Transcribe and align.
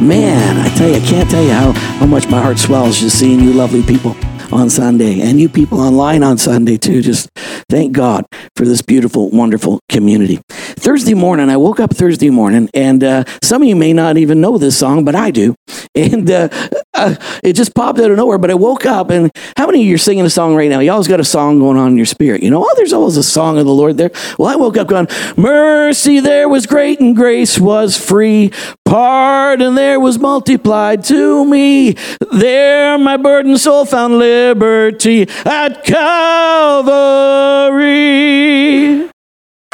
Man, 0.00 0.58
I 0.58 0.68
tell 0.76 0.88
you, 0.88 0.96
I 0.96 1.00
can't 1.00 1.30
tell 1.30 1.42
you 1.42 1.52
how, 1.52 1.72
how 1.72 2.06
much 2.06 2.28
my 2.28 2.40
heart 2.40 2.58
swells 2.58 2.98
just 2.98 3.18
seeing 3.18 3.40
you 3.40 3.52
lovely 3.52 3.82
people 3.82 4.16
on 4.52 4.68
Sunday 4.68 5.20
and 5.20 5.40
you 5.40 5.48
people 5.48 5.80
online 5.80 6.22
on 6.22 6.36
Sunday 6.36 6.76
too. 6.76 7.00
Just 7.00 7.30
thank 7.68 7.92
God 7.92 8.26
for 8.56 8.64
this 8.64 8.82
beautiful, 8.82 9.30
wonderful 9.30 9.80
community. 9.88 10.40
Thursday 10.48 11.14
morning, 11.14 11.50
I 11.50 11.56
woke 11.56 11.80
up 11.80 11.94
Thursday 11.94 12.30
morning, 12.30 12.70
and 12.72 13.02
uh, 13.02 13.24
some 13.42 13.62
of 13.62 13.68
you 13.68 13.74
may 13.76 13.92
not 13.92 14.16
even 14.16 14.40
know 14.40 14.58
this 14.58 14.78
song, 14.78 15.04
but 15.04 15.14
I 15.14 15.30
do. 15.30 15.54
And 15.96 16.28
uh, 16.28 16.48
uh, 16.92 17.14
it 17.44 17.52
just 17.52 17.72
popped 17.72 18.00
out 18.00 18.10
of 18.10 18.16
nowhere. 18.16 18.36
But 18.36 18.50
I 18.50 18.54
woke 18.54 18.84
up, 18.84 19.10
and 19.10 19.30
how 19.56 19.66
many 19.66 19.80
of 19.82 19.86
you 19.86 19.94
are 19.94 19.98
singing 19.98 20.24
a 20.24 20.30
song 20.30 20.56
right 20.56 20.68
now? 20.68 20.80
You 20.80 20.90
always 20.90 21.06
got 21.06 21.20
a 21.20 21.24
song 21.24 21.60
going 21.60 21.76
on 21.76 21.92
in 21.92 21.96
your 21.96 22.04
spirit. 22.04 22.42
You 22.42 22.50
know, 22.50 22.64
oh, 22.64 22.74
there's 22.74 22.92
always 22.92 23.16
a 23.16 23.22
song 23.22 23.58
of 23.58 23.64
the 23.64 23.72
Lord 23.72 23.96
there. 23.96 24.10
Well, 24.36 24.48
I 24.48 24.56
woke 24.56 24.76
up 24.76 24.88
going, 24.88 25.06
Mercy 25.36 26.18
there 26.18 26.48
was 26.48 26.66
great, 26.66 26.98
and 26.98 27.14
grace 27.14 27.60
was 27.60 27.96
free. 27.96 28.50
Pardon 28.84 29.76
there 29.76 30.00
was 30.00 30.18
multiplied 30.18 31.04
to 31.04 31.44
me. 31.44 31.94
There 32.32 32.98
my 32.98 33.16
burdened 33.16 33.60
soul 33.60 33.84
found 33.84 34.18
liberty 34.18 35.28
at 35.44 35.84
Calvary. 35.84 37.04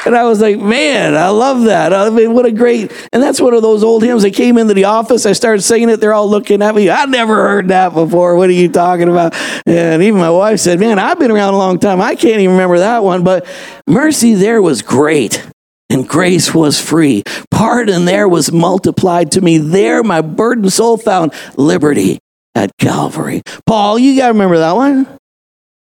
And 0.07 0.17
I 0.17 0.25
was 0.25 0.41
like, 0.41 0.59
man, 0.59 1.15
I 1.15 1.29
love 1.29 1.65
that. 1.65 1.93
I 1.93 2.09
mean, 2.09 2.33
what 2.33 2.47
a 2.47 2.53
great, 2.53 2.91
and 3.13 3.23
that's 3.23 3.41
one 3.41 3.53
of 3.53 3.61
those 3.61 3.85
old 3.85 4.03
hymns 4.03 4.23
that 4.23 4.33
came 4.33 4.57
into 4.57 4.73
the 4.73 4.85
office. 4.85 5.27
I 5.27 5.33
started 5.33 5.61
singing 5.61 5.91
it. 5.91 6.01
They're 6.01 6.15
all 6.15 6.29
looking 6.29 6.63
at 6.63 6.75
me. 6.75 6.89
I 6.89 7.05
never 7.05 7.35
heard 7.35 7.69
that 7.69 7.93
before. 7.93 8.35
What 8.37 8.49
are 8.49 8.55
you 8.55 8.71
talking 8.71 9.09
about? 9.09 9.35
And 9.67 10.03
even 10.03 10.19
my 10.19 10.31
wife 10.31 10.61
said, 10.61 10.81
man, 10.81 10.99
I've 10.99 11.19
been 11.19 11.31
around 11.31 11.53
a 11.53 11.59
long 11.59 11.79
time. 11.79 12.01
I 12.01 12.15
can't 12.15 12.41
even 12.41 12.53
remember 12.53 12.79
that 12.79 13.05
one. 13.05 13.25
But 13.25 13.47
mercy 13.87 14.35
there 14.35 14.63
was 14.63 14.81
great 14.81 15.47
and 15.91 16.09
grace 16.09 16.55
was 16.55 16.81
free. 16.81 17.23
Pardon 17.51 18.07
there 18.07 18.29
was 18.29 18.51
multiplied 18.51 19.33
to 19.33 19.43
me. 19.43 19.59
There 19.59 20.03
my 20.03 20.23
burdened 20.23 20.73
soul 20.73 20.97
found 20.97 21.35
liberty 21.57 22.19
at 22.55 22.71
Calvary. 22.79 23.43
Paul, 23.67 23.99
you 23.99 24.17
got 24.17 24.29
to 24.29 24.33
remember 24.33 24.59
that 24.59 24.73
one. 24.73 25.20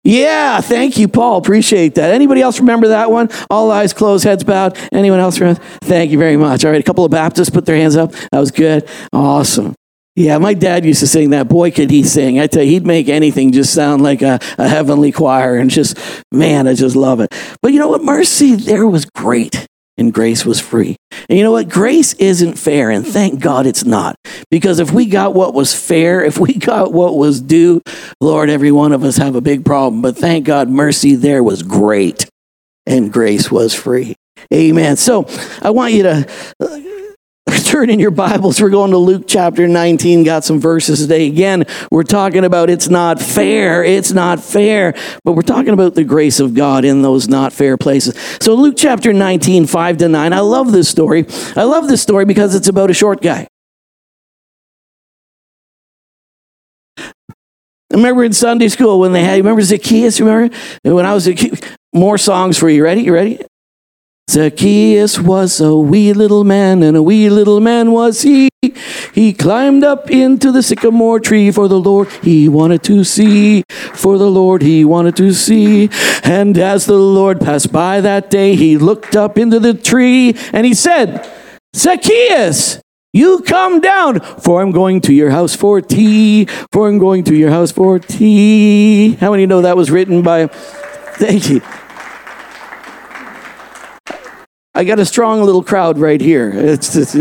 Yeah, 0.04 0.60
thank 0.60 0.98
you, 0.98 1.06
Paul. 1.06 1.38
Appreciate 1.38 1.94
that. 1.94 2.12
Anybody 2.12 2.42
else 2.42 2.58
remember 2.58 2.88
that 2.88 3.10
one? 3.10 3.28
All 3.50 3.70
eyes 3.70 3.92
closed, 3.92 4.24
heads 4.24 4.42
bowed. 4.42 4.76
Anyone 4.92 5.20
else 5.20 5.38
remember? 5.38 5.62
Thank 5.82 6.10
you 6.10 6.18
very 6.18 6.36
much. 6.36 6.64
All 6.64 6.72
right, 6.72 6.80
a 6.80 6.84
couple 6.84 7.04
of 7.04 7.12
Baptists 7.12 7.50
put 7.50 7.66
their 7.66 7.76
hands 7.76 7.94
up. 7.94 8.12
That 8.32 8.40
was 8.40 8.50
good. 8.50 8.88
Awesome. 9.12 9.74
Yeah, 10.14 10.36
my 10.38 10.52
dad 10.54 10.84
used 10.84 11.00
to 11.00 11.06
sing 11.06 11.30
that. 11.30 11.48
Boy, 11.48 11.70
could 11.70 11.90
he 11.90 12.02
sing. 12.02 12.38
I 12.38 12.46
tell 12.46 12.62
you, 12.62 12.72
he'd 12.72 12.86
make 12.86 13.08
anything 13.08 13.52
just 13.52 13.72
sound 13.72 14.02
like 14.02 14.20
a, 14.20 14.40
a 14.58 14.68
heavenly 14.68 15.10
choir. 15.12 15.56
And 15.56 15.70
just, 15.70 15.96
man, 16.30 16.68
I 16.68 16.74
just 16.74 16.96
love 16.96 17.20
it. 17.20 17.32
But 17.62 17.72
you 17.72 17.78
know 17.78 17.88
what? 17.88 18.04
Mercy 18.04 18.54
there 18.56 18.86
was 18.86 19.06
great 19.06 19.66
and 19.98 20.12
grace 20.12 20.44
was 20.44 20.60
free. 20.60 20.96
And 21.28 21.38
you 21.38 21.44
know 21.44 21.52
what? 21.52 21.68
Grace 21.68 22.14
isn't 22.14 22.58
fair, 22.58 22.90
and 22.90 23.06
thank 23.06 23.40
God 23.40 23.66
it's 23.66 23.84
not. 23.84 24.16
Because 24.50 24.78
if 24.78 24.92
we 24.92 25.06
got 25.06 25.34
what 25.34 25.54
was 25.54 25.74
fair, 25.74 26.24
if 26.24 26.38
we 26.38 26.54
got 26.58 26.92
what 26.92 27.16
was 27.16 27.40
due, 27.40 27.80
Lord, 28.20 28.50
every 28.50 28.72
one 28.72 28.92
of 28.92 29.04
us 29.04 29.16
have 29.16 29.34
a 29.34 29.40
big 29.40 29.64
problem. 29.64 30.02
But 30.02 30.16
thank 30.16 30.46
God, 30.46 30.68
mercy 30.68 31.14
there 31.14 31.42
was 31.42 31.62
great, 31.62 32.28
and 32.86 33.12
grace 33.12 33.50
was 33.50 33.74
free. 33.74 34.16
Amen. 34.52 34.96
So 34.96 35.26
I 35.60 35.70
want 35.70 35.92
you 35.92 36.02
to 36.02 36.91
turn 37.72 37.88
in 37.88 37.98
your 37.98 38.10
Bibles. 38.10 38.60
We're 38.60 38.68
going 38.68 38.90
to 38.90 38.98
Luke 38.98 39.24
chapter 39.26 39.66
19. 39.66 40.24
Got 40.24 40.44
some 40.44 40.60
verses 40.60 41.00
today. 41.00 41.26
Again, 41.26 41.64
we're 41.90 42.02
talking 42.02 42.44
about 42.44 42.68
it's 42.68 42.90
not 42.90 43.18
fair. 43.18 43.82
It's 43.82 44.12
not 44.12 44.40
fair. 44.40 44.94
But 45.24 45.32
we're 45.32 45.40
talking 45.40 45.72
about 45.72 45.94
the 45.94 46.04
grace 46.04 46.38
of 46.38 46.52
God 46.52 46.84
in 46.84 47.00
those 47.00 47.28
not 47.28 47.50
fair 47.50 47.78
places. 47.78 48.14
So, 48.42 48.54
Luke 48.54 48.74
chapter 48.76 49.14
19, 49.14 49.66
5 49.66 49.96
to 49.96 50.08
9. 50.08 50.32
I 50.34 50.40
love 50.40 50.70
this 50.70 50.90
story. 50.90 51.24
I 51.56 51.62
love 51.62 51.88
this 51.88 52.02
story 52.02 52.26
because 52.26 52.54
it's 52.54 52.68
about 52.68 52.90
a 52.90 52.94
short 52.94 53.22
guy. 53.22 53.48
I 56.98 57.14
remember 57.90 58.24
in 58.24 58.34
Sunday 58.34 58.68
school 58.68 59.00
when 59.00 59.12
they 59.12 59.24
had, 59.24 59.38
remember 59.38 59.62
Zacchaeus? 59.62 60.20
Remember? 60.20 60.54
When 60.82 61.06
I 61.06 61.14
was 61.14 61.26
a 61.26 61.32
kid? 61.32 61.64
more 61.94 62.18
songs 62.18 62.58
for 62.58 62.68
you. 62.68 62.84
Ready? 62.84 63.02
You 63.02 63.14
ready? 63.14 63.38
Zacchaeus 64.32 65.18
was 65.18 65.60
a 65.60 65.76
wee 65.76 66.14
little 66.14 66.42
man, 66.42 66.82
and 66.82 66.96
a 66.96 67.02
wee 67.02 67.28
little 67.28 67.60
man 67.60 67.92
was 67.92 68.22
he. 68.22 68.48
He 69.12 69.34
climbed 69.34 69.84
up 69.84 70.10
into 70.10 70.50
the 70.50 70.62
sycamore 70.62 71.20
tree 71.20 71.50
for 71.50 71.68
the 71.68 71.78
Lord 71.78 72.10
he 72.22 72.48
wanted 72.48 72.82
to 72.84 73.04
see. 73.04 73.62
For 73.92 74.16
the 74.16 74.30
Lord 74.30 74.62
he 74.62 74.86
wanted 74.86 75.16
to 75.16 75.34
see. 75.34 75.90
And 76.24 76.56
as 76.56 76.86
the 76.86 76.96
Lord 76.96 77.40
passed 77.40 77.72
by 77.72 78.00
that 78.00 78.30
day, 78.30 78.56
he 78.56 78.78
looked 78.78 79.16
up 79.16 79.36
into 79.36 79.60
the 79.60 79.74
tree 79.74 80.34
and 80.54 80.64
he 80.64 80.72
said, 80.72 81.30
Zacchaeus, 81.76 82.80
you 83.12 83.42
come 83.42 83.82
down, 83.82 84.20
for 84.20 84.62
I'm 84.62 84.70
going 84.70 85.02
to 85.02 85.12
your 85.12 85.28
house 85.28 85.54
for 85.54 85.82
tea. 85.82 86.46
For 86.72 86.88
I'm 86.88 86.98
going 86.98 87.24
to 87.24 87.34
your 87.34 87.50
house 87.50 87.70
for 87.70 87.98
tea. 87.98 89.12
How 89.16 89.30
many 89.32 89.44
know 89.44 89.60
that 89.60 89.76
was 89.76 89.90
written 89.90 90.22
by? 90.22 90.46
Thank 91.16 91.50
you. 91.50 91.60
I 94.74 94.84
got 94.84 94.98
a 94.98 95.04
strong 95.04 95.42
little 95.42 95.62
crowd 95.62 95.98
right 95.98 96.20
here. 96.20 96.50
It's, 96.54 96.96
it's 96.96 97.14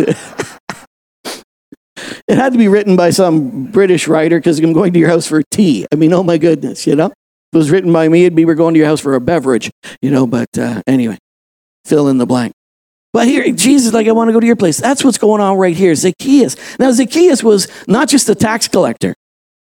it 2.27 2.37
had 2.37 2.53
to 2.53 2.57
be 2.57 2.67
written 2.67 2.95
by 2.95 3.09
some 3.09 3.65
British 3.65 4.07
writer 4.07 4.39
because 4.39 4.59
I'm 4.59 4.73
going 4.73 4.93
to 4.93 4.99
your 4.99 5.09
house 5.09 5.27
for 5.27 5.41
tea. 5.51 5.85
I 5.91 5.95
mean, 5.95 6.13
oh 6.13 6.23
my 6.23 6.37
goodness, 6.37 6.87
you 6.87 6.95
know? 6.95 7.07
If 7.07 7.55
it 7.55 7.57
was 7.57 7.71
written 7.71 7.91
by 7.91 8.07
me, 8.07 8.23
it'd 8.23 8.35
be 8.35 8.45
we're 8.45 8.55
going 8.55 8.73
to 8.73 8.77
your 8.77 8.87
house 8.87 9.01
for 9.01 9.15
a 9.15 9.21
beverage, 9.21 9.69
you 10.01 10.09
know? 10.11 10.25
But 10.25 10.57
uh, 10.57 10.81
anyway, 10.87 11.17
fill 11.83 12.07
in 12.07 12.17
the 12.17 12.25
blank. 12.25 12.53
But 13.13 13.27
here, 13.27 13.51
Jesus, 13.51 13.93
like, 13.93 14.07
I 14.07 14.13
want 14.13 14.29
to 14.29 14.33
go 14.33 14.39
to 14.39 14.47
your 14.47 14.55
place. 14.55 14.79
That's 14.79 15.03
what's 15.03 15.17
going 15.17 15.41
on 15.41 15.57
right 15.57 15.75
here. 15.75 15.93
Zacchaeus. 15.93 16.55
Now, 16.79 16.91
Zacchaeus 16.91 17.43
was 17.43 17.67
not 17.85 18.07
just 18.07 18.29
a 18.29 18.35
tax 18.35 18.69
collector. 18.69 19.13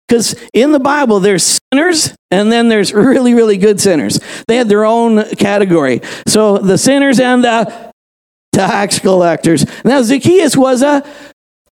Because 0.08 0.36
in 0.54 0.72
the 0.72 0.80
Bible, 0.80 1.20
there's 1.20 1.60
sinners 1.74 2.16
and 2.32 2.52
then 2.52 2.70
there's 2.70 2.94
really, 2.94 3.34
really 3.34 3.58
good 3.58 3.80
sinners. 3.80 4.20
They 4.48 4.56
had 4.56 4.70
their 4.70 4.86
own 4.86 5.36
category. 5.36 6.02
So 6.28 6.58
the 6.58 6.78
sinners 6.78 7.20
and 7.20 7.44
the 7.44 7.92
tax 8.54 9.00
collectors. 9.00 9.66
Now, 9.84 10.02
Zacchaeus 10.02 10.56
was 10.56 10.82
a 10.82 11.06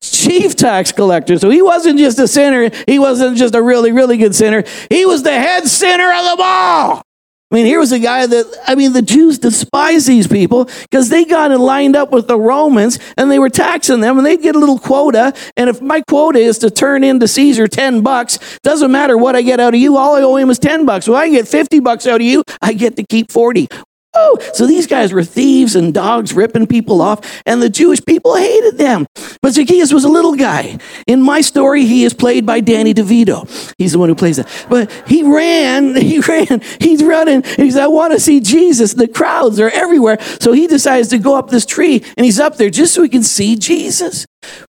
chief 0.02 0.56
tax 0.56 0.92
collector. 0.92 1.38
So 1.38 1.50
he 1.50 1.62
wasn't 1.62 2.00
just 2.00 2.20
a 2.20 2.28
sinner, 2.28 2.70
he 2.88 3.00
wasn't 3.00 3.38
just 3.38 3.54
a 3.54 3.62
really, 3.62 3.92
really 3.92 4.18
good 4.18 4.34
sinner. 4.34 4.64
He 4.90 5.06
was 5.06 5.24
the 5.24 5.32
head 5.32 5.68
sinner 5.68 6.12
of 6.12 6.26
them 6.26 6.38
all. 6.40 7.04
I 7.52 7.56
mean, 7.56 7.66
here 7.66 7.80
was 7.80 7.92
a 7.92 8.00
guy 8.00 8.26
that, 8.26 8.64
I 8.66 8.76
mean, 8.76 8.94
the 8.94 9.02
Jews 9.02 9.38
despise 9.38 10.06
these 10.06 10.26
people 10.26 10.70
because 10.84 11.10
they 11.10 11.26
got 11.26 11.52
lined 11.60 11.98
up 11.98 12.12
with 12.12 12.28
the 12.28 12.40
Romans 12.40 12.98
and 13.18 13.30
they 13.30 13.40
were 13.40 13.50
taxing 13.50 14.00
them 14.00 14.18
and 14.18 14.26
they'd 14.26 14.42
get 14.42 14.56
a 14.56 14.60
little 14.60 14.80
quota. 14.80 15.34
And 15.58 15.70
if 15.70 15.82
my 15.82 16.02
quota 16.02 16.40
is 16.40 16.60
to 16.60 16.70
turn 16.70 17.04
into 17.04 17.28
Caesar 17.28 17.68
10 17.68 18.04
bucks, 18.04 18.40
doesn't 18.64 18.90
matter 18.90 19.18
what 19.18 19.36
I 19.36 19.42
get 19.42 19.60
out 19.60 19.74
of 19.74 19.82
you, 19.82 19.98
all 19.98 20.16
I 20.16 20.22
owe 20.22 20.38
him 20.38 20.50
is 20.50 20.60
10 20.60 20.86
bucks. 20.86 21.10
Well, 21.10 21.18
I 21.18 21.30
get 21.30 21.46
50 21.46 21.82
bucks 21.82 22.08
out 22.08 22.22
of 22.22 22.26
you, 22.26 22.44
I 22.62 22.72
get 22.72 22.96
to 22.96 23.04
keep 23.04 23.30
40. 23.30 23.68
Oh, 24.14 24.38
so 24.54 24.68
these 24.68 24.88
guys 24.88 25.14
were 25.14 25.24
thieves 25.24 25.76
and 25.76 25.94
dogs 25.94 26.34
ripping 26.34 26.68
people 26.68 27.02
off, 27.02 27.42
and 27.46 27.62
the 27.62 27.70
Jewish 27.70 28.04
people 28.04 28.36
hated 28.36 28.78
them. 28.78 29.08
But 29.42 29.54
Zacchaeus 29.54 29.94
was 29.94 30.04
a 30.04 30.10
little 30.10 30.36
guy. 30.36 30.80
In 31.08 31.22
my 31.22 31.40
story, 31.40 31.86
he 31.86 32.04
is 32.04 32.14
played 32.14 32.46
by 32.46 32.60
Danny 32.60 32.94
DeVito. 32.94 33.74
He's 33.78 33.94
the 33.94 34.00
one 34.00 34.10
who 34.10 34.16
plays 34.16 34.36
that. 34.36 34.50
But 34.70 34.92
he 35.08 35.24
ran, 35.24 35.96
he 36.02 36.20
ran, 36.20 36.62
he's 36.82 37.02
running, 37.02 37.44
and 37.44 37.60
he 37.60 37.72
said, 37.72 37.84
I 37.84 37.88
want 37.88 38.12
to 38.12 38.20
see 38.20 38.42
Jesus. 38.42 38.94
The 38.94 39.08
crowds 39.08 39.60
are 39.62 39.70
everywhere. 39.70 40.18
So 40.42 40.52
he 40.52 40.68
decides 40.68 41.08
to 41.10 41.18
go 41.18 41.38
up 41.38 41.50
this 41.50 41.66
tree, 41.66 42.04
and 42.18 42.26
he's 42.26 42.40
up 42.40 42.58
there 42.58 42.70
just 42.70 42.94
so 42.94 43.04
he 43.04 43.10
can 43.10 43.24
see 43.24 43.56
Jesus. 43.56 44.26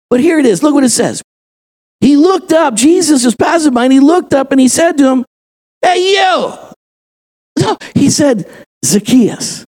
But 0.09 0.21
here 0.21 0.39
it 0.39 0.45
is. 0.45 0.63
Look 0.63 0.73
what 0.73 0.85
it 0.85 0.89
says. 0.89 1.21
He 1.99 2.17
looked 2.17 2.51
up, 2.53 2.75
Jesus 2.75 3.23
was 3.23 3.35
passing 3.35 3.73
by, 3.73 3.85
and 3.85 3.93
he 3.93 3.99
looked 3.99 4.33
up 4.33 4.51
and 4.51 4.59
he 4.59 4.67
said 4.67 4.97
to 4.97 5.07
him, 5.07 5.25
Hey, 5.81 6.13
you! 6.13 6.53
No, 7.59 7.77
he 7.95 8.09
said, 8.09 8.45
Zacchaeus. 8.83 9.65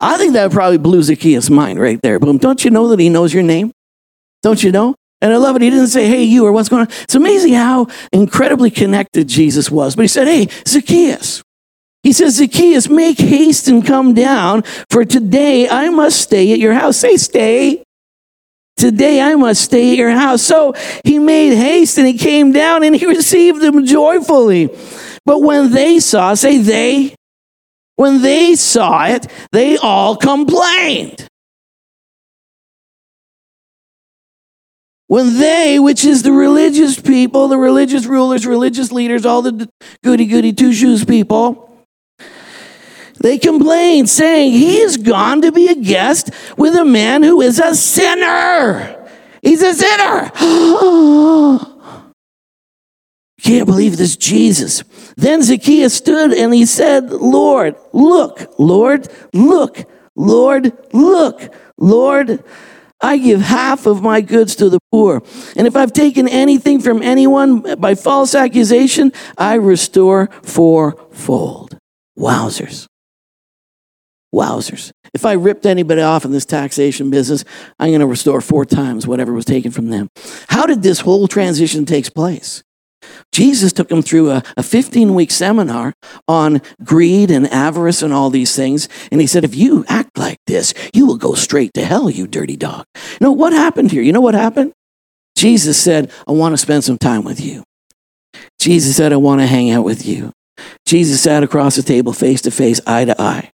I 0.00 0.16
think 0.16 0.32
that 0.32 0.50
probably 0.50 0.78
blew 0.78 1.02
Zacchaeus' 1.02 1.50
mind 1.50 1.78
right 1.78 2.00
there. 2.02 2.18
Boom. 2.18 2.38
don't 2.38 2.64
you 2.64 2.70
know 2.70 2.88
that 2.88 2.98
he 2.98 3.08
knows 3.08 3.34
your 3.34 3.42
name? 3.42 3.72
Don't 4.42 4.62
you 4.62 4.72
know? 4.72 4.94
And 5.20 5.32
I 5.32 5.36
love 5.36 5.56
it. 5.56 5.62
He 5.62 5.68
didn't 5.68 5.88
say, 5.88 6.08
hey, 6.08 6.22
you, 6.22 6.46
or 6.46 6.52
what's 6.52 6.70
going 6.70 6.82
on. 6.82 6.92
It's 7.02 7.14
amazing 7.14 7.52
how 7.52 7.88
incredibly 8.12 8.70
connected 8.70 9.28
Jesus 9.28 9.70
was. 9.70 9.94
But 9.94 10.02
he 10.02 10.08
said, 10.08 10.26
hey, 10.26 10.48
Zacchaeus. 10.66 11.42
He 12.02 12.14
says, 12.14 12.36
Zacchaeus, 12.36 12.88
make 12.88 13.18
haste 13.18 13.68
and 13.68 13.86
come 13.86 14.14
down, 14.14 14.62
for 14.88 15.04
today 15.04 15.68
I 15.68 15.90
must 15.90 16.18
stay 16.18 16.52
at 16.52 16.58
your 16.58 16.72
house. 16.72 16.96
Say, 16.96 17.18
stay. 17.18 17.82
Today 18.78 19.20
I 19.20 19.34
must 19.34 19.60
stay 19.60 19.90
at 19.90 19.98
your 19.98 20.10
house. 20.10 20.40
So 20.40 20.72
he 21.04 21.18
made 21.18 21.54
haste 21.54 21.98
and 21.98 22.06
he 22.06 22.16
came 22.16 22.52
down 22.52 22.82
and 22.82 22.96
he 22.96 23.04
received 23.18 23.60
them 23.60 23.84
joyfully. 23.84 24.74
But 25.26 25.40
when 25.40 25.72
they 25.72 26.00
saw, 26.00 26.32
say 26.32 26.56
they, 26.56 27.14
when 28.00 28.22
they 28.22 28.54
saw 28.54 29.04
it, 29.04 29.26
they 29.52 29.76
all 29.76 30.16
complained. 30.16 31.28
When 35.06 35.38
they, 35.38 35.78
which 35.78 36.06
is 36.06 36.22
the 36.22 36.32
religious 36.32 36.98
people, 36.98 37.48
the 37.48 37.58
religious 37.58 38.06
rulers, 38.06 38.46
religious 38.46 38.90
leaders, 38.90 39.26
all 39.26 39.42
the 39.42 39.68
goody 40.02 40.24
goody 40.24 40.54
two 40.54 40.72
shoes 40.72 41.04
people, 41.04 41.86
they 43.20 43.36
complained, 43.36 44.08
saying, 44.08 44.52
He 44.52 44.78
is 44.78 44.96
gone 44.96 45.42
to 45.42 45.52
be 45.52 45.68
a 45.68 45.74
guest 45.74 46.30
with 46.56 46.74
a 46.76 46.86
man 46.86 47.22
who 47.22 47.42
is 47.42 47.58
a 47.58 47.74
sinner. 47.74 49.10
He's 49.42 49.60
a 49.60 49.74
sinner. 49.74 50.32
Can't 53.42 53.66
believe 53.66 53.96
this 53.96 54.16
Jesus. 54.16 54.82
Then 55.16 55.42
Zacchaeus 55.42 55.94
stood 55.94 56.32
and 56.32 56.52
he 56.52 56.66
said, 56.66 57.10
Lord, 57.10 57.76
look, 57.92 58.54
Lord, 58.58 59.08
look, 59.32 59.84
Lord, 60.14 60.72
look, 60.92 61.54
Lord. 61.78 62.44
I 63.02 63.16
give 63.16 63.40
half 63.40 63.86
of 63.86 64.02
my 64.02 64.20
goods 64.20 64.56
to 64.56 64.68
the 64.68 64.78
poor. 64.92 65.22
And 65.56 65.66
if 65.66 65.74
I've 65.74 65.92
taken 65.92 66.28
anything 66.28 66.80
from 66.80 67.00
anyone 67.02 67.80
by 67.80 67.94
false 67.94 68.34
accusation, 68.34 69.12
I 69.38 69.54
restore 69.54 70.26
fourfold. 70.42 71.78
Wowzers. 72.18 72.86
Wowzers. 74.34 74.92
If 75.14 75.24
I 75.24 75.32
ripped 75.32 75.64
anybody 75.64 76.02
off 76.02 76.26
in 76.26 76.30
this 76.30 76.44
taxation 76.44 77.10
business, 77.10 77.44
I'm 77.78 77.88
going 77.88 78.00
to 78.00 78.06
restore 78.06 78.42
four 78.42 78.66
times 78.66 79.06
whatever 79.06 79.32
was 79.32 79.46
taken 79.46 79.70
from 79.70 79.88
them. 79.88 80.08
How 80.48 80.66
did 80.66 80.82
this 80.82 81.00
whole 81.00 81.26
transition 81.26 81.86
take 81.86 82.12
place? 82.14 82.62
Jesus 83.32 83.72
took 83.72 83.90
him 83.90 84.02
through 84.02 84.30
a, 84.30 84.42
a 84.56 84.62
15 84.62 85.14
week 85.14 85.30
seminar 85.30 85.94
on 86.28 86.60
greed 86.84 87.30
and 87.30 87.46
avarice 87.48 88.02
and 88.02 88.12
all 88.12 88.30
these 88.30 88.54
things. 88.54 88.88
And 89.10 89.20
he 89.20 89.26
said, 89.26 89.44
if 89.44 89.54
you 89.54 89.84
act 89.88 90.18
like 90.18 90.38
this, 90.46 90.74
you 90.92 91.06
will 91.06 91.16
go 91.16 91.34
straight 91.34 91.72
to 91.74 91.84
hell, 91.84 92.10
you 92.10 92.26
dirty 92.26 92.56
dog. 92.56 92.84
You 92.94 93.18
know 93.20 93.32
what 93.32 93.52
happened 93.52 93.90
here? 93.90 94.02
You 94.02 94.12
know 94.12 94.20
what 94.20 94.34
happened? 94.34 94.72
Jesus 95.36 95.80
said, 95.80 96.10
I 96.26 96.32
want 96.32 96.52
to 96.52 96.58
spend 96.58 96.84
some 96.84 96.98
time 96.98 97.24
with 97.24 97.40
you. 97.40 97.64
Jesus 98.58 98.96
said, 98.96 99.12
I 99.12 99.16
want 99.16 99.40
to 99.40 99.46
hang 99.46 99.70
out 99.70 99.84
with 99.84 100.06
you. 100.06 100.32
Jesus 100.86 101.22
sat 101.22 101.42
across 101.42 101.76
the 101.76 101.82
table 101.82 102.12
face 102.12 102.42
to 102.42 102.50
face, 102.50 102.80
eye 102.86 103.06
to 103.06 103.20
eye. 103.20 103.50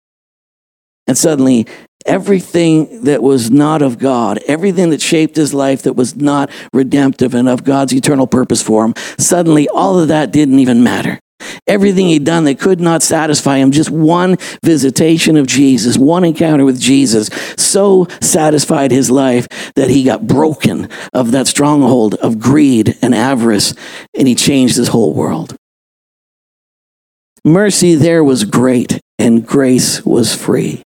And 1.06 1.18
suddenly, 1.18 1.66
everything 2.06 3.04
that 3.04 3.22
was 3.22 3.50
not 3.50 3.82
of 3.82 3.98
God, 3.98 4.38
everything 4.46 4.90
that 4.90 5.02
shaped 5.02 5.36
his 5.36 5.52
life 5.54 5.82
that 5.82 5.94
was 5.94 6.16
not 6.16 6.50
redemptive 6.72 7.34
and 7.34 7.48
of 7.48 7.64
God's 7.64 7.92
eternal 7.92 8.26
purpose 8.26 8.62
for 8.62 8.84
him, 8.84 8.94
suddenly 9.18 9.68
all 9.68 9.98
of 9.98 10.08
that 10.08 10.32
didn't 10.32 10.58
even 10.58 10.82
matter. 10.82 11.18
Everything 11.66 12.06
he'd 12.06 12.24
done 12.24 12.44
that 12.44 12.60
could 12.60 12.80
not 12.80 13.02
satisfy 13.02 13.58
him, 13.58 13.72
just 13.72 13.90
one 13.90 14.36
visitation 14.64 15.36
of 15.36 15.46
Jesus, 15.46 15.98
one 15.98 16.24
encounter 16.24 16.64
with 16.64 16.80
Jesus, 16.80 17.28
so 17.56 18.06
satisfied 18.20 18.90
his 18.90 19.10
life 19.10 19.48
that 19.74 19.90
he 19.90 20.04
got 20.04 20.26
broken 20.26 20.88
of 21.12 21.32
that 21.32 21.46
stronghold 21.48 22.14
of 22.16 22.38
greed 22.38 22.96
and 23.02 23.14
avarice, 23.14 23.74
and 24.16 24.28
he 24.28 24.34
changed 24.34 24.76
his 24.76 24.88
whole 24.88 25.14
world. 25.14 25.56
Mercy 27.44 27.96
there 27.96 28.22
was 28.22 28.44
great, 28.44 29.00
and 29.18 29.46
grace 29.46 30.04
was 30.04 30.34
free 30.34 30.82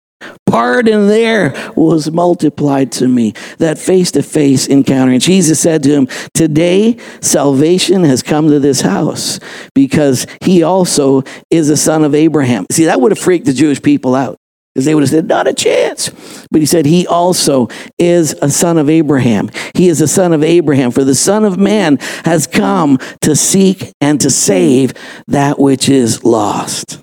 pardon 0.47 1.09
there 1.09 1.55
was 1.77 2.11
multiplied 2.11 2.93
to 2.93 3.09
me. 3.09 3.33
That 3.59 3.79
face 3.79 4.11
to 4.13 4.23
face 4.23 4.67
encounter. 4.67 5.13
And 5.13 5.23
Jesus 5.23 5.61
said 5.61 5.83
to 5.85 5.91
him, 5.91 6.09
Today 6.35 6.99
salvation 7.21 8.05
has 8.05 8.23
come 8.23 8.49
to 8.49 8.61
this 8.61 8.81
house 8.81 9.41
because 9.75 10.27
he 10.43 10.63
also 10.63 11.23
is 11.51 11.71
a 11.71 11.77
son 11.77 12.05
of 12.05 12.15
Abraham. 12.15 12.67
See, 12.71 12.85
that 12.85 13.01
would 13.01 13.13
have 13.13 13.19
freaked 13.19 13.47
the 13.47 13.53
Jewish 13.53 13.81
people 13.81 14.15
out 14.15 14.39
because 14.75 14.87
they 14.87 14.95
would 14.95 15.03
have 15.03 15.11
said, 15.11 15.29
Not 15.29 15.49
a 15.49 15.53
chance. 15.53 16.11
But 16.51 16.61
he 16.61 16.67
said, 16.67 16.87
He 16.87 17.07
also 17.07 17.69
is 17.99 18.33
a 18.41 18.51
son 18.51 18.79
of 18.79 18.89
Abraham. 18.89 19.51
He 19.75 19.89
is 19.89 20.01
a 20.01 20.09
son 20.09 20.33
of 20.33 20.43
Abraham. 20.43 20.91
For 20.91 21.05
the 21.05 21.15
Son 21.15 21.45
of 21.45 21.59
Man 21.59 21.99
has 22.25 22.47
come 22.47 22.99
to 23.23 23.37
seek 23.37 23.93
and 24.01 24.21
to 24.21 24.31
save 24.31 24.95
that 25.29 25.59
which 25.59 25.89
is 25.89 26.25
lost. 26.25 27.03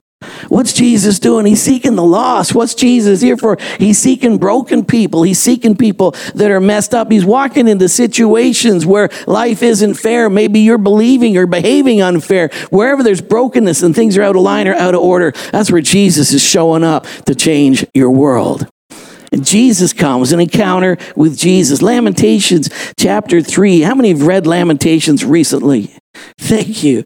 What's 0.50 0.74
Jesus 0.74 1.19
doing? 1.19 1.45
He's 1.45 1.62
seeking 1.62 1.95
the 1.95 2.04
lost. 2.04 2.56
What's 2.56 2.75
Jesus 2.75 3.21
here 3.21 3.38
for? 3.38 3.57
He's 3.77 3.98
seeking 3.98 4.38
broken 4.38 4.83
people. 4.83 5.24
He's 5.24 5.39
seeking 5.39 5.77
people 5.77 6.12
that 6.36 6.51
are 6.51 6.60
messed 6.60 6.94
up. 6.94 7.12
He's 7.12 7.24
walking 7.24 7.68
into 7.68 7.88
situations 7.88 8.86
where 8.86 9.10
life 9.27 9.63
isn't 9.63 9.94
fair. 9.94 10.30
Maybe 10.30 10.60
you're 10.60 10.77
believing 10.77 11.38
or 11.38 11.45
behaving 11.45 12.01
unfair. 12.01 12.50
Wherever 12.69 13.04
there's 13.04 13.21
brokenness 13.21 13.83
and 13.83 13.95
things 13.95 14.18
are 14.18 14.24
out 14.24 14.36
of 14.36 14.42
line 14.42 14.68
or 14.68 14.74
out 14.74 14.95
of 14.95 15.01
order, 15.01 15.31
that's 15.51 15.71
where 15.71 15.81
Jesus 15.81 16.33
is 16.33 16.44
showing 16.44 16.83
up 16.83 17.06
to 17.25 17.36
change 17.36 17.86
your 17.94 18.12
world. 18.12 18.68
And 19.31 19.45
Jesus 19.45 19.94
comes, 19.94 20.31
an 20.31 20.39
encounter 20.39 20.98
with 21.16 21.38
Jesus. 21.38 21.81
Lamentations 21.83 22.69
chapter 22.98 23.42
3. 23.42 23.81
How 23.81 23.94
many 23.94 24.10
have 24.10 24.24
read 24.24 24.48
Lamentations 24.48 25.24
recently? 25.24 25.95
Thank 26.39 26.83
you. 26.83 27.04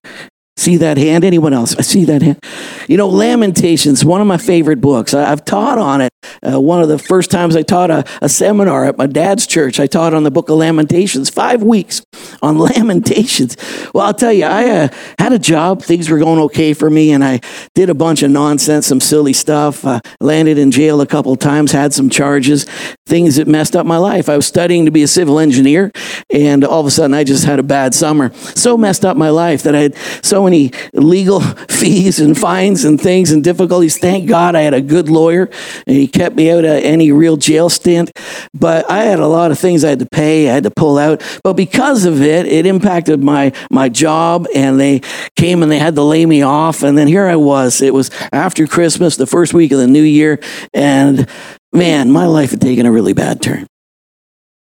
See 0.56 0.78
that 0.78 0.98
hand? 0.98 1.24
Anyone 1.24 1.52
else? 1.52 1.76
I 1.76 1.82
see 1.82 2.06
that 2.06 2.22
hand. 2.22 2.40
You 2.88 2.96
know, 2.96 3.10
Lamentations, 3.10 4.06
one 4.06 4.22
of 4.22 4.28
my 4.28 4.38
favorite 4.38 4.82
books. 4.82 5.14
I, 5.14 5.28
have 5.28 5.46
taught 5.46 5.80
on 5.80 6.02
it. 6.02 6.12
Uh, 6.46 6.60
one 6.62 6.82
of 6.82 6.90
the 6.90 7.00
first 7.00 7.32
times 7.32 7.56
I 7.56 7.64
taught 7.64 7.90
a, 7.90 8.06
a, 8.22 8.30
seminar 8.30 8.86
at 8.86 8.98
my 8.98 9.08
dad's 9.08 9.48
church, 9.48 9.80
I 9.80 9.88
taught 9.88 10.14
on 10.14 10.24
the 10.24 10.32
book 10.32 10.50
of 10.50 10.58
Lamentations, 10.58 11.30
five 11.30 11.64
weeks 11.64 12.04
on 12.44 12.58
Lamentations. 12.74 13.58
Well, 13.94 14.06
I'll 14.06 14.14
tell 14.14 14.34
you, 14.34 14.46
I 14.46 14.70
uh, 14.70 14.88
had 15.18 15.34
a 15.34 15.40
job. 15.40 15.82
Things 15.82 16.10
were 16.10 16.20
going 16.20 16.40
okay 16.42 16.74
for 16.74 16.90
me, 16.90 17.12
and 17.12 17.24
I 17.24 17.40
did 17.74 17.90
a 17.90 17.96
bunch 17.96 18.22
of 18.22 18.30
nonsense, 18.30 18.86
some 18.86 19.00
silly 19.00 19.34
stuff. 19.34 19.86
Uh, 19.86 20.02
landed 20.20 20.58
in 20.58 20.70
jail 20.70 21.02
a 21.02 21.08
couple 21.08 21.36
times, 21.36 21.72
had 21.72 21.94
some 21.94 22.10
charges, 22.10 22.66
things 23.08 23.38
that 23.38 23.48
messed 23.48 23.76
up 23.76 23.86
my 23.86 23.98
life. 23.98 24.30
I 24.30 24.36
was 24.36 24.46
studying 24.46 24.86
to 24.86 24.92
be 24.92 25.02
a 25.02 25.08
civil 25.08 25.40
engineer, 25.40 25.92
and 26.30 26.64
all 26.64 26.82
of 26.82 26.86
a 26.86 26.92
sudden 26.92 27.14
I 27.14 27.24
just 27.24 27.46
had 27.46 27.60
a 27.60 27.64
bad 27.64 27.96
summer. 27.96 28.34
So 28.34 28.78
messed 28.78 29.06
up 29.06 29.18
my 29.18 29.30
life 29.30 29.64
that 29.64 29.76
I 29.76 29.80
had 29.80 29.96
so 30.22 30.44
many 30.44 30.72
legal 30.94 31.40
fees 31.70 32.20
and 32.20 32.38
fines 32.38 32.84
and 32.84 33.00
things 33.00 33.32
and 33.32 33.44
difficulties. 33.44 33.98
Thank 33.98 34.28
God 34.28 34.56
I 34.56 34.62
had 34.62 34.74
a 34.74 34.82
good 34.82 35.10
lawyer 35.10 35.50
and 35.88 35.96
he 35.96 36.08
kept 36.08 36.36
me 36.36 36.52
out 36.52 36.66
of 36.66 36.72
any 36.84 37.12
real 37.12 37.38
jail 37.38 37.70
stint. 37.70 38.12
But 38.54 38.90
I 38.90 39.04
had 39.04 39.20
a 39.20 39.28
lot 39.28 39.52
of 39.52 39.60
things 39.60 39.84
I 39.84 39.90
had 39.90 40.00
to 40.00 40.06
pay, 40.06 40.50
I 40.50 40.54
had 40.54 40.64
to 40.64 40.72
pull 40.72 40.98
out. 40.98 41.22
But 41.44 41.54
because 41.54 42.06
of 42.06 42.22
it, 42.22 42.33
it 42.34 42.66
impacted 42.66 43.24
my, 43.24 43.52
my 43.70 43.90
job 43.90 44.48
and 44.54 44.80
they 44.80 45.02
came 45.36 45.64
and 45.64 45.72
they 45.72 45.80
had 45.80 45.96
to 45.96 46.04
lay 46.04 46.26
me 46.26 46.42
off. 46.42 46.84
And 46.84 46.98
then 46.98 47.08
here 47.08 47.28
I 47.28 47.36
was. 47.36 47.82
It 47.82 47.94
was 47.94 48.12
after 48.32 48.68
Christmas, 48.68 49.16
the 49.16 49.28
first 49.28 49.54
week 49.54 49.72
of 49.72 49.80
the 49.80 49.88
new 49.88 50.04
year. 50.04 50.40
And 50.74 51.28
man, 51.72 52.12
my 52.12 52.26
life 52.26 52.52
had 52.52 52.62
taken 52.62 52.86
a 52.86 52.92
really 52.92 53.14
bad 53.14 53.42
turn. 53.42 53.68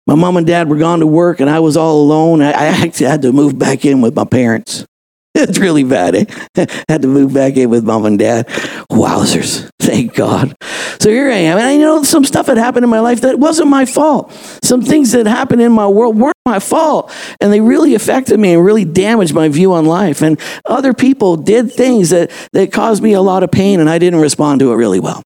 My 0.06 0.14
mom 0.14 0.37
and 0.37 0.47
dad 0.47 0.68
were 0.68 0.76
gone 0.76 1.00
to 1.00 1.06
work 1.06 1.40
and 1.40 1.49
I 1.49 1.61
was 1.61 1.76
all 1.76 2.02
alone. 2.02 2.42
I, 2.42 2.50
I 2.50 2.66
actually 2.66 3.06
had 3.06 3.23
to 3.23 3.33
move 3.33 3.59
back 3.59 3.85
in 3.85 4.00
with 4.00 4.14
my 4.14 4.25
parents. 4.25 4.85
It's 5.44 5.58
really 5.58 5.82
bad. 5.82 6.14
Eh? 6.14 6.24
Had 6.88 7.02
to 7.02 7.08
move 7.08 7.34
back 7.34 7.56
in 7.56 7.68
with 7.68 7.84
mom 7.84 8.06
and 8.06 8.18
dad. 8.18 8.46
Wowzers. 8.88 9.68
Thank 9.80 10.14
God. 10.14 10.54
So 11.00 11.10
here 11.10 11.28
I 11.28 11.36
am. 11.36 11.58
And 11.58 11.66
I 11.66 11.76
know 11.76 12.04
some 12.04 12.24
stuff 12.24 12.46
had 12.46 12.56
happened 12.56 12.84
in 12.84 12.90
my 12.90 13.00
life 13.00 13.20
that 13.22 13.40
wasn't 13.40 13.68
my 13.68 13.84
fault. 13.84 14.32
Some 14.62 14.80
things 14.80 15.10
that 15.12 15.26
happened 15.26 15.60
in 15.60 15.72
my 15.72 15.88
world 15.88 16.16
weren't 16.16 16.36
my 16.46 16.60
fault. 16.60 17.12
And 17.40 17.52
they 17.52 17.60
really 17.60 17.96
affected 17.96 18.38
me 18.38 18.54
and 18.54 18.64
really 18.64 18.84
damaged 18.84 19.34
my 19.34 19.48
view 19.48 19.72
on 19.72 19.86
life. 19.86 20.22
And 20.22 20.40
other 20.66 20.94
people 20.94 21.36
did 21.36 21.72
things 21.72 22.10
that, 22.10 22.30
that 22.52 22.72
caused 22.72 23.02
me 23.02 23.12
a 23.12 23.20
lot 23.20 23.42
of 23.42 23.50
pain, 23.50 23.80
and 23.80 23.90
I 23.90 23.98
didn't 23.98 24.20
respond 24.20 24.60
to 24.60 24.72
it 24.72 24.76
really 24.76 25.00
well. 25.00 25.22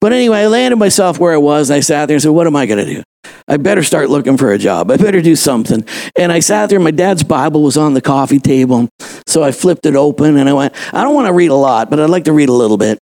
But 0.00 0.12
anyway, 0.12 0.38
I 0.38 0.46
landed 0.46 0.76
myself 0.76 1.18
where 1.18 1.32
I 1.32 1.36
was. 1.36 1.70
I 1.70 1.80
sat 1.80 2.06
there 2.06 2.14
and 2.14 2.22
said, 2.22 2.30
What 2.30 2.46
am 2.46 2.56
I 2.56 2.66
going 2.66 2.84
to 2.84 2.94
do? 2.94 3.02
I 3.46 3.56
better 3.56 3.82
start 3.82 4.10
looking 4.10 4.36
for 4.36 4.52
a 4.52 4.58
job. 4.58 4.90
I 4.90 4.96
better 4.96 5.20
do 5.20 5.36
something. 5.36 5.84
And 6.16 6.32
I 6.32 6.40
sat 6.40 6.70
there. 6.70 6.80
My 6.80 6.90
dad's 6.90 7.24
Bible 7.24 7.62
was 7.62 7.76
on 7.76 7.94
the 7.94 8.00
coffee 8.00 8.38
table. 8.38 8.88
So 9.26 9.42
I 9.42 9.52
flipped 9.52 9.86
it 9.86 9.96
open 9.96 10.36
and 10.36 10.48
I 10.48 10.52
went, 10.52 10.74
I 10.94 11.02
don't 11.02 11.14
want 11.14 11.26
to 11.26 11.32
read 11.32 11.50
a 11.50 11.54
lot, 11.54 11.90
but 11.90 12.00
I'd 12.00 12.10
like 12.10 12.24
to 12.24 12.32
read 12.32 12.48
a 12.48 12.52
little 12.52 12.76
bit. 12.76 12.98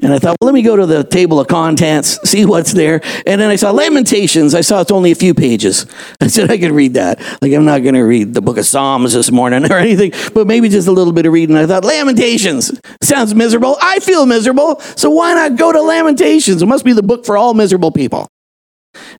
And 0.00 0.12
I 0.12 0.20
thought, 0.20 0.36
well, 0.40 0.46
let 0.46 0.54
me 0.54 0.62
go 0.62 0.76
to 0.76 0.86
the 0.86 1.02
table 1.02 1.40
of 1.40 1.48
contents, 1.48 2.20
see 2.22 2.44
what's 2.44 2.72
there. 2.72 3.00
And 3.26 3.40
then 3.40 3.50
I 3.50 3.56
saw 3.56 3.72
Lamentations. 3.72 4.54
I 4.54 4.60
saw 4.60 4.80
it's 4.80 4.92
only 4.92 5.10
a 5.10 5.16
few 5.16 5.34
pages. 5.34 5.86
I 6.20 6.28
said, 6.28 6.52
I 6.52 6.58
can 6.58 6.72
read 6.72 6.94
that. 6.94 7.18
Like, 7.42 7.52
I'm 7.52 7.64
not 7.64 7.82
going 7.82 7.96
to 7.96 8.02
read 8.02 8.32
the 8.32 8.40
book 8.40 8.58
of 8.58 8.66
Psalms 8.66 9.12
this 9.12 9.32
morning 9.32 9.64
or 9.72 9.76
anything, 9.76 10.12
but 10.34 10.46
maybe 10.46 10.68
just 10.68 10.86
a 10.86 10.92
little 10.92 11.12
bit 11.12 11.26
of 11.26 11.32
reading. 11.32 11.56
I 11.56 11.66
thought, 11.66 11.84
Lamentations 11.84 12.80
sounds 13.02 13.34
miserable. 13.34 13.76
I 13.82 13.98
feel 13.98 14.24
miserable. 14.24 14.80
So 14.96 15.10
why 15.10 15.34
not 15.34 15.56
go 15.56 15.72
to 15.72 15.82
Lamentations? 15.82 16.62
It 16.62 16.66
must 16.66 16.84
be 16.84 16.92
the 16.92 17.02
book 17.02 17.26
for 17.26 17.36
all 17.36 17.54
miserable 17.54 17.90
people. 17.90 18.28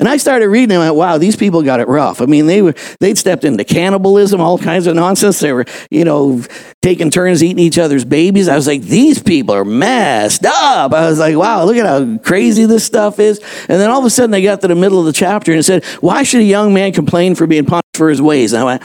And 0.01 0.09
I 0.09 0.17
started 0.17 0.49
reading 0.49 0.77
and 0.77 0.83
I 0.83 0.91
went, 0.91 0.97
wow, 0.97 1.19
these 1.19 1.37
people 1.37 1.63
got 1.63 1.81
it 1.81 1.89
rough. 1.89 2.21
I 2.21 2.27
mean, 2.27 2.47
they 2.47 2.63
were 2.63 2.75
they'd 3.01 3.19
stepped 3.19 3.45
into 3.45 3.65
cannibalism, 3.65 4.41
all 4.41 4.59
kinds 4.59 4.87
of 4.87 4.95
nonsense. 4.95 5.41
They 5.41 5.53
were, 5.53 5.65
you 5.91 6.05
know, 6.05 6.43
taking 6.83 7.11
turns 7.11 7.43
eating 7.43 7.59
each 7.59 7.79
other's 7.79 8.05
babies. 8.05 8.49
I 8.49 8.57
was 8.57 8.67
like, 8.67 8.83
these 8.83 9.23
people 9.23 9.55
are 9.55 9.65
messed 9.65 10.45
up. 10.47 10.93
I 10.93 11.09
was 11.09 11.19
like, 11.19 11.37
wow, 11.37 11.65
look 11.65 11.77
at 11.77 11.87
how 11.87 12.19
crazy 12.19 12.65
this 12.67 12.85
stuff 12.85 13.19
is. 13.19 13.39
And 13.69 13.81
then 13.81 13.91
all 13.91 13.99
of 13.99 14.05
a 14.05 14.11
sudden 14.11 14.31
they 14.31 14.43
got 14.43 14.61
to 14.63 14.69
the 14.69 14.75
middle 14.75 14.99
of 14.99 15.07
the 15.07 15.13
chapter 15.13 15.53
and 15.53 15.65
said, 15.65 15.85
Why 16.01 16.23
should 16.23 16.41
a 16.41 16.45
young 16.45 16.75
man 16.75 16.93
complain 16.93 17.35
for 17.35 17.47
being 17.47 17.65
punished 17.65 17.97
for 17.97 18.09
his 18.09 18.23
ways? 18.23 18.53
And 18.53 18.63
I 18.63 18.65
went, 18.65 18.83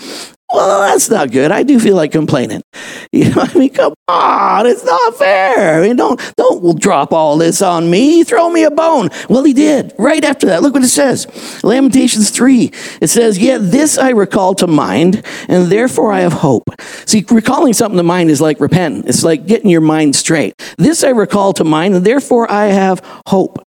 well, 0.54 0.82
that's 0.82 1.10
not 1.10 1.32
good. 1.32 1.52
I 1.52 1.64
do 1.64 1.80
feel 1.80 1.96
like 1.96 2.12
complaining. 2.12 2.62
You 3.14 3.30
know, 3.30 3.44
I 3.44 3.54
mean, 3.60 3.70
come 3.70 3.94
on, 4.08 4.66
it's 4.66 4.84
not 4.84 5.16
fair. 5.16 5.78
I 5.80 5.86
mean, 5.88 5.96
don't 5.96 6.20
don't 6.36 6.82
drop 6.82 7.14
all 7.14 7.38
this 7.38 7.62
on 7.62 7.88
me. 7.92 8.24
Throw 8.24 8.50
me 8.50 8.64
a 8.64 8.72
bone. 8.72 9.10
Well, 9.30 9.44
he 9.44 9.54
did 9.54 9.94
right 10.00 10.26
after 10.26 10.48
that. 10.48 10.64
Look 10.64 10.74
what 10.74 10.82
it 10.84 10.88
says, 10.88 11.28
Lamentations 11.64 12.32
three. 12.32 12.72
It 13.02 13.12
says, 13.12 13.38
"Yet 13.38 13.60
this 13.70 14.00
I 14.00 14.10
recall 14.10 14.56
to 14.56 14.66
mind, 14.66 15.22
and 15.48 15.68
therefore 15.68 16.12
I 16.12 16.22
have 16.22 16.34
hope." 16.34 16.68
See, 17.06 17.24
recalling 17.30 17.74
something 17.74 17.98
to 17.98 18.04
mind 18.04 18.32
is 18.32 18.42
like 18.42 18.60
repent. 18.60 19.08
It's 19.08 19.24
like 19.24 19.46
getting 19.46 19.70
your 19.70 19.82
mind 19.82 20.16
straight. 20.16 20.56
This 20.80 21.04
I 21.04 21.10
recall 21.10 21.54
to 21.54 21.64
mind, 21.64 21.94
and 21.94 22.04
therefore 22.04 22.52
I 22.52 22.66
have 22.66 23.00
hope. 23.28 23.64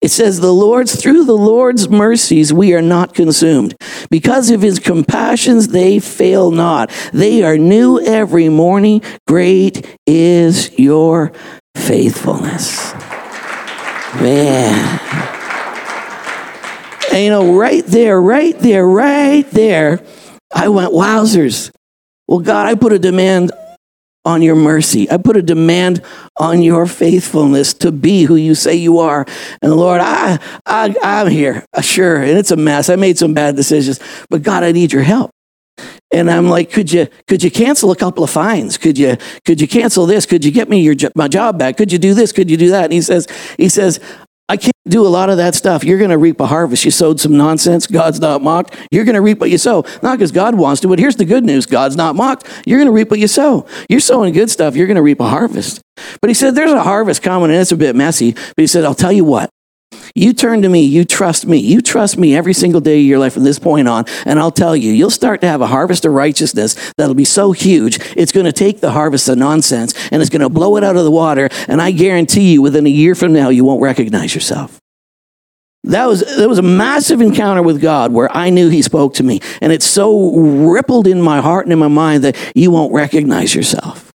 It 0.00 0.10
says, 0.10 0.40
The 0.40 0.52
Lord's, 0.52 1.00
through 1.00 1.24
the 1.24 1.36
Lord's 1.36 1.88
mercies, 1.88 2.52
we 2.52 2.74
are 2.74 2.82
not 2.82 3.14
consumed. 3.14 3.74
Because 4.10 4.50
of 4.50 4.62
his 4.62 4.78
compassions, 4.78 5.68
they 5.68 5.98
fail 5.98 6.50
not. 6.50 6.90
They 7.12 7.42
are 7.42 7.58
new 7.58 8.00
every 8.00 8.48
morning. 8.48 9.02
Great 9.26 9.98
is 10.06 10.78
your 10.78 11.32
faithfulness. 11.74 12.92
Man. 14.14 15.00
And 17.12 17.24
you 17.24 17.30
know, 17.30 17.56
right 17.56 17.84
there, 17.86 18.20
right 18.20 18.58
there, 18.58 18.86
right 18.86 19.48
there, 19.50 20.04
I 20.54 20.68
went, 20.68 20.92
wowzers. 20.92 21.70
Well, 22.28 22.40
God, 22.40 22.66
I 22.66 22.74
put 22.74 22.92
a 22.92 22.98
demand 22.98 23.52
on 24.26 24.42
your 24.42 24.56
mercy. 24.56 25.08
I 25.10 25.16
put 25.18 25.36
a 25.36 25.42
demand 25.42 26.02
on 26.36 26.60
your 26.60 26.86
faithfulness 26.86 27.72
to 27.74 27.92
be 27.92 28.24
who 28.24 28.34
you 28.34 28.56
say 28.56 28.74
you 28.74 28.98
are. 28.98 29.24
And 29.62 29.72
Lord, 29.74 30.00
I, 30.02 30.40
I, 30.66 30.94
I'm 31.00 31.28
here, 31.28 31.64
uh, 31.72 31.80
sure, 31.80 32.16
and 32.16 32.36
it's 32.36 32.50
a 32.50 32.56
mess. 32.56 32.90
I 32.90 32.96
made 32.96 33.16
some 33.16 33.32
bad 33.32 33.54
decisions, 33.54 34.00
but 34.28 34.42
God, 34.42 34.64
I 34.64 34.72
need 34.72 34.92
your 34.92 35.04
help. 35.04 35.30
And 36.12 36.30
I'm 36.30 36.48
like, 36.48 36.70
could 36.70 36.90
you 36.90 37.08
could 37.26 37.42
you 37.42 37.50
cancel 37.50 37.90
a 37.90 37.96
couple 37.96 38.24
of 38.24 38.30
fines? 38.30 38.78
Could 38.78 38.96
you 38.96 39.16
could 39.44 39.60
you 39.60 39.68
cancel 39.68 40.06
this? 40.06 40.24
Could 40.24 40.44
you 40.44 40.50
get 40.50 40.68
me 40.68 40.80
your 40.80 40.94
my 41.14 41.28
job 41.28 41.58
back? 41.58 41.76
Could 41.76 41.92
you 41.92 41.98
do 41.98 42.14
this? 42.14 42.32
Could 42.32 42.50
you 42.50 42.56
do 42.56 42.70
that? 42.70 42.84
And 42.84 42.92
he 42.92 43.02
says 43.02 43.26
he 43.58 43.68
says 43.68 44.00
I 44.48 44.56
can't 44.56 44.76
do 44.86 45.04
a 45.04 45.08
lot 45.08 45.28
of 45.28 45.38
that 45.38 45.56
stuff. 45.56 45.82
You're 45.82 45.98
going 45.98 46.10
to 46.10 46.18
reap 46.18 46.38
a 46.38 46.46
harvest. 46.46 46.84
You 46.84 46.92
sowed 46.92 47.18
some 47.18 47.36
nonsense. 47.36 47.86
God's 47.88 48.20
not 48.20 48.42
mocked. 48.42 48.76
You're 48.92 49.04
going 49.04 49.16
to 49.16 49.20
reap 49.20 49.40
what 49.40 49.50
you 49.50 49.58
sow. 49.58 49.84
Not 50.02 50.18
because 50.18 50.30
God 50.30 50.54
wants 50.54 50.80
to, 50.82 50.88
but 50.88 51.00
here's 51.00 51.16
the 51.16 51.24
good 51.24 51.44
news 51.44 51.66
God's 51.66 51.96
not 51.96 52.14
mocked. 52.14 52.46
You're 52.64 52.78
going 52.78 52.86
to 52.86 52.92
reap 52.92 53.10
what 53.10 53.18
you 53.18 53.26
sow. 53.26 53.66
You're 53.88 54.00
sowing 54.00 54.32
good 54.32 54.50
stuff. 54.50 54.76
You're 54.76 54.86
going 54.86 54.96
to 54.96 55.02
reap 55.02 55.18
a 55.18 55.28
harvest. 55.28 55.80
But 56.20 56.30
he 56.30 56.34
said, 56.34 56.54
There's 56.54 56.72
a 56.72 56.82
harvest 56.82 57.22
coming, 57.22 57.50
and 57.50 57.60
it's 57.60 57.72
a 57.72 57.76
bit 57.76 57.96
messy. 57.96 58.32
But 58.32 58.58
he 58.58 58.66
said, 58.68 58.84
I'll 58.84 58.94
tell 58.94 59.12
you 59.12 59.24
what. 59.24 59.50
You 60.16 60.32
turn 60.32 60.62
to 60.62 60.68
me, 60.70 60.80
you 60.80 61.04
trust 61.04 61.46
me, 61.46 61.58
you 61.58 61.82
trust 61.82 62.16
me 62.16 62.34
every 62.34 62.54
single 62.54 62.80
day 62.80 63.00
of 63.00 63.06
your 63.06 63.18
life 63.18 63.34
from 63.34 63.44
this 63.44 63.58
point 63.58 63.86
on, 63.86 64.06
and 64.24 64.38
I'll 64.38 64.50
tell 64.50 64.74
you, 64.74 64.90
you'll 64.90 65.10
start 65.10 65.42
to 65.42 65.46
have 65.46 65.60
a 65.60 65.66
harvest 65.66 66.06
of 66.06 66.12
righteousness 66.12 66.74
that'll 66.96 67.14
be 67.14 67.26
so 67.26 67.52
huge, 67.52 67.98
it's 68.16 68.32
going 68.32 68.46
to 68.46 68.52
take 68.52 68.80
the 68.80 68.92
harvest 68.92 69.28
of 69.28 69.36
nonsense 69.36 69.92
and 70.10 70.22
it's 70.22 70.30
going 70.30 70.40
to 70.40 70.48
blow 70.48 70.76
it 70.78 70.84
out 70.84 70.96
of 70.96 71.04
the 71.04 71.10
water, 71.10 71.50
and 71.68 71.82
I 71.82 71.90
guarantee 71.90 72.52
you, 72.52 72.62
within 72.62 72.86
a 72.86 72.90
year 72.90 73.14
from 73.14 73.34
now, 73.34 73.50
you 73.50 73.62
won't 73.62 73.82
recognize 73.82 74.34
yourself. 74.34 74.80
That 75.84 76.06
was, 76.06 76.20
that 76.36 76.48
was 76.48 76.58
a 76.58 76.62
massive 76.62 77.20
encounter 77.20 77.62
with 77.62 77.82
God 77.82 78.10
where 78.10 78.34
I 78.34 78.48
knew 78.48 78.70
He 78.70 78.82
spoke 78.82 79.14
to 79.14 79.22
me. 79.22 79.40
And 79.60 79.72
it's 79.72 79.86
so 79.86 80.34
rippled 80.34 81.06
in 81.06 81.22
my 81.22 81.40
heart 81.40 81.66
and 81.66 81.72
in 81.72 81.78
my 81.78 81.86
mind 81.86 82.24
that 82.24 82.36
you 82.56 82.72
won't 82.72 82.92
recognize 82.92 83.54
yourself. 83.54 84.12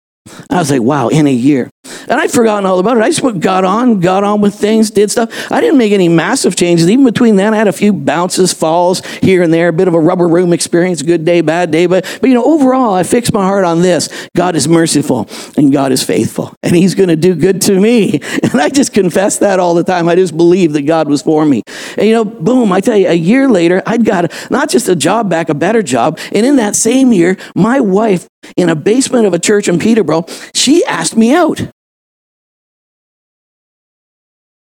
I 0.50 0.56
was 0.56 0.70
like, 0.70 0.82
wow, 0.82 1.08
in 1.08 1.26
a 1.26 1.32
year. 1.32 1.70
And 2.08 2.20
I'd 2.20 2.30
forgotten 2.30 2.66
all 2.66 2.78
about 2.78 2.96
it. 2.96 3.02
I 3.02 3.10
just 3.10 3.40
got 3.40 3.64
on, 3.64 4.00
got 4.00 4.24
on 4.24 4.40
with 4.40 4.54
things, 4.54 4.90
did 4.90 5.10
stuff. 5.10 5.30
I 5.50 5.60
didn't 5.60 5.78
make 5.78 5.92
any 5.92 6.08
massive 6.08 6.56
changes. 6.56 6.88
Even 6.88 7.04
between 7.04 7.36
then, 7.36 7.54
I 7.54 7.56
had 7.56 7.68
a 7.68 7.72
few 7.72 7.92
bounces, 7.92 8.52
falls 8.52 9.04
here 9.22 9.42
and 9.42 9.52
there, 9.52 9.68
a 9.68 9.72
bit 9.72 9.88
of 9.88 9.94
a 9.94 10.00
rubber 10.00 10.26
room 10.26 10.52
experience, 10.52 11.02
good 11.02 11.24
day, 11.24 11.40
bad 11.40 11.70
day. 11.70 11.86
But, 11.86 12.04
but 12.20 12.28
you 12.28 12.34
know, 12.34 12.44
overall, 12.44 12.94
I 12.94 13.02
fixed 13.02 13.32
my 13.32 13.44
heart 13.44 13.64
on 13.64 13.82
this. 13.82 14.08
God 14.36 14.56
is 14.56 14.68
merciful 14.68 15.28
and 15.56 15.72
God 15.72 15.92
is 15.92 16.02
faithful. 16.02 16.54
And 16.62 16.74
He's 16.74 16.94
going 16.94 17.08
to 17.08 17.16
do 17.16 17.34
good 17.34 17.60
to 17.62 17.78
me. 17.78 18.20
And 18.48 18.62
I 18.62 18.70
just 18.70 18.94
confess 18.94 19.38
that 19.40 19.60
all 19.60 19.74
the 19.74 19.84
time. 19.84 20.08
I 20.08 20.14
just 20.14 20.34
believe 20.34 20.72
that 20.72 20.82
God 20.82 21.06
was 21.06 21.20
for 21.20 21.44
me. 21.44 21.62
And 21.98 22.06
you 22.06 22.14
know, 22.14 22.24
boom, 22.24 22.72
I 22.72 22.80
tell 22.80 22.96
you, 22.96 23.08
a 23.08 23.14
year 23.14 23.46
later, 23.48 23.82
I'd 23.84 24.06
got 24.06 24.32
not 24.50 24.70
just 24.70 24.88
a 24.88 24.96
job 24.96 25.28
back, 25.28 25.50
a 25.50 25.54
better 25.54 25.82
job. 25.82 26.18
And 26.32 26.46
in 26.46 26.56
that 26.56 26.74
same 26.74 27.12
year, 27.12 27.36
my 27.54 27.80
wife 27.80 28.26
in 28.56 28.68
a 28.68 28.76
basement 28.76 29.26
of 29.26 29.34
a 29.34 29.38
church 29.38 29.68
in 29.68 29.78
Peterborough, 29.78 30.26
she 30.54 30.84
asked 30.84 31.16
me 31.16 31.34
out. 31.34 31.60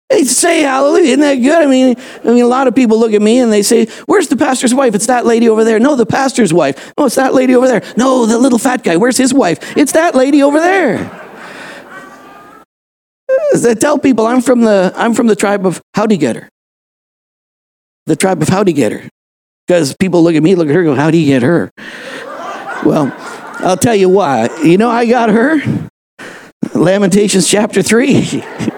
They 0.10 0.24
say 0.24 0.62
hallelujah. 0.62 1.06
Isn't 1.06 1.20
that 1.22 1.36
good? 1.36 1.62
I 1.62 1.66
mean, 1.66 1.96
I 2.24 2.28
mean, 2.28 2.44
a 2.44 2.48
lot 2.48 2.68
of 2.68 2.76
people 2.76 3.00
look 3.00 3.14
at 3.14 3.22
me 3.22 3.40
and 3.40 3.52
they 3.52 3.64
say, 3.64 3.88
Where's 4.06 4.28
the 4.28 4.38
pastor's 4.38 4.74
wife? 4.74 4.94
It's 4.94 5.08
that 5.08 5.26
lady 5.26 5.50
over 5.50 5.64
there. 5.64 5.80
No, 5.80 5.96
the 5.96 6.06
pastor's 6.06 6.54
wife. 6.54 6.94
No, 6.98 7.06
it's 7.06 7.16
that 7.16 7.34
lady 7.34 7.56
over 7.56 7.68
there. 7.68 7.82
No, 7.98 8.26
the 8.28 8.38
little 8.38 8.60
fat 8.60 8.84
guy. 8.84 8.98
Where's 8.98 9.18
his 9.18 9.34
wife? 9.34 9.76
It's 9.76 9.94
that 9.94 10.14
lady 10.14 10.44
over 10.44 10.60
there. 10.60 11.24
I 13.66 13.74
tell 13.74 13.98
people 13.98 14.28
I'm 14.28 14.42
from 14.42 14.62
the 14.62 14.94
I'm 14.96 15.14
from 15.14 15.28
the 15.28 15.36
tribe 15.36 15.66
of 15.66 15.82
Howdy 15.96 16.18
Getter. 16.18 16.50
The 18.06 18.16
tribe 18.16 18.42
of 18.44 18.50
Howdy 18.50 18.74
Getter. 18.74 19.10
Because 19.66 19.96
people 19.96 20.24
look 20.24 20.36
at 20.36 20.44
me, 20.44 20.54
look 20.54 20.70
at 20.70 20.76
her, 20.76 20.84
go, 20.84 20.94
How 20.94 21.10
do 21.10 21.18
you 21.18 21.26
get 21.26 21.42
her? 21.42 21.72
Well, 22.86 23.08
I'll 23.60 23.78
tell 23.78 23.96
you 23.96 24.10
why. 24.10 24.50
You 24.64 24.78
know, 24.78 24.90
I 24.90 25.06
got 25.06 25.30
her. 25.30 25.60
Lamentations 26.74 27.48
chapter 27.48 27.82
3. 27.82 28.44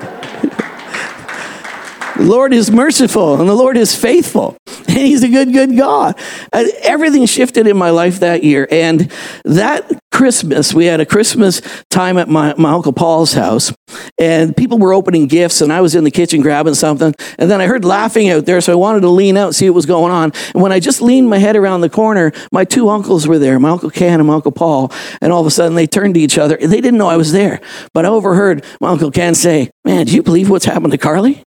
The 2.18 2.24
Lord 2.24 2.52
is 2.52 2.72
merciful 2.72 3.40
and 3.40 3.48
the 3.48 3.54
Lord 3.54 3.78
is 3.78 3.96
faithful. 3.96 4.58
And 4.88 5.06
He's 5.06 5.22
a 5.22 5.28
good, 5.28 5.54
good 5.54 5.78
God. 5.78 6.18
Uh, 6.52 6.64
everything 6.82 7.28
shifted 7.28 7.68
in 7.68 7.78
my 7.78 7.92
life 7.92 8.22
that 8.22 8.44
year. 8.44 8.68
And 8.72 9.12
that 9.46 9.92
Christmas, 10.12 10.74
we 10.74 10.86
had 10.86 11.00
a 11.00 11.06
Christmas 11.06 11.62
time 11.92 12.18
at 12.18 12.28
my, 12.28 12.56
my 12.58 12.72
Uncle 12.72 12.94
Paul's 12.94 13.34
house. 13.34 13.72
And 14.18 14.58
people 14.58 14.80
were 14.80 14.94
opening 14.94 15.28
gifts, 15.28 15.62
and 15.62 15.72
I 15.72 15.82
was 15.82 15.94
in 15.94 16.04
the 16.04 16.10
kitchen 16.10 16.42
grabbing 16.42 16.74
something. 16.74 17.14
And 17.38 17.52
then 17.52 17.62
I 17.62 17.68
heard 17.68 17.86
laughing 17.86 18.30
out 18.30 18.48
there, 18.48 18.60
so 18.62 18.74
I 18.74 18.76
wanted 18.76 19.02
to 19.02 19.10
lean 19.10 19.38
out 19.38 19.48
and 19.48 19.56
see 19.56 19.70
what 19.70 19.76
was 19.76 19.86
going 19.86 20.12
on. 20.12 20.32
And 20.56 20.64
when 20.64 20.72
I 20.72 20.80
just 20.80 21.00
leaned 21.00 21.30
my 21.30 21.38
head 21.38 21.56
around 21.56 21.82
the 21.82 21.90
corner, 21.90 22.32
my 22.52 22.64
two 22.64 22.90
uncles 22.90 23.28
were 23.28 23.38
there, 23.38 23.60
my 23.60 23.70
Uncle 23.70 23.92
Ken 23.92 24.20
and 24.20 24.28
my 24.28 24.34
Uncle 24.34 24.52
Paul. 24.52 24.92
And 25.22 25.32
all 25.32 25.42
of 25.42 25.48
a 25.48 25.52
sudden, 25.52 25.76
they 25.76 25.86
turned 25.86 26.16
to 26.16 26.20
each 26.20 26.40
other. 26.40 26.58
They 26.58 26.82
didn't 26.82 26.98
know 26.98 27.10
I 27.10 27.18
was 27.18 27.32
there. 27.34 27.62
But 27.94 28.06
I 28.06 28.08
overheard 28.08 28.66
my 28.82 28.90
Uncle 28.90 29.12
Ken 29.12 29.36
say, 29.36 29.70
Man, 29.86 30.08
do 30.08 30.16
you 30.16 30.24
believe 30.24 30.50
what's 30.50 30.66
happened 30.66 30.94
to 30.94 30.98
Carly? 30.98 31.44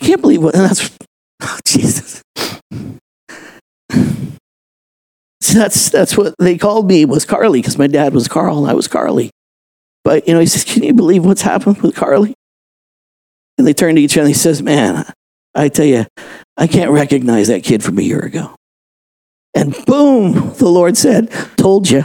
I 0.00 0.04
can't 0.04 0.20
believe 0.20 0.42
what, 0.42 0.54
and 0.54 0.64
that's, 0.64 0.96
oh, 1.42 1.58
Jesus. 1.66 2.22
That's, 5.52 5.90
that's 5.90 6.16
what 6.16 6.34
they 6.38 6.58
called 6.58 6.86
me 6.86 7.04
was 7.04 7.24
Carly 7.24 7.60
because 7.60 7.78
my 7.78 7.86
dad 7.86 8.14
was 8.14 8.28
Carl 8.28 8.58
and 8.58 8.70
I 8.70 8.74
was 8.74 8.86
Carly. 8.86 9.30
But, 10.04 10.28
you 10.28 10.34
know, 10.34 10.40
he 10.40 10.46
says, 10.46 10.64
can 10.64 10.82
you 10.82 10.92
believe 10.92 11.24
what's 11.24 11.42
happened 11.42 11.82
with 11.82 11.94
Carly? 11.94 12.34
And 13.56 13.66
they 13.66 13.72
turned 13.72 13.96
to 13.96 14.02
each 14.02 14.16
other 14.16 14.26
and 14.26 14.28
he 14.28 14.34
says, 14.34 14.62
man, 14.62 15.10
I 15.54 15.68
tell 15.68 15.86
you, 15.86 16.06
I 16.56 16.66
can't 16.66 16.90
recognize 16.90 17.48
that 17.48 17.64
kid 17.64 17.82
from 17.82 17.98
a 17.98 18.02
year 18.02 18.20
ago. 18.20 18.54
And 19.54 19.74
boom, 19.86 20.54
the 20.54 20.68
Lord 20.68 20.96
said, 20.96 21.30
told 21.56 21.90
you. 21.90 22.04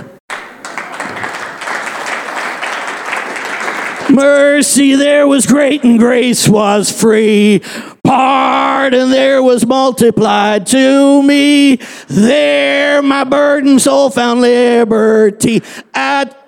Mercy 4.13 4.95
there 4.95 5.27
was 5.27 5.47
great 5.47 5.83
and 5.83 5.97
grace 5.97 6.47
was 6.47 6.91
free. 6.91 7.61
Pardon 8.03 9.09
there 9.09 9.41
was 9.41 9.65
multiplied 9.65 10.67
to 10.67 11.23
me. 11.23 11.77
There 12.07 13.01
my 13.01 13.23
burdened 13.23 13.81
soul 13.81 14.11
found 14.11 14.41
liberty. 14.41 15.63
At 15.95 16.39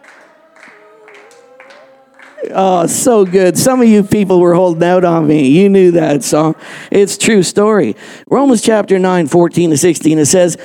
Oh, 2.51 2.85
so 2.85 3.25
good. 3.25 3.57
Some 3.57 3.81
of 3.81 3.87
you 3.87 4.03
people 4.03 4.39
were 4.39 4.53
holding 4.53 4.83
out 4.83 5.03
on 5.03 5.27
me. 5.27 5.47
You 5.47 5.67
knew 5.67 5.91
that 5.91 6.23
song. 6.23 6.55
It's 6.91 7.17
true 7.17 7.41
story. 7.41 7.95
Romans 8.29 8.61
chapter 8.61 8.99
9, 8.99 9.27
14 9.27 9.71
to 9.71 9.77
16, 9.77 10.19
it 10.19 10.25
says, 10.27 10.57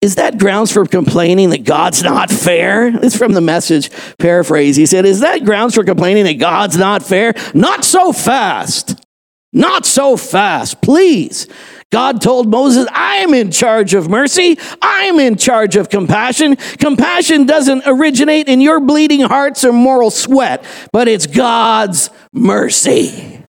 is 0.00 0.14
that 0.14 0.38
grounds 0.38 0.72
for 0.72 0.86
complaining 0.86 1.50
that 1.50 1.64
God's 1.64 2.02
not 2.02 2.30
fair? 2.30 2.88
It's 3.04 3.16
from 3.16 3.32
the 3.32 3.40
message 3.40 3.90
paraphrase. 4.18 4.76
He 4.76 4.86
said, 4.86 5.04
Is 5.04 5.20
that 5.20 5.44
grounds 5.44 5.74
for 5.74 5.84
complaining 5.84 6.24
that 6.24 6.38
God's 6.38 6.78
not 6.78 7.02
fair? 7.02 7.34
Not 7.54 7.84
so 7.84 8.12
fast. 8.12 9.04
Not 9.52 9.84
so 9.84 10.16
fast, 10.16 10.80
please. 10.80 11.48
God 11.90 12.22
told 12.22 12.48
Moses, 12.48 12.86
I'm 12.92 13.34
in 13.34 13.50
charge 13.50 13.94
of 13.94 14.08
mercy. 14.08 14.58
I'm 14.80 15.18
in 15.18 15.36
charge 15.36 15.74
of 15.74 15.88
compassion. 15.88 16.56
Compassion 16.56 17.46
doesn't 17.46 17.82
originate 17.84 18.48
in 18.48 18.60
your 18.60 18.78
bleeding 18.78 19.22
hearts 19.22 19.64
or 19.64 19.72
moral 19.72 20.10
sweat, 20.10 20.64
but 20.92 21.08
it's 21.08 21.26
God's 21.26 22.10
mercy. 22.32 23.39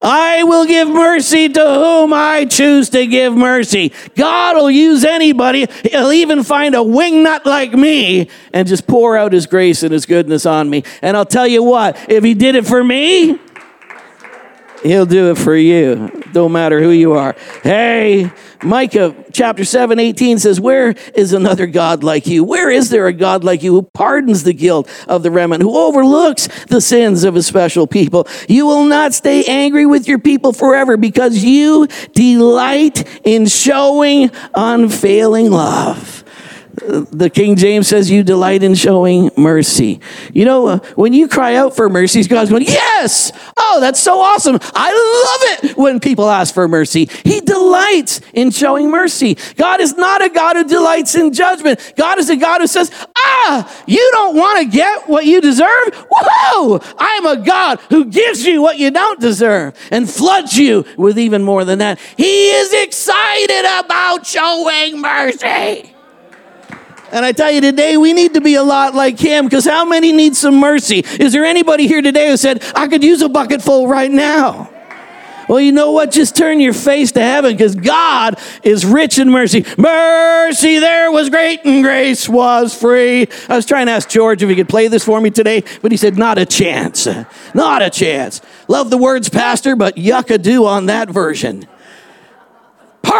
I 0.00 0.44
will 0.44 0.64
give 0.64 0.88
mercy 0.88 1.48
to 1.48 1.60
whom 1.60 2.12
I 2.12 2.44
choose 2.44 2.90
to 2.90 3.06
give 3.06 3.34
mercy. 3.34 3.92
God 4.14 4.56
will 4.56 4.70
use 4.70 5.04
anybody. 5.04 5.66
He'll 5.90 6.12
even 6.12 6.44
find 6.44 6.74
a 6.74 6.78
wingnut 6.78 7.44
like 7.44 7.72
me 7.72 8.28
and 8.52 8.68
just 8.68 8.86
pour 8.86 9.16
out 9.16 9.32
his 9.32 9.46
grace 9.46 9.82
and 9.82 9.92
his 9.92 10.06
goodness 10.06 10.46
on 10.46 10.70
me. 10.70 10.84
And 11.02 11.16
I'll 11.16 11.26
tell 11.26 11.46
you 11.46 11.62
what, 11.62 11.96
if 12.08 12.22
he 12.22 12.34
did 12.34 12.54
it 12.54 12.66
for 12.66 12.82
me, 12.82 13.38
He'll 14.82 15.06
do 15.06 15.30
it 15.30 15.38
for 15.38 15.56
you. 15.56 16.10
Don't 16.32 16.52
matter 16.52 16.80
who 16.80 16.90
you 16.90 17.14
are. 17.14 17.34
Hey, 17.62 18.30
Micah 18.62 19.14
chapter 19.32 19.64
7, 19.64 19.98
18 19.98 20.38
says, 20.38 20.60
Where 20.60 20.94
is 21.14 21.32
another 21.32 21.66
God 21.66 22.04
like 22.04 22.26
you? 22.26 22.44
Where 22.44 22.70
is 22.70 22.90
there 22.90 23.06
a 23.06 23.12
God 23.12 23.44
like 23.44 23.62
you 23.62 23.72
who 23.72 23.82
pardons 23.82 24.44
the 24.44 24.52
guilt 24.52 24.88
of 25.08 25.22
the 25.22 25.30
remnant, 25.30 25.62
who 25.62 25.76
overlooks 25.76 26.48
the 26.66 26.80
sins 26.80 27.24
of 27.24 27.36
a 27.36 27.42
special 27.42 27.86
people? 27.86 28.26
You 28.48 28.66
will 28.66 28.84
not 28.84 29.14
stay 29.14 29.44
angry 29.44 29.86
with 29.86 30.06
your 30.06 30.18
people 30.18 30.52
forever 30.52 30.96
because 30.96 31.42
you 31.42 31.88
delight 32.12 33.04
in 33.24 33.46
showing 33.46 34.30
unfailing 34.54 35.50
love 35.50 36.24
the 36.78 37.30
King 37.32 37.56
James 37.56 37.88
says 37.88 38.10
you 38.10 38.22
delight 38.22 38.62
in 38.62 38.74
showing 38.74 39.30
mercy. 39.36 40.00
You 40.32 40.44
know, 40.44 40.66
uh, 40.66 40.78
when 40.94 41.12
you 41.12 41.28
cry 41.28 41.56
out 41.56 41.76
for 41.76 41.88
mercy, 41.88 42.22
God's 42.24 42.50
going, 42.50 42.64
Yes! 42.64 43.32
Oh, 43.56 43.78
that's 43.80 44.00
so 44.00 44.20
awesome. 44.20 44.58
I 44.74 45.60
love 45.62 45.70
it 45.70 45.76
when 45.76 46.00
people 46.00 46.28
ask 46.28 46.54
for 46.54 46.68
mercy. 46.68 47.08
He 47.24 47.40
delights 47.40 48.20
in 48.32 48.50
showing 48.50 48.90
mercy. 48.90 49.36
God 49.56 49.80
is 49.80 49.96
not 49.96 50.24
a 50.24 50.28
God 50.28 50.56
who 50.56 50.64
delights 50.64 51.14
in 51.14 51.32
judgment. 51.32 51.94
God 51.96 52.18
is 52.18 52.30
a 52.30 52.36
God 52.36 52.60
who 52.60 52.66
says, 52.66 52.90
Ah, 53.16 53.84
you 53.86 54.08
don't 54.12 54.36
want 54.36 54.60
to 54.60 54.76
get 54.76 55.08
what 55.08 55.24
you 55.24 55.40
deserve? 55.40 56.06
Whoa! 56.10 56.80
I 56.98 57.20
am 57.22 57.26
a 57.26 57.44
God 57.44 57.80
who 57.90 58.04
gives 58.06 58.44
you 58.44 58.62
what 58.62 58.78
you 58.78 58.90
don't 58.90 59.20
deserve 59.20 59.74
and 59.90 60.08
floods 60.08 60.56
you 60.56 60.84
with 60.96 61.18
even 61.18 61.42
more 61.42 61.64
than 61.64 61.78
that. 61.78 61.98
He 62.16 62.50
is 62.50 62.72
excited 62.72 63.84
about 63.84 64.26
showing 64.26 65.00
mercy. 65.00 65.94
And 67.12 67.24
I 67.24 67.32
tell 67.32 67.50
you 67.50 67.60
today, 67.60 67.96
we 67.96 68.12
need 68.12 68.34
to 68.34 68.40
be 68.40 68.54
a 68.54 68.62
lot 68.62 68.94
like 68.94 69.18
him 69.18 69.46
because 69.46 69.64
how 69.64 69.84
many 69.84 70.12
need 70.12 70.36
some 70.36 70.60
mercy? 70.60 70.98
Is 71.18 71.32
there 71.32 71.44
anybody 71.44 71.86
here 71.86 72.02
today 72.02 72.28
who 72.28 72.36
said, 72.36 72.62
I 72.74 72.88
could 72.88 73.02
use 73.02 73.22
a 73.22 73.28
bucket 73.28 73.62
full 73.62 73.88
right 73.88 74.10
now? 74.10 74.70
Well, 75.48 75.60
you 75.60 75.72
know 75.72 75.92
what? 75.92 76.10
Just 76.10 76.36
turn 76.36 76.60
your 76.60 76.74
face 76.74 77.12
to 77.12 77.20
heaven 77.20 77.52
because 77.52 77.74
God 77.74 78.38
is 78.62 78.84
rich 78.84 79.18
in 79.18 79.30
mercy. 79.30 79.64
Mercy 79.78 80.78
there 80.78 81.10
was 81.10 81.30
great 81.30 81.64
and 81.64 81.82
grace 81.82 82.28
was 82.28 82.78
free. 82.78 83.26
I 83.48 83.56
was 83.56 83.64
trying 83.64 83.86
to 83.86 83.92
ask 83.92 84.10
George 84.10 84.42
if 84.42 84.50
he 84.50 84.54
could 84.54 84.68
play 84.68 84.88
this 84.88 85.04
for 85.04 85.18
me 85.18 85.30
today, 85.30 85.64
but 85.80 85.90
he 85.90 85.96
said, 85.96 86.18
not 86.18 86.36
a 86.36 86.44
chance. 86.44 87.08
Not 87.54 87.80
a 87.80 87.88
chance. 87.88 88.42
Love 88.68 88.90
the 88.90 88.98
words, 88.98 89.30
Pastor, 89.30 89.74
but 89.74 89.96
yucca 89.96 90.36
do 90.36 90.66
on 90.66 90.86
that 90.86 91.08
version 91.08 91.66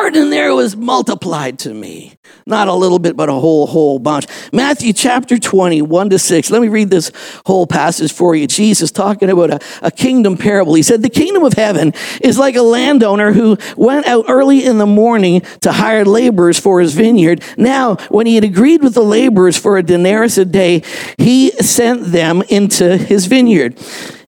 pardon 0.00 0.30
there 0.30 0.54
was 0.54 0.76
multiplied 0.76 1.58
to 1.58 1.74
me. 1.74 2.14
Not 2.46 2.68
a 2.68 2.72
little 2.72 3.00
bit, 3.00 3.16
but 3.16 3.28
a 3.28 3.32
whole, 3.32 3.66
whole 3.66 3.98
bunch. 3.98 4.26
Matthew 4.52 4.92
chapter 4.92 5.38
20, 5.38 5.82
1 5.82 6.10
to 6.10 6.20
6. 6.20 6.50
Let 6.52 6.62
me 6.62 6.68
read 6.68 6.88
this 6.88 7.10
whole 7.46 7.66
passage 7.66 8.12
for 8.12 8.36
you. 8.36 8.46
Jesus 8.46 8.92
talking 8.92 9.28
about 9.28 9.50
a, 9.50 9.60
a 9.82 9.90
kingdom 9.90 10.36
parable. 10.36 10.74
He 10.74 10.84
said, 10.84 11.02
The 11.02 11.10
kingdom 11.10 11.42
of 11.42 11.54
heaven 11.54 11.94
is 12.20 12.38
like 12.38 12.54
a 12.54 12.62
landowner 12.62 13.32
who 13.32 13.58
went 13.76 14.06
out 14.06 14.26
early 14.28 14.64
in 14.64 14.78
the 14.78 14.86
morning 14.86 15.40
to 15.62 15.72
hire 15.72 16.04
laborers 16.04 16.60
for 16.60 16.80
his 16.80 16.94
vineyard. 16.94 17.42
Now, 17.56 17.96
when 18.08 18.26
he 18.26 18.36
had 18.36 18.44
agreed 18.44 18.84
with 18.84 18.94
the 18.94 19.02
laborers 19.02 19.56
for 19.56 19.78
a 19.78 19.82
denarius 19.82 20.38
a 20.38 20.44
day, 20.44 20.84
he 21.18 21.50
sent 21.50 22.04
them 22.04 22.42
into 22.48 22.96
his 22.96 23.26
vineyard. 23.26 23.76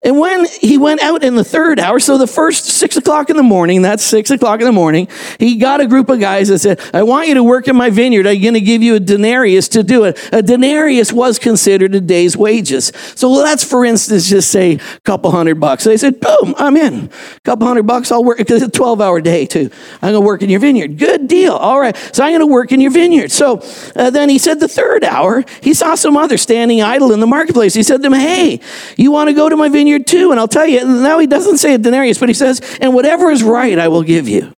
And 0.02 0.18
when 0.18 0.46
he 0.46 0.78
went 0.78 1.02
out 1.02 1.22
in 1.22 1.34
the 1.34 1.44
third 1.44 1.78
hour, 1.78 2.00
so 2.00 2.16
the 2.16 2.26
first 2.26 2.64
six 2.64 2.96
o'clock 2.96 3.28
in 3.28 3.36
the 3.36 3.42
morning, 3.42 3.82
that's 3.82 4.02
six 4.02 4.30
o'clock 4.30 4.60
in 4.60 4.64
the 4.64 4.72
morning, 4.72 5.08
he 5.38 5.56
got 5.56 5.82
a 5.82 5.86
group 5.86 6.08
of 6.08 6.18
guys 6.18 6.48
that 6.48 6.60
said, 6.60 6.80
I 6.94 7.02
want 7.02 7.28
you 7.28 7.34
to 7.34 7.42
work 7.42 7.68
in 7.68 7.76
my 7.76 7.90
vineyard. 7.90 8.26
I'm 8.26 8.40
going 8.40 8.54
to 8.54 8.62
give 8.62 8.82
you 8.82 8.94
a 8.94 9.00
denarius 9.00 9.68
to 9.68 9.82
do 9.82 10.04
it. 10.04 10.18
A 10.32 10.42
denarius 10.42 11.12
was 11.12 11.38
considered 11.38 11.94
a 11.94 12.00
day's 12.00 12.34
wages. 12.34 12.92
So 13.14 13.30
let's, 13.30 13.62
for 13.62 13.84
instance, 13.84 14.26
just 14.26 14.50
say 14.50 14.76
a 14.76 15.00
couple 15.00 15.30
hundred 15.32 15.60
bucks. 15.60 15.84
They 15.84 15.98
said, 15.98 16.18
boom, 16.18 16.54
I'm 16.56 16.78
in. 16.78 17.10
A 17.36 17.40
couple 17.40 17.66
hundred 17.66 17.82
bucks, 17.82 18.10
I'll 18.10 18.24
work, 18.24 18.38
because 18.38 18.62
it's 18.62 18.74
a 18.74 18.78
12 18.78 19.02
hour 19.02 19.20
day 19.20 19.44
too. 19.44 19.68
I'm 20.00 20.12
going 20.12 20.22
to 20.22 20.26
work 20.26 20.40
in 20.40 20.48
your 20.48 20.60
vineyard. 20.60 20.96
Good 20.96 21.28
deal. 21.28 21.52
All 21.52 21.78
right. 21.78 21.94
So 22.14 22.24
I'm 22.24 22.30
going 22.30 22.40
to 22.40 22.46
work 22.46 22.72
in 22.72 22.80
your 22.80 22.90
vineyard. 22.90 23.32
So 23.32 23.60
uh, 23.94 24.08
then 24.08 24.30
he 24.30 24.38
said 24.38 24.60
the 24.60 24.68
third 24.68 25.04
hour, 25.04 25.44
he 25.62 25.74
saw 25.74 25.94
some 25.94 26.16
others 26.16 26.40
standing 26.40 26.80
idle 26.80 27.12
in 27.12 27.20
the 27.20 27.26
marketplace. 27.26 27.74
He 27.74 27.82
said 27.82 27.98
to 27.98 28.02
them, 28.02 28.14
hey, 28.14 28.60
you 28.96 29.10
want 29.10 29.28
to 29.28 29.34
go 29.34 29.50
to 29.50 29.56
my 29.58 29.68
vineyard? 29.68 29.89
Vineyard 29.90 30.06
too. 30.06 30.30
And 30.30 30.40
I'll 30.40 30.48
tell 30.48 30.66
you, 30.66 30.84
now 30.84 31.18
he 31.18 31.26
doesn't 31.26 31.58
say 31.58 31.74
a 31.74 31.78
denarius, 31.78 32.18
but 32.18 32.28
he 32.28 32.34
says, 32.34 32.60
and 32.80 32.94
whatever 32.94 33.30
is 33.30 33.42
right, 33.42 33.78
I 33.78 33.88
will 33.88 34.02
give 34.02 34.28
you. 34.28 34.52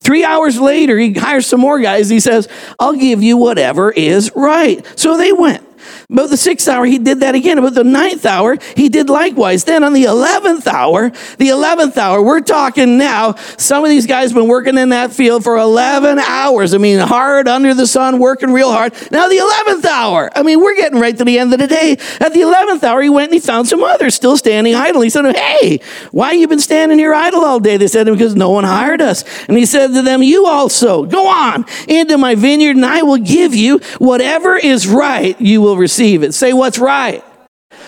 Three 0.00 0.24
hours 0.24 0.60
later, 0.60 0.96
he 0.96 1.12
hires 1.12 1.46
some 1.46 1.60
more 1.60 1.80
guys. 1.80 2.08
He 2.08 2.20
says, 2.20 2.48
I'll 2.78 2.94
give 2.94 3.22
you 3.22 3.36
whatever 3.36 3.90
is 3.90 4.30
right. 4.34 4.84
So 4.98 5.16
they 5.16 5.32
went. 5.32 5.64
About 6.10 6.30
the 6.30 6.38
sixth 6.38 6.66
hour, 6.68 6.86
he 6.86 6.98
did 6.98 7.20
that 7.20 7.34
again. 7.34 7.58
About 7.58 7.74
the 7.74 7.84
ninth 7.84 8.24
hour, 8.24 8.56
he 8.74 8.88
did 8.88 9.10
likewise. 9.10 9.64
Then 9.64 9.84
on 9.84 9.92
the 9.92 10.04
11th 10.04 10.66
hour, 10.66 11.10
the 11.36 11.48
11th 11.48 11.98
hour, 11.98 12.22
we're 12.22 12.40
talking 12.40 12.96
now, 12.96 13.34
some 13.58 13.84
of 13.84 13.90
these 13.90 14.06
guys 14.06 14.32
been 14.32 14.48
working 14.48 14.78
in 14.78 14.88
that 14.88 15.12
field 15.12 15.44
for 15.44 15.58
11 15.58 16.18
hours. 16.18 16.72
I 16.72 16.78
mean, 16.78 16.98
hard 16.98 17.46
under 17.46 17.74
the 17.74 17.86
sun, 17.86 18.18
working 18.18 18.54
real 18.54 18.72
hard. 18.72 18.94
Now 19.12 19.28
the 19.28 19.36
11th 19.36 19.84
hour, 19.84 20.30
I 20.34 20.42
mean, 20.42 20.60
we're 20.60 20.76
getting 20.76 20.98
right 20.98 21.14
to 21.14 21.24
the 21.24 21.38
end 21.38 21.52
of 21.52 21.58
the 21.58 21.66
day. 21.66 21.98
At 22.20 22.32
the 22.32 22.40
11th 22.40 22.82
hour, 22.84 23.02
he 23.02 23.10
went 23.10 23.30
and 23.30 23.34
he 23.34 23.46
found 23.46 23.68
some 23.68 23.84
others 23.84 24.14
still 24.14 24.38
standing 24.38 24.74
idle. 24.74 25.02
He 25.02 25.10
said, 25.10 25.26
hey, 25.36 25.78
why 26.10 26.32
you 26.32 26.48
been 26.48 26.58
standing 26.58 26.98
here 26.98 27.12
idle 27.12 27.44
all 27.44 27.60
day? 27.60 27.76
They 27.76 27.86
said, 27.86 28.06
because 28.06 28.34
no 28.34 28.48
one 28.48 28.64
hired 28.64 29.02
us. 29.02 29.24
And 29.46 29.58
he 29.58 29.66
said 29.66 29.88
to 29.88 30.00
them, 30.00 30.22
you 30.22 30.46
also, 30.46 31.04
go 31.04 31.26
on 31.26 31.66
into 31.86 32.16
my 32.16 32.34
vineyard 32.34 32.76
and 32.76 32.86
I 32.86 33.02
will 33.02 33.18
give 33.18 33.54
you 33.54 33.80
whatever 33.98 34.56
is 34.56 34.88
right 34.88 35.38
you 35.38 35.60
will 35.60 35.76
receive 35.76 35.97
it. 36.00 36.34
Say 36.34 36.52
what's 36.52 36.78
right. 36.78 37.24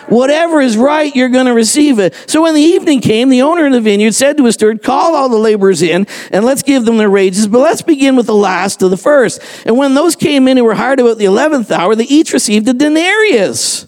Whatever 0.08 0.60
is 0.60 0.76
right, 0.76 1.14
you're 1.14 1.28
going 1.28 1.46
to 1.46 1.54
receive 1.54 1.98
it. 1.98 2.14
So 2.26 2.42
when 2.42 2.54
the 2.54 2.60
evening 2.60 3.00
came, 3.00 3.28
the 3.28 3.42
owner 3.42 3.66
of 3.66 3.72
the 3.72 3.80
vineyard 3.80 4.12
said 4.12 4.36
to 4.36 4.44
his 4.44 4.54
steward, 4.54 4.82
Call 4.82 5.14
all 5.14 5.28
the 5.28 5.38
laborers 5.38 5.82
in 5.82 6.06
and 6.30 6.44
let's 6.44 6.62
give 6.62 6.84
them 6.84 6.96
their 6.96 7.10
wages, 7.10 7.46
but 7.46 7.60
let's 7.60 7.82
begin 7.82 8.16
with 8.16 8.26
the 8.26 8.34
last 8.34 8.82
of 8.82 8.90
the 8.90 8.96
first. 8.96 9.40
And 9.64 9.76
when 9.76 9.94
those 9.94 10.16
came 10.16 10.48
in 10.48 10.56
who 10.56 10.64
were 10.64 10.74
hired 10.74 11.00
about 11.00 11.18
the 11.18 11.26
11th 11.26 11.70
hour, 11.70 11.94
they 11.94 12.04
each 12.04 12.32
received 12.32 12.68
a 12.68 12.74
denarius. 12.74 13.86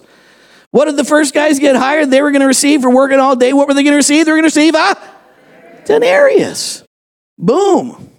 What 0.71 0.87
did 0.87 0.97
the 0.97 1.05
first 1.05 1.35
guys 1.35 1.59
get 1.59 1.77
hired? 1.77 2.11
They 2.11 2.23
were 2.23 2.31
going 2.31 2.41
to 2.41 2.47
receive 2.47 2.83
for 2.83 2.91
working 2.91 3.19
all 3.19 3.37
day. 3.37 3.53
What 3.53 3.69
were 3.69 3.75
they 3.75 3.83
going 3.83 3.93
to 3.93 3.97
receive? 3.97 4.25
They 4.25 4.33
were 4.33 4.39
going 4.39 4.51
to 4.51 4.59
receive 4.59 4.75
a 4.75 4.97
denarius. 5.85 6.85
Boom. 7.39 8.11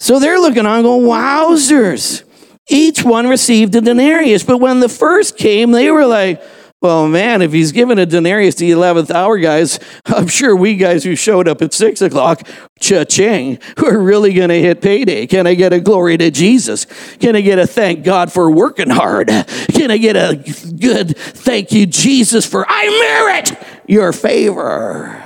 So 0.00 0.18
they're 0.18 0.38
looking 0.38 0.66
on 0.66 0.82
going, 0.82 1.06
wowzers. 1.06 2.25
Each 2.68 3.04
one 3.04 3.28
received 3.28 3.74
a 3.74 3.80
denarius. 3.80 4.42
But 4.42 4.58
when 4.58 4.80
the 4.80 4.88
first 4.88 5.36
came, 5.36 5.70
they 5.70 5.90
were 5.90 6.06
like, 6.06 6.42
well, 6.82 7.08
man, 7.08 7.40
if 7.40 7.52
he's 7.52 7.72
given 7.72 7.98
a 7.98 8.04
denarius 8.04 8.54
to 8.56 8.64
the 8.64 8.72
11th 8.72 9.10
hour 9.10 9.38
guys, 9.38 9.80
I'm 10.04 10.26
sure 10.26 10.54
we 10.54 10.76
guys 10.76 11.04
who 11.04 11.16
showed 11.16 11.48
up 11.48 11.62
at 11.62 11.72
6 11.72 12.02
o'clock, 12.02 12.46
cha-ching, 12.80 13.58
we're 13.80 13.98
really 13.98 14.34
going 14.34 14.50
to 14.50 14.60
hit 14.60 14.82
payday. 14.82 15.26
Can 15.26 15.46
I 15.46 15.54
get 15.54 15.72
a 15.72 15.80
glory 15.80 16.18
to 16.18 16.30
Jesus? 16.30 16.84
Can 17.18 17.34
I 17.34 17.40
get 17.40 17.58
a 17.58 17.66
thank 17.66 18.04
God 18.04 18.30
for 18.30 18.50
working 18.50 18.90
hard? 18.90 19.28
Can 19.28 19.90
I 19.90 19.96
get 19.96 20.16
a 20.16 20.36
good 20.78 21.16
thank 21.16 21.72
you, 21.72 21.86
Jesus, 21.86 22.44
for 22.44 22.66
I 22.68 22.90
merit 22.90 23.58
your 23.88 24.12
favor? 24.12 25.24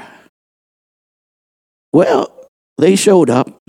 Well, 1.92 2.48
they 2.78 2.94
showed 2.94 3.28
up 3.28 3.60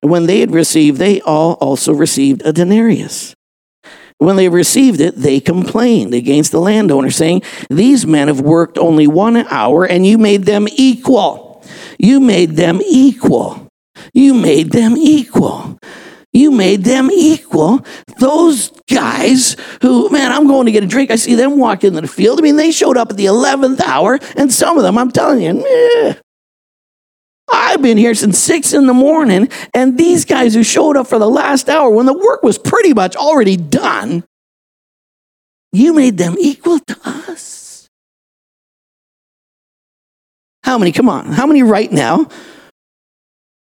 when 0.00 0.26
they 0.26 0.40
had 0.40 0.52
received, 0.52 0.98
they 0.98 1.20
all 1.20 1.54
also 1.54 1.92
received 1.92 2.42
a 2.44 2.52
denarius. 2.52 3.34
When 4.18 4.36
they 4.36 4.48
received 4.48 5.00
it, 5.00 5.16
they 5.16 5.40
complained 5.40 6.14
against 6.14 6.50
the 6.50 6.60
landowner, 6.60 7.10
saying, 7.10 7.42
These 7.68 8.06
men 8.06 8.28
have 8.28 8.40
worked 8.40 8.78
only 8.78 9.06
one 9.06 9.36
hour, 9.36 9.84
and 9.84 10.06
you 10.06 10.16
made 10.16 10.44
them 10.44 10.66
equal. 10.72 11.62
You 11.98 12.20
made 12.20 12.52
them 12.52 12.80
equal. 12.82 13.68
You 14.14 14.34
made 14.34 14.72
them 14.72 14.96
equal. 14.96 15.78
You 16.32 16.50
made 16.50 16.84
them 16.84 17.10
equal. 17.10 17.84
Those 18.18 18.70
guys 18.90 19.56
who, 19.82 20.10
man, 20.10 20.32
I'm 20.32 20.46
going 20.46 20.66
to 20.66 20.72
get 20.72 20.84
a 20.84 20.86
drink. 20.86 21.10
I 21.10 21.16
see 21.16 21.34
them 21.34 21.58
walk 21.58 21.84
into 21.84 22.00
the 22.00 22.08
field. 22.08 22.38
I 22.38 22.42
mean, 22.42 22.56
they 22.56 22.72
showed 22.72 22.96
up 22.96 23.10
at 23.10 23.16
the 23.16 23.26
11th 23.26 23.80
hour, 23.80 24.18
and 24.36 24.52
some 24.52 24.76
of 24.76 24.82
them, 24.82 24.98
I'm 24.98 25.10
telling 25.10 25.42
you, 25.42 25.54
meh, 25.54 26.14
I've 27.48 27.82
been 27.82 27.96
here 27.96 28.14
since 28.14 28.38
six 28.38 28.72
in 28.72 28.86
the 28.86 28.94
morning, 28.94 29.48
and 29.74 29.96
these 29.96 30.24
guys 30.24 30.54
who 30.54 30.64
showed 30.64 30.96
up 30.96 31.06
for 31.06 31.18
the 31.18 31.28
last 31.28 31.68
hour 31.68 31.90
when 31.90 32.06
the 32.06 32.12
work 32.12 32.42
was 32.42 32.58
pretty 32.58 32.92
much 32.92 33.14
already 33.16 33.56
done, 33.56 34.24
you 35.72 35.92
made 35.92 36.18
them 36.18 36.36
equal 36.38 36.78
to 36.80 36.96
us. 37.04 37.88
How 40.64 40.78
many? 40.78 40.90
Come 40.90 41.08
on. 41.08 41.26
How 41.26 41.46
many 41.46 41.62
right 41.62 41.90
now? 41.92 42.28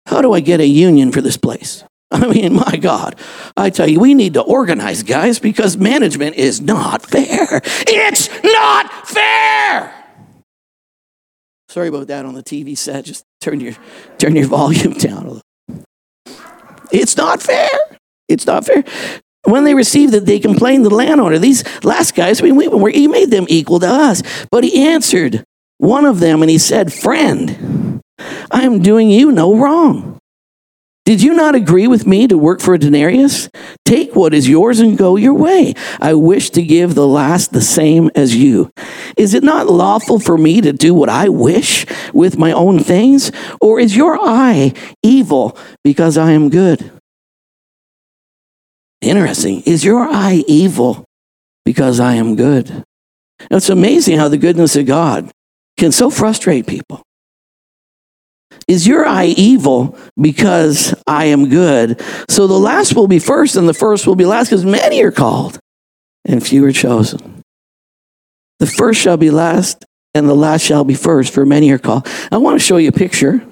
How 0.07 0.23
do 0.23 0.33
I 0.33 0.40
get 0.40 0.61
a 0.61 0.66
union 0.66 1.11
for 1.11 1.21
this 1.21 1.37
place? 1.37 1.85
I 2.12 2.27
mean, 2.27 2.55
my 2.55 2.77
God, 2.77 3.16
I 3.57 3.71
tell 3.71 3.88
you, 3.88 3.99
we 3.99 4.14
need 4.14 4.35
to 4.35 4.42
organize, 4.42 5.03
guys, 5.03 5.38
because 5.38 5.77
management 5.77 6.37
is 6.37 6.61
not 6.61 7.03
fair. 7.03 7.61
It's 7.64 8.29
not 8.45 9.09
fair. 9.09 10.02
Sorry 11.73 11.89
about 11.89 12.09
that 12.09 12.27
on 12.27 12.35
the 12.35 12.43
TV 12.43 12.77
set. 12.77 13.07
Just 13.07 13.25
turn 13.41 13.59
your 13.59 13.73
turn 14.19 14.37
your 14.37 14.47
volume 14.59 14.93
down 14.93 15.25
a 15.25 15.31
little. 15.31 15.85
It's 16.93 17.17
not 17.17 17.41
fair. 17.41 17.71
It's 18.29 18.47
not 18.47 18.67
fair. 18.67 18.85
When 19.45 19.65
they 19.65 19.75
received 19.75 20.13
it, 20.13 20.27
they 20.27 20.39
complained 20.39 20.85
to 20.85 20.91
the 20.91 20.95
landowner. 20.95 21.39
These 21.39 21.65
last 21.83 22.15
guys, 22.15 22.43
I 22.43 22.45
mean, 22.45 22.57
we, 22.57 22.69
we, 22.69 22.93
he 22.93 23.09
made 23.09 23.31
them 23.31 23.47
equal 23.49 23.81
to 23.81 23.89
us. 23.89 24.23
But 24.51 24.65
he 24.65 24.87
answered 24.87 25.45
one 25.79 26.05
of 26.05 26.21
them 26.21 26.43
and 26.43 26.51
he 26.51 26.59
said, 26.59 26.93
Friend, 26.93 28.03
I 28.51 28.65
am 28.65 28.83
doing 28.83 29.09
you 29.09 29.33
no 29.33 29.57
wrong. 29.57 30.19
Did 31.05 31.21
you 31.21 31.35
not 31.35 31.57
agree 31.57 31.88
with 31.88 32.07
me 32.07 32.29
to 32.29 32.38
work 32.38 32.61
for 32.61 32.75
a 32.75 32.79
denarius? 32.79 33.49
Take 33.85 34.15
what 34.15 34.33
is 34.33 34.49
yours 34.49 34.79
and 34.79 34.97
go 34.97 35.17
your 35.17 35.35
way. 35.35 35.75
I 36.01 36.15
wish 36.15 36.51
to 36.51 36.62
give 36.62 36.95
the 36.95 37.09
last 37.09 37.53
the 37.53 37.61
same 37.61 38.09
as 38.15 38.37
you. 38.37 38.71
Is 39.17 39.35
it 39.35 39.43
not 39.43 39.67
lawful 39.67 40.21
for 40.21 40.38
me 40.38 40.61
to 40.61 40.73
do 40.73 40.95
what 40.95 41.09
I 41.09 41.29
wish 41.29 41.87
with 42.12 42.38
my 42.38 42.53
own 42.53 42.79
things? 42.79 43.33
Or 43.61 43.81
is 43.81 43.97
your 43.97 44.17
eye 44.21 44.75
evil 45.03 45.59
because 45.83 46.17
I 46.17 46.31
am 46.33 46.51
good? 46.51 46.93
Interesting. 49.01 49.62
Is 49.62 49.85
your 49.85 50.05
eye 50.05 50.45
evil 50.47 51.05
because 51.65 51.99
I 51.99 52.15
am 52.15 52.37
good? 52.37 52.85
It's 53.51 53.69
amazing 53.69 54.19
how 54.19 54.29
the 54.29 54.38
goodness 54.38 54.77
of 54.77 54.87
God 54.87 55.33
can 55.77 55.91
so 55.91 56.11
frustrate 56.11 56.69
people. 56.69 57.03
Is 58.68 58.87
your 58.87 59.07
eye 59.07 59.35
evil 59.37 59.98
because 60.20 60.94
I 61.07 61.27
am 61.27 61.48
good? 61.48 62.01
So 62.29 62.46
the 62.46 62.59
last 62.59 62.94
will 62.94 63.09
be 63.09 63.18
first 63.18 63.57
and 63.57 63.68
the 63.68 63.75
first 63.75 64.07
will 64.07 64.16
be 64.16 64.25
last 64.25 64.48
because 64.48 64.64
many 64.64 65.03
are 65.03 65.12
called 65.12 65.59
and 66.25 66.44
few 66.44 66.64
are 66.64 66.72
chosen. 66.72 67.42
The 68.59 68.66
first 68.66 69.01
shall 69.01 69.16
be 69.16 69.31
last 69.31 69.85
and 70.14 70.29
the 70.29 70.35
last 70.35 70.62
shall 70.62 70.85
be 70.85 70.94
first, 70.94 71.33
for 71.33 71.46
many 71.46 71.70
are 71.70 71.79
called. 71.79 72.07
I 72.31 72.37
want 72.37 72.61
to 72.61 72.64
show 72.64 72.77
you 72.77 72.88
a 72.88 72.92
picture. 72.92 73.44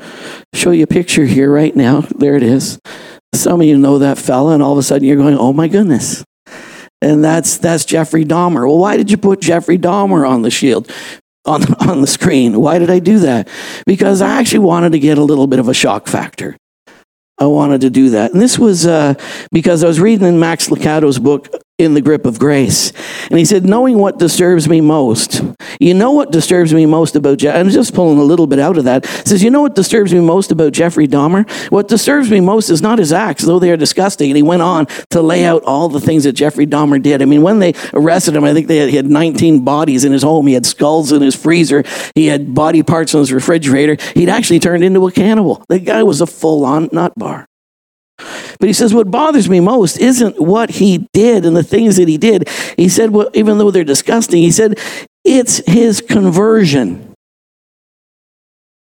Show 0.55 0.73
you 0.73 0.85
a 0.85 0.89
picture 0.89 1.25
here 1.25 1.51
right 1.51 1.75
now. 1.75 2.03
There 2.03 2.37
it 2.37 2.43
is. 2.43 2.79
Some 3.35 3.61
of 3.61 3.67
you 3.67 3.79
know 3.79 3.99
that 3.99 4.19
fella, 4.19 4.55
and 4.55 4.63
all 4.63 4.73
of 4.73 4.79
a 4.79 4.83
sudden 4.83 5.07
you're 5.07 5.17
going, 5.17 5.39
oh 5.39 5.53
my 5.53 5.69
goodness. 5.69 6.25
And 7.01 7.25
that's 7.25 7.57
that's 7.57 7.87
Jeffrey 7.87 8.25
Dahmer. 8.25 8.69
Well, 8.69 8.79
why 8.79 8.99
did 8.99 9.11
you 9.11 9.17
put 9.17 9.41
Jeffrey 9.41 9.79
Dahmer 9.79 10.29
on 10.29 10.43
the 10.43 10.51
shield? 10.51 10.91
On, 11.51 11.75
on 11.89 12.01
the 12.01 12.07
screen. 12.07 12.61
Why 12.61 12.79
did 12.79 12.91
I 12.91 13.01
do 13.01 13.19
that? 13.21 13.49
Because 13.85 14.23
I 14.23 14.39
actually 14.39 14.61
wanted 14.61 14.93
to 14.93 14.99
get 14.99 15.19
a 15.19 15.25
little 15.25 15.47
bit 15.47 15.59
of 15.59 15.69
a 15.69 15.75
shock 15.75 16.07
factor. 16.07 16.57
I 17.39 17.47
wanted 17.47 17.81
to 17.81 17.91
do 17.91 18.11
that. 18.11 18.33
And 18.33 18.41
this 18.41 18.59
was 18.59 18.87
uh, 18.87 19.15
because 19.51 19.83
I 19.83 19.89
was 19.89 19.99
reading 19.99 20.29
in 20.29 20.39
Max 20.39 20.71
Lucado's 20.71 21.19
book, 21.19 21.49
in 21.81 21.95
the 21.95 22.01
grip 22.01 22.27
of 22.27 22.39
grace. 22.39 22.93
And 23.31 23.39
he 23.39 23.45
said, 23.45 23.65
knowing 23.65 23.99
what 23.99 24.19
disturbs 24.19 24.69
me 24.69 24.81
most. 24.81 25.43
You 25.81 25.95
know 25.95 26.13
what 26.13 26.31
disturbs 26.31 26.75
me 26.75 26.87
most 26.87 27.17
about 27.17 27.39
Jeff? 27.39 27.57
I'm 27.57 27.71
just 27.71 27.95
pulling 27.95 28.19
a 28.19 28.23
little 28.23 28.47
bit 28.47 28.59
out 28.59 28.77
of 28.77 28.85
that. 28.85 29.07
He 29.07 29.29
says, 29.29 29.43
you 29.43 29.51
know 29.51 29.63
what 29.63 29.75
disturbs 29.75 30.13
me 30.13 30.21
most 30.21 30.53
about 30.53 30.73
Jeffrey 30.73 31.09
Dahmer? 31.09 31.49
What 31.71 31.89
disturbs 31.89 32.31
me 32.31 32.41
most 32.41 32.71
is 32.71 32.83
not 32.83 32.99
his 32.99 33.13
acts, 33.13 33.45
though 33.45 33.59
they 33.59 33.71
are 33.71 33.77
disgusting. 33.77 34.31
And 34.31 34.37
he 34.37 34.43
went 34.43 34.63
on 34.63 34.87
to 35.11 35.23
lay 35.23 35.45
out 35.45 35.63
all 35.65 35.89
the 35.89 36.01
things 36.01 36.25
that 36.25 36.33
Jeffrey 36.33 36.67
Dahmer 36.67 37.03
did. 37.03 37.23
I 37.23 37.25
mean, 37.25 37.43
when 37.43 37.59
they 37.59 37.75
arrested 37.95 38.37
him, 38.37 38.45
I 38.45 38.53
think 38.53 38.67
they 38.67 38.77
had, 38.77 38.91
he 38.91 38.97
had 38.97 39.07
19 39.07 39.65
bodies 39.65 40.05
in 40.05 40.13
his 40.13 40.23
home. 40.23 40.47
He 40.47 40.55
had 40.55 40.67
skulls 40.67 41.13
in 41.13 41.23
his 41.23 41.35
freezer. 41.35 41.83
He 42.15 42.27
had 42.27 42.55
body 42.55 42.83
parts 42.83 43.15
in 43.15 43.21
his 43.21 43.33
refrigerator. 43.33 43.97
He'd 44.15 44.29
actually 44.29 44.61
turned 44.61 44.85
into 44.85 45.07
a 45.07 45.13
cannibal. 45.13 45.65
The 45.69 45.79
guy 45.79 46.03
was 46.03 46.21
a 46.21 46.27
full 46.27 46.65
on 46.65 46.89
nut 46.93 47.13
bar. 47.17 47.50
But 48.59 48.69
he 48.69 48.73
says, 48.73 48.95
What 48.95 49.11
bothers 49.11 49.49
me 49.49 49.61
most 49.61 49.99
isn't 49.99 50.41
what 50.41 50.71
he 50.71 51.07
did 51.13 51.45
and 51.45 51.57
the 51.57 51.63
things 51.63 51.97
that 51.97 52.09
he 52.09 52.19
did. 52.19 52.49
He 52.77 52.89
said, 52.89 53.11
well, 53.11 53.31
Even 53.35 53.59
though 53.59 53.71
they're 53.71 53.85
disgusting, 53.85 54.43
he 54.43 54.51
said, 54.51 54.79
It's 55.25 55.59
his 55.67 56.01
conversion. 56.01 57.15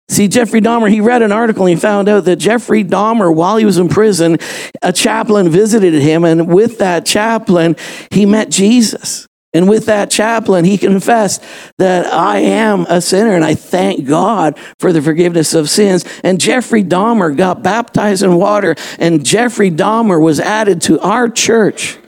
See, 0.08 0.28
Jeffrey 0.28 0.60
Dahmer, 0.60 0.90
he 0.90 1.00
read 1.00 1.22
an 1.22 1.32
article 1.32 1.64
and 1.66 1.74
he 1.74 1.80
found 1.80 2.08
out 2.08 2.26
that 2.26 2.36
Jeffrey 2.36 2.84
Dahmer, 2.84 3.34
while 3.34 3.56
he 3.56 3.64
was 3.64 3.78
in 3.78 3.88
prison, 3.88 4.36
a 4.82 4.92
chaplain 4.92 5.48
visited 5.48 5.94
him, 5.94 6.24
and 6.24 6.52
with 6.52 6.78
that 6.78 7.06
chaplain, 7.06 7.74
he 8.10 8.26
met 8.26 8.50
Jesus. 8.50 9.26
And 9.54 9.68
with 9.68 9.86
that 9.86 10.10
chaplain, 10.10 10.64
he 10.64 10.76
confessed 10.88 11.42
that 11.78 12.06
I 12.06 12.38
am 12.38 12.82
a 12.88 13.00
sinner 13.00 13.34
and 13.34 13.44
I 13.44 13.54
thank 13.54 14.06
God 14.06 14.58
for 14.80 14.92
the 14.92 15.00
forgiveness 15.00 15.54
of 15.54 15.70
sins. 15.70 16.04
And 16.24 16.40
Jeffrey 16.40 16.82
Dahmer 16.82 17.34
got 17.34 17.62
baptized 17.62 18.24
in 18.24 18.34
water, 18.34 18.74
and 18.98 19.24
Jeffrey 19.24 19.70
Dahmer 19.70 20.20
was 20.20 20.40
added 20.40 20.82
to 20.82 21.00
our 21.00 21.30
church. 21.30 21.98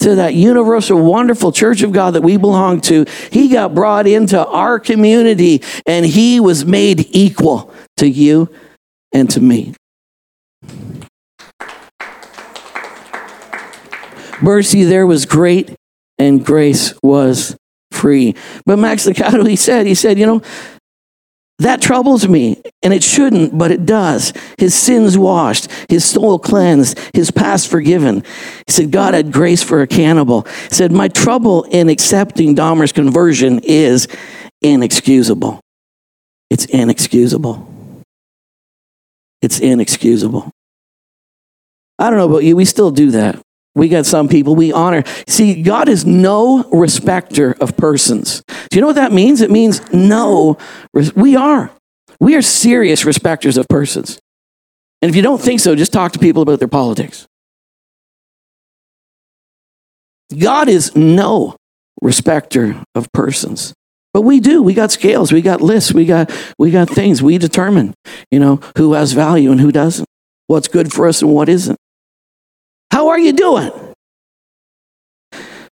To 0.00 0.16
that 0.16 0.34
universal, 0.34 1.00
wonderful 1.00 1.52
church 1.52 1.82
of 1.82 1.92
God 1.92 2.14
that 2.14 2.22
we 2.22 2.36
belong 2.36 2.80
to. 2.82 3.06
He 3.30 3.48
got 3.48 3.74
brought 3.74 4.08
into 4.08 4.44
our 4.44 4.80
community 4.80 5.62
and 5.86 6.04
he 6.04 6.40
was 6.40 6.66
made 6.66 7.06
equal 7.14 7.72
to 7.98 8.08
you 8.08 8.50
and 9.12 9.30
to 9.30 9.40
me. 9.40 9.72
Mercy 14.42 14.82
there 14.82 15.06
was 15.06 15.24
great 15.26 15.74
and 16.18 16.44
grace 16.44 16.94
was 17.02 17.56
free. 17.90 18.34
But 18.66 18.78
Max 18.78 19.06
Lucado, 19.06 19.48
he 19.48 19.56
said, 19.56 19.86
he 19.86 19.94
said, 19.94 20.18
you 20.18 20.26
know, 20.26 20.42
that 21.60 21.80
troubles 21.80 22.26
me, 22.26 22.60
and 22.82 22.92
it 22.92 23.04
shouldn't, 23.04 23.56
but 23.56 23.70
it 23.70 23.86
does. 23.86 24.32
His 24.58 24.74
sins 24.74 25.16
washed, 25.16 25.70
his 25.88 26.04
soul 26.04 26.38
cleansed, 26.40 26.98
his 27.14 27.30
past 27.30 27.68
forgiven. 27.68 28.24
He 28.66 28.72
said, 28.72 28.90
God 28.90 29.14
had 29.14 29.32
grace 29.32 29.62
for 29.62 29.80
a 29.80 29.86
cannibal. 29.86 30.42
He 30.42 30.74
said, 30.74 30.90
My 30.90 31.06
trouble 31.06 31.62
in 31.64 31.88
accepting 31.88 32.56
Dahmer's 32.56 32.92
conversion 32.92 33.60
is 33.62 34.08
inexcusable. 34.62 35.60
It's 36.50 36.64
inexcusable. 36.64 37.68
It's 39.40 39.60
inexcusable. 39.60 40.50
I 42.00 42.10
don't 42.10 42.18
know 42.18 42.28
about 42.28 42.42
you, 42.42 42.56
we 42.56 42.64
still 42.64 42.90
do 42.90 43.12
that. 43.12 43.40
We 43.74 43.88
got 43.88 44.06
some 44.06 44.28
people 44.28 44.54
we 44.54 44.72
honor. 44.72 45.02
See, 45.26 45.62
God 45.62 45.88
is 45.88 46.06
no 46.06 46.62
respecter 46.70 47.56
of 47.60 47.76
persons. 47.76 48.42
Do 48.70 48.76
you 48.76 48.80
know 48.80 48.86
what 48.86 48.96
that 48.96 49.12
means? 49.12 49.40
It 49.40 49.50
means 49.50 49.92
no. 49.92 50.58
We 50.92 51.36
are. 51.36 51.70
We 52.20 52.36
are 52.36 52.42
serious 52.42 53.04
respecters 53.04 53.56
of 53.56 53.66
persons. 53.68 54.20
And 55.02 55.10
if 55.10 55.16
you 55.16 55.22
don't 55.22 55.40
think 55.40 55.60
so, 55.60 55.74
just 55.74 55.92
talk 55.92 56.12
to 56.12 56.18
people 56.18 56.42
about 56.42 56.60
their 56.60 56.68
politics. 56.68 57.26
God 60.38 60.68
is 60.68 60.94
no 60.96 61.56
respecter 62.00 62.82
of 62.94 63.12
persons. 63.12 63.74
But 64.12 64.22
we 64.22 64.38
do. 64.38 64.62
We 64.62 64.74
got 64.74 64.92
scales, 64.92 65.32
we 65.32 65.42
got 65.42 65.60
lists, 65.60 65.92
we 65.92 66.06
got 66.06 66.30
we 66.56 66.70
got 66.70 66.88
things. 66.88 67.20
We 67.20 67.36
determine, 67.36 67.94
you 68.30 68.38
know, 68.38 68.60
who 68.78 68.92
has 68.92 69.12
value 69.12 69.50
and 69.50 69.60
who 69.60 69.72
doesn't. 69.72 70.08
What's 70.46 70.68
good 70.68 70.92
for 70.92 71.08
us 71.08 71.20
and 71.20 71.32
what 71.32 71.48
isn't. 71.48 71.78
How 72.94 73.08
are 73.08 73.18
you 73.18 73.32
doing? 73.32 73.72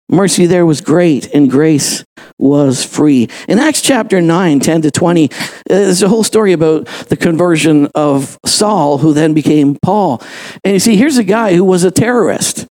Mercy 0.08 0.46
there 0.46 0.64
was 0.64 0.80
great, 0.80 1.26
and 1.34 1.50
grace 1.50 2.04
was 2.38 2.84
free. 2.84 3.28
In 3.48 3.58
Acts 3.58 3.82
chapter 3.82 4.20
9, 4.20 4.60
10 4.60 4.82
to 4.82 4.92
20, 4.92 5.28
there's 5.66 6.00
a 6.00 6.08
whole 6.08 6.22
story 6.22 6.52
about 6.52 6.86
the 7.08 7.16
conversion 7.16 7.88
of 7.96 8.38
Saul, 8.46 8.98
who 8.98 9.12
then 9.12 9.34
became 9.34 9.76
Paul. 9.82 10.22
And 10.62 10.74
you 10.74 10.78
see, 10.78 10.96
here's 10.96 11.18
a 11.18 11.24
guy 11.24 11.54
who 11.54 11.64
was 11.64 11.82
a 11.82 11.90
terrorist. 11.90 12.68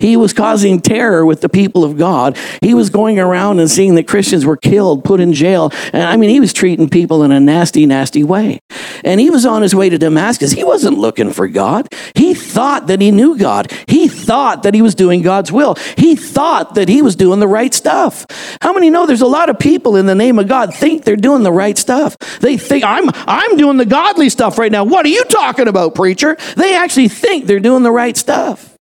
He 0.00 0.16
was 0.16 0.32
causing 0.32 0.80
terror 0.80 1.24
with 1.24 1.40
the 1.40 1.48
people 1.48 1.84
of 1.84 1.96
God. 1.96 2.36
He 2.60 2.74
was 2.74 2.90
going 2.90 3.18
around 3.18 3.60
and 3.60 3.70
seeing 3.70 3.94
that 3.96 4.08
Christians 4.08 4.46
were 4.46 4.56
killed, 4.56 5.04
put 5.04 5.20
in 5.20 5.32
jail. 5.32 5.70
And 5.92 6.02
I 6.02 6.16
mean, 6.16 6.30
he 6.30 6.40
was 6.40 6.52
treating 6.52 6.88
people 6.88 7.22
in 7.22 7.32
a 7.32 7.40
nasty, 7.40 7.86
nasty 7.86 8.24
way. 8.24 8.60
And 9.04 9.20
he 9.20 9.30
was 9.30 9.46
on 9.46 9.62
his 9.62 9.74
way 9.74 9.88
to 9.88 9.98
Damascus. 9.98 10.52
He 10.52 10.64
wasn't 10.64 10.98
looking 10.98 11.32
for 11.32 11.48
God. 11.48 11.88
He 12.14 12.34
thought 12.34 12.88
that 12.88 13.00
he 13.00 13.10
knew 13.10 13.36
God. 13.38 13.72
He 13.86 14.08
thought 14.08 14.62
that 14.62 14.74
he 14.74 14.82
was 14.82 14.94
doing 14.94 15.22
God's 15.22 15.52
will. 15.52 15.76
He 15.96 16.16
thought 16.16 16.74
that 16.74 16.88
he 16.88 17.02
was 17.02 17.16
doing 17.16 17.40
the 17.40 17.48
right 17.48 17.72
stuff. 17.72 18.26
How 18.60 18.72
many 18.72 18.90
know 18.90 19.06
there's 19.06 19.20
a 19.20 19.26
lot 19.26 19.50
of 19.50 19.58
people 19.58 19.96
in 19.96 20.06
the 20.06 20.14
name 20.14 20.38
of 20.38 20.48
God 20.48 20.74
think 20.74 21.04
they're 21.04 21.16
doing 21.16 21.42
the 21.42 21.52
right 21.52 21.76
stuff? 21.76 22.16
They 22.40 22.56
think, 22.56 22.84
I'm, 22.84 23.10
I'm 23.14 23.56
doing 23.56 23.76
the 23.76 23.86
godly 23.86 24.28
stuff 24.28 24.58
right 24.58 24.72
now. 24.72 24.84
What 24.84 25.06
are 25.06 25.10
you 25.10 25.24
talking 25.24 25.68
about, 25.68 25.94
preacher? 25.94 26.36
They 26.56 26.76
actually 26.76 27.08
think 27.08 27.46
they're 27.46 27.60
doing 27.60 27.82
the 27.82 27.92
right 27.92 28.16
stuff. 28.16 28.77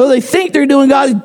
So 0.00 0.08
they 0.08 0.22
think 0.22 0.54
they're 0.54 0.64
doing 0.64 0.88
God. 0.88 1.22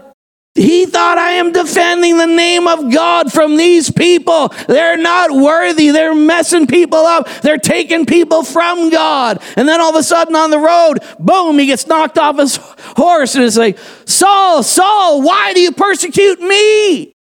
He 0.53 0.85
thought, 0.85 1.17
I 1.17 1.35
am 1.35 1.53
defending 1.53 2.17
the 2.17 2.25
name 2.25 2.67
of 2.67 2.91
God 2.91 3.31
from 3.31 3.55
these 3.55 3.89
people. 3.89 4.49
They're 4.67 4.97
not 4.97 5.31
worthy. 5.31 5.91
They're 5.91 6.13
messing 6.13 6.67
people 6.67 6.99
up. 6.99 7.29
They're 7.41 7.57
taking 7.57 8.05
people 8.05 8.43
from 8.43 8.89
God. 8.89 9.41
And 9.55 9.65
then 9.65 9.79
all 9.79 9.91
of 9.91 9.95
a 9.95 10.03
sudden 10.03 10.35
on 10.35 10.49
the 10.49 10.59
road, 10.59 10.99
boom, 11.17 11.57
he 11.57 11.67
gets 11.67 11.87
knocked 11.87 12.17
off 12.17 12.37
his 12.37 12.57
horse 12.97 13.35
and 13.35 13.45
it's 13.45 13.55
like, 13.55 13.79
Saul, 14.03 14.61
Saul, 14.61 15.21
why 15.21 15.53
do 15.53 15.61
you 15.61 15.71
persecute 15.71 16.41
me? 16.41 17.14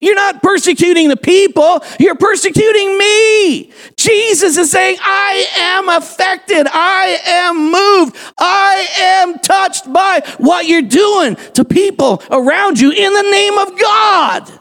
You're 0.00 0.14
not 0.14 0.42
persecuting 0.42 1.08
the 1.08 1.16
people, 1.16 1.84
you're 1.98 2.14
persecuting 2.14 2.96
me. 2.96 3.70
Jesus 3.96 4.56
is 4.56 4.70
saying, 4.70 4.96
I 5.00 5.46
am 5.58 5.88
affected, 5.90 6.66
I 6.70 7.18
am 7.26 7.70
moved, 7.70 8.16
I 8.38 8.86
am 8.98 9.38
touched 9.40 9.92
by 9.92 10.22
what 10.38 10.66
you're 10.66 10.80
doing 10.80 11.36
to 11.54 11.66
people 11.66 12.22
around 12.30 12.80
you 12.80 12.90
in 12.90 13.12
the 13.12 13.22
name 13.22 13.58
of 13.58 13.78
God. 13.78 14.60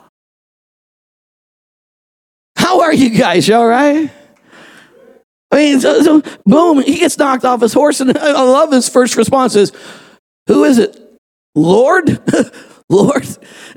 How 2.58 2.82
are 2.82 2.94
you 2.94 3.10
guys? 3.18 3.48
You 3.48 3.56
all 3.56 3.68
right? 3.68 4.12
I 5.52 5.56
mean, 5.56 5.80
so, 5.80 6.04
so 6.04 6.22
boom, 6.46 6.82
he 6.82 7.00
gets 7.00 7.18
knocked 7.18 7.46
off 7.46 7.62
his 7.62 7.72
horse, 7.72 8.02
and 8.02 8.18
I 8.18 8.44
love 8.44 8.74
his 8.74 8.90
first 8.90 9.16
response 9.16 9.56
is, 9.56 9.72
Who 10.48 10.66
is 10.66 10.80
it? 10.80 11.00
Lord? 11.56 12.22
Lord. 12.92 13.28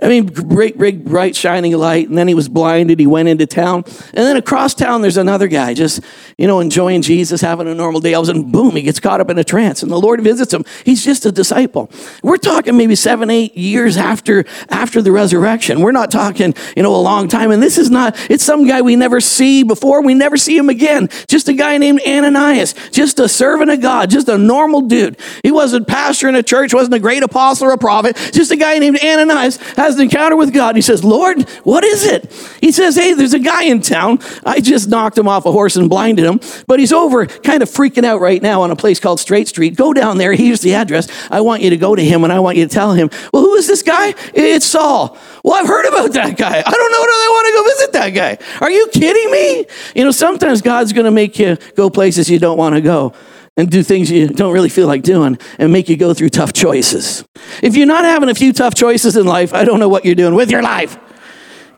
I 0.03 0.09
mean, 0.09 0.25
great, 0.25 0.79
big, 0.79 1.05
bright, 1.05 1.37
shining 1.37 1.77
light. 1.77 2.09
And 2.09 2.17
then 2.17 2.29
he 2.29 2.35
was 2.35 2.49
blinded. 2.49 2.99
He 2.99 3.07
went 3.07 3.29
into 3.29 3.47
town. 3.47 3.85
And 3.87 4.25
then 4.25 4.39
across 4.39 4.73
town, 4.75 5.03
there's 5.03 5.19
another 5.19 5.49
guy 5.49 5.75
just, 5.75 6.01
you 6.39 6.47
know, 6.47 6.61
enjoying 6.61 7.03
Jesus, 7.03 7.43
having 7.43 7.69
a 7.69 7.75
normal 7.75 8.01
day. 8.01 8.15
All 8.15 8.23
of 8.23 8.29
a 8.29 8.33
sudden, 8.33 8.51
boom, 8.51 8.75
he 8.75 8.81
gets 8.81 9.01
caught 9.01 9.21
up 9.21 9.29
in 9.29 9.37
a 9.37 9.45
trance. 9.45 9.83
And 9.83 9.93
the 9.93 10.01
Lord 10.01 10.23
visits 10.23 10.55
him. 10.55 10.65
He's 10.87 11.05
just 11.05 11.27
a 11.27 11.33
disciple. 11.33 11.91
We're 12.23 12.39
talking 12.39 12.75
maybe 12.75 12.95
seven, 12.95 13.29
eight 13.29 13.55
years 13.55 13.99
after, 13.99 14.47
after 14.71 15.03
the 15.03 15.13
resurrection. 15.13 15.83
We're 15.83 15.93
not 15.93 16.11
talking, 16.11 16.55
you 16.75 16.83
know, 16.83 16.97
a 16.97 17.03
long 17.03 17.29
time. 17.29 17.51
And 17.51 17.63
this 17.63 17.77
is 17.77 17.91
not, 17.91 18.17
it's 18.31 18.43
some 18.43 18.67
guy 18.67 18.81
we 18.81 18.97
never 18.97 19.21
see 19.21 19.63
before. 19.63 20.03
We 20.03 20.15
never 20.15 20.39
see 20.39 20.57
him 20.57 20.71
again. 20.71 21.11
Just 21.29 21.49
a 21.49 21.53
guy 21.53 21.77
named 21.77 22.01
Ananias. 22.07 22.75
Just 22.93 23.21
a 23.21 23.29
servant 23.29 23.71
of 23.71 23.83
God. 23.83 24.09
Just 24.09 24.31
a 24.31 24.39
normal 24.39 24.81
dude. 24.81 25.19
He 25.43 25.51
wasn't 25.51 25.87
pastor 25.87 26.31
in 26.31 26.35
a 26.35 26.43
church, 26.43 26.73
wasn't 26.73 26.95
a 26.95 26.99
great 26.99 27.23
apostle 27.23 27.67
or 27.67 27.73
a 27.73 27.79
prophet. 27.79 28.17
Just 28.33 28.51
a 28.51 28.57
guy 28.57 28.79
named 28.79 29.02
Ananias 29.03 29.57
has 29.77 29.97
an 29.97 30.03
encounter 30.03 30.37
with 30.37 30.53
God. 30.53 30.77
He 30.77 30.83
says, 30.83 31.05
Lord, 31.05 31.49
what 31.65 31.85
is 31.85 32.05
it? 32.05 32.33
He 32.61 32.73
says, 32.73 32.97
Hey, 32.97 33.15
there's 33.15 33.35
a 33.35 33.39
guy 33.39 33.65
in 33.65 33.81
town. 33.81 34.19
I 34.45 34.61
just 34.61 34.89
knocked 34.89 35.19
him 35.19 35.29
off 35.29 35.47
a 35.47 35.53
horse 35.53 35.77
and 35.77 35.89
blinded 35.89 36.25
him, 36.25 36.41
but 36.67 36.81
he's 36.81 36.93
over 36.93 37.27
kind 37.27 37.63
of 37.63 37.69
freaking 37.69 38.05
out 38.05 38.21
right 38.21 38.41
now 38.41 38.63
on 38.63 38.71
a 38.71 38.77
place 38.77 39.01
called 39.01 39.21
Straight 39.21 39.49
Street. 39.49 39.77
Go 39.77 39.93
down 39.93 40.19
there. 40.19 40.33
Here's 40.33 40.61
the 40.61 40.75
address. 40.75 41.09
I 41.31 41.41
want 41.41 41.63
you 41.63 41.71
to 41.71 41.77
go 41.77 41.95
to 41.95 42.05
him 42.05 42.25
and 42.25 42.33
I 42.33 42.41
want 42.41 42.57
you 42.57 42.67
to 42.67 42.73
tell 42.73 42.93
him, 42.93 43.11
Well, 43.33 43.43
who 43.43 43.55
is 43.55 43.67
this 43.67 43.83
guy? 43.83 44.15
It's 44.35 44.67
Saul. 44.67 45.17
Well, 45.43 45.55
I've 45.55 45.69
heard 45.69 45.87
about 45.87 46.13
that 46.13 46.37
guy. 46.37 46.63
I 46.65 46.71
don't 46.71 46.93
know 46.93 47.01
whether 47.01 47.13
I 47.13 47.29
want 47.31 47.47
to 47.47 47.53
go 47.53 47.65
visit 47.65 47.93
that 47.93 48.11
guy. 48.11 48.39
Are 48.61 48.71
you 48.71 48.89
kidding 48.93 49.31
me? 49.31 49.67
You 49.95 50.05
know, 50.05 50.11
sometimes 50.11 50.63
God's 50.63 50.93
going 50.93 51.07
to 51.07 51.11
make 51.11 51.39
you 51.39 51.57
go 51.75 51.91
places 51.91 52.31
you 52.31 52.39
don't 52.39 52.59
want 52.59 52.75
to 52.75 52.81
go 52.81 53.15
and 53.57 53.71
do 53.71 53.83
things 53.83 54.11
you 54.11 54.29
don't 54.29 54.53
really 54.53 54.69
feel 54.69 54.87
like 54.87 55.03
doing 55.03 55.39
and 55.59 55.73
make 55.73 55.89
you 55.89 55.97
go 55.97 56.15
through 56.15 56.31
tough 56.31 56.53
choices. 56.53 57.25
If 57.63 57.77
you're 57.77 57.87
not 57.87 58.05
having 58.05 58.29
a 58.29 58.35
few 58.35 58.53
tough 58.53 58.75
choices 58.75 59.17
in 59.17 59.27
life, 59.27 59.53
I 59.53 59.65
don't 59.65 59.79
know 59.79 59.89
what 59.89 60.05
you're 60.05 60.15
doing 60.15 60.35
with 60.35 60.51
your 60.51 60.63
life. 60.63 60.99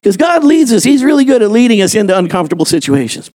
Because 0.04 0.18
God 0.18 0.44
leads 0.44 0.70
us. 0.70 0.84
He's 0.84 1.02
really 1.02 1.24
good 1.24 1.40
at 1.40 1.50
leading 1.50 1.80
us 1.80 1.94
into 1.94 2.16
uncomfortable 2.16 2.66
situations. 2.66 3.30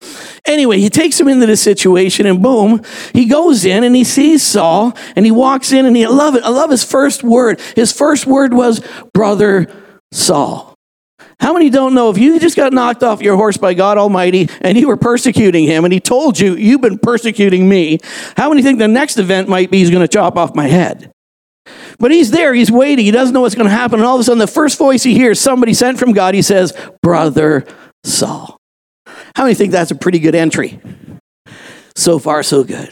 Anyway, 0.44 0.78
he 0.78 0.90
takes 0.90 1.18
him 1.18 1.26
into 1.26 1.46
this 1.46 1.62
situation 1.62 2.26
and 2.26 2.42
boom, 2.42 2.82
he 3.14 3.24
goes 3.24 3.64
in 3.64 3.84
and 3.84 3.96
he 3.96 4.04
sees 4.04 4.42
Saul 4.42 4.92
and 5.16 5.24
he 5.24 5.32
walks 5.32 5.72
in 5.72 5.86
and 5.86 5.96
he 5.96 6.04
I 6.04 6.08
love 6.08 6.34
it. 6.34 6.42
I 6.42 6.50
love 6.50 6.70
his 6.70 6.84
first 6.84 7.24
word. 7.24 7.58
His 7.74 7.90
first 7.90 8.26
word 8.26 8.52
was 8.52 8.86
brother 9.14 9.66
Saul. 10.12 10.77
How 11.40 11.52
many 11.52 11.70
don't 11.70 11.94
know 11.94 12.10
if 12.10 12.18
you 12.18 12.40
just 12.40 12.56
got 12.56 12.72
knocked 12.72 13.02
off 13.02 13.22
your 13.22 13.36
horse 13.36 13.56
by 13.56 13.74
God 13.74 13.96
Almighty 13.96 14.48
and 14.60 14.76
you 14.76 14.88
were 14.88 14.96
persecuting 14.96 15.64
him 15.64 15.84
and 15.84 15.92
he 15.92 16.00
told 16.00 16.38
you, 16.38 16.56
you've 16.56 16.80
been 16.80 16.98
persecuting 16.98 17.68
me? 17.68 18.00
How 18.36 18.48
many 18.48 18.62
think 18.62 18.78
the 18.78 18.88
next 18.88 19.18
event 19.18 19.48
might 19.48 19.70
be 19.70 19.78
he's 19.78 19.90
going 19.90 20.02
to 20.02 20.08
chop 20.08 20.36
off 20.36 20.54
my 20.54 20.66
head? 20.66 21.12
But 21.98 22.10
he's 22.10 22.30
there, 22.30 22.54
he's 22.54 22.70
waiting, 22.70 23.04
he 23.04 23.10
doesn't 23.10 23.34
know 23.34 23.42
what's 23.42 23.54
going 23.54 23.68
to 23.68 23.74
happen. 23.74 24.00
And 24.00 24.06
all 24.06 24.16
of 24.16 24.20
a 24.20 24.24
sudden, 24.24 24.38
the 24.38 24.46
first 24.46 24.78
voice 24.78 25.02
he 25.02 25.14
hears, 25.14 25.40
somebody 25.40 25.74
sent 25.74 25.98
from 25.98 26.12
God, 26.12 26.34
he 26.34 26.42
says, 26.42 26.72
Brother 27.02 27.66
Saul. 28.04 28.58
How 29.34 29.44
many 29.44 29.54
think 29.54 29.72
that's 29.72 29.90
a 29.90 29.96
pretty 29.96 30.18
good 30.18 30.34
entry? 30.34 30.80
So 31.94 32.18
far, 32.18 32.42
so 32.42 32.64
good. 32.64 32.90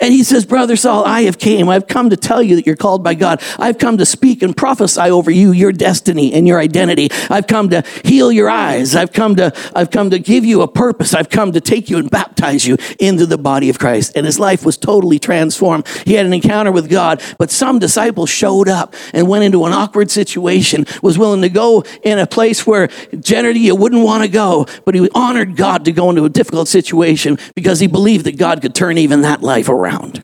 And 0.00 0.12
he 0.12 0.24
says, 0.24 0.44
Brother 0.44 0.76
Saul, 0.76 1.04
I 1.04 1.22
have 1.22 1.38
came. 1.38 1.68
I've 1.68 1.86
come 1.86 2.10
to 2.10 2.16
tell 2.16 2.42
you 2.42 2.56
that 2.56 2.66
you're 2.66 2.76
called 2.76 3.02
by 3.02 3.14
God. 3.14 3.42
I've 3.58 3.78
come 3.78 3.98
to 3.98 4.06
speak 4.06 4.42
and 4.42 4.56
prophesy 4.56 5.02
over 5.02 5.30
you 5.30 5.52
your 5.52 5.72
destiny 5.72 6.32
and 6.32 6.46
your 6.46 6.58
identity. 6.58 7.08
I've 7.30 7.46
come 7.46 7.70
to 7.70 7.82
heal 8.04 8.32
your 8.32 8.48
eyes. 8.48 8.96
I've 8.96 9.12
come 9.12 9.36
to, 9.36 9.52
I've 9.74 9.90
come 9.90 10.10
to 10.10 10.18
give 10.18 10.44
you 10.44 10.62
a 10.62 10.68
purpose. 10.68 11.14
I've 11.14 11.30
come 11.30 11.52
to 11.52 11.60
take 11.60 11.90
you 11.90 11.98
and 11.98 12.10
baptize 12.10 12.66
you 12.66 12.76
into 12.98 13.26
the 13.26 13.38
body 13.38 13.68
of 13.68 13.78
Christ. 13.78 14.12
And 14.16 14.26
his 14.26 14.38
life 14.38 14.64
was 14.64 14.76
totally 14.76 15.18
transformed. 15.18 15.86
He 16.04 16.14
had 16.14 16.26
an 16.26 16.32
encounter 16.32 16.72
with 16.72 16.90
God, 16.90 17.22
but 17.38 17.50
some 17.50 17.78
disciples 17.78 18.30
showed 18.30 18.68
up 18.68 18.94
and 19.12 19.28
went 19.28 19.44
into 19.44 19.64
an 19.64 19.72
awkward 19.72 20.10
situation, 20.10 20.86
was 21.02 21.18
willing 21.18 21.42
to 21.42 21.48
go 21.48 21.84
in 22.02 22.18
a 22.18 22.26
place 22.26 22.66
where 22.66 22.88
generally 23.20 23.60
you 23.60 23.74
wouldn't 23.76 24.02
want 24.02 24.22
to 24.22 24.28
go, 24.28 24.66
but 24.84 24.94
he 24.94 25.08
honored 25.14 25.56
God 25.56 25.84
to 25.84 25.92
go 25.92 26.10
into 26.10 26.24
a 26.24 26.28
difficult 26.28 26.68
situation 26.68 27.38
because 27.54 27.80
he 27.80 27.86
believed 27.86 28.26
that 28.26 28.36
God 28.36 28.62
could 28.62 28.74
turn 28.74 28.98
even 28.98 29.22
that 29.22 29.42
life 29.42 29.68
around. 29.72 30.22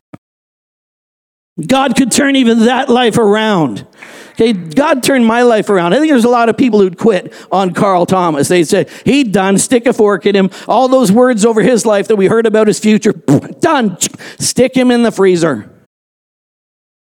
God 1.65 1.95
could 1.95 2.11
turn 2.11 2.35
even 2.35 2.59
that 2.59 2.87
life 2.89 3.17
around. 3.17 3.85
Okay, 4.31 4.53
God 4.53 5.03
turned 5.03 5.25
my 5.25 5.41
life 5.41 5.69
around. 5.69 5.93
I 5.93 5.97
think 5.97 6.09
there's 6.09 6.23
a 6.23 6.29
lot 6.29 6.47
of 6.47 6.55
people 6.55 6.79
who'd 6.79 6.97
quit 6.97 7.33
on 7.51 7.73
Carl 7.73 8.05
Thomas. 8.05 8.47
They 8.47 8.63
said, 8.63 8.89
he 9.03 9.25
done, 9.25 9.57
stick 9.57 9.85
a 9.85 9.91
fork 9.91 10.25
in 10.25 10.33
him. 10.33 10.49
All 10.65 10.87
those 10.87 11.11
words 11.11 11.43
over 11.43 11.61
his 11.61 11.85
life 11.85 12.07
that 12.07 12.15
we 12.15 12.27
heard 12.27 12.45
about 12.45 12.67
his 12.67 12.79
future, 12.79 13.11
done, 13.11 13.97
stick 14.39 14.77
him 14.77 14.91
in 14.91 15.03
the 15.03 15.11
freezer. 15.11 15.69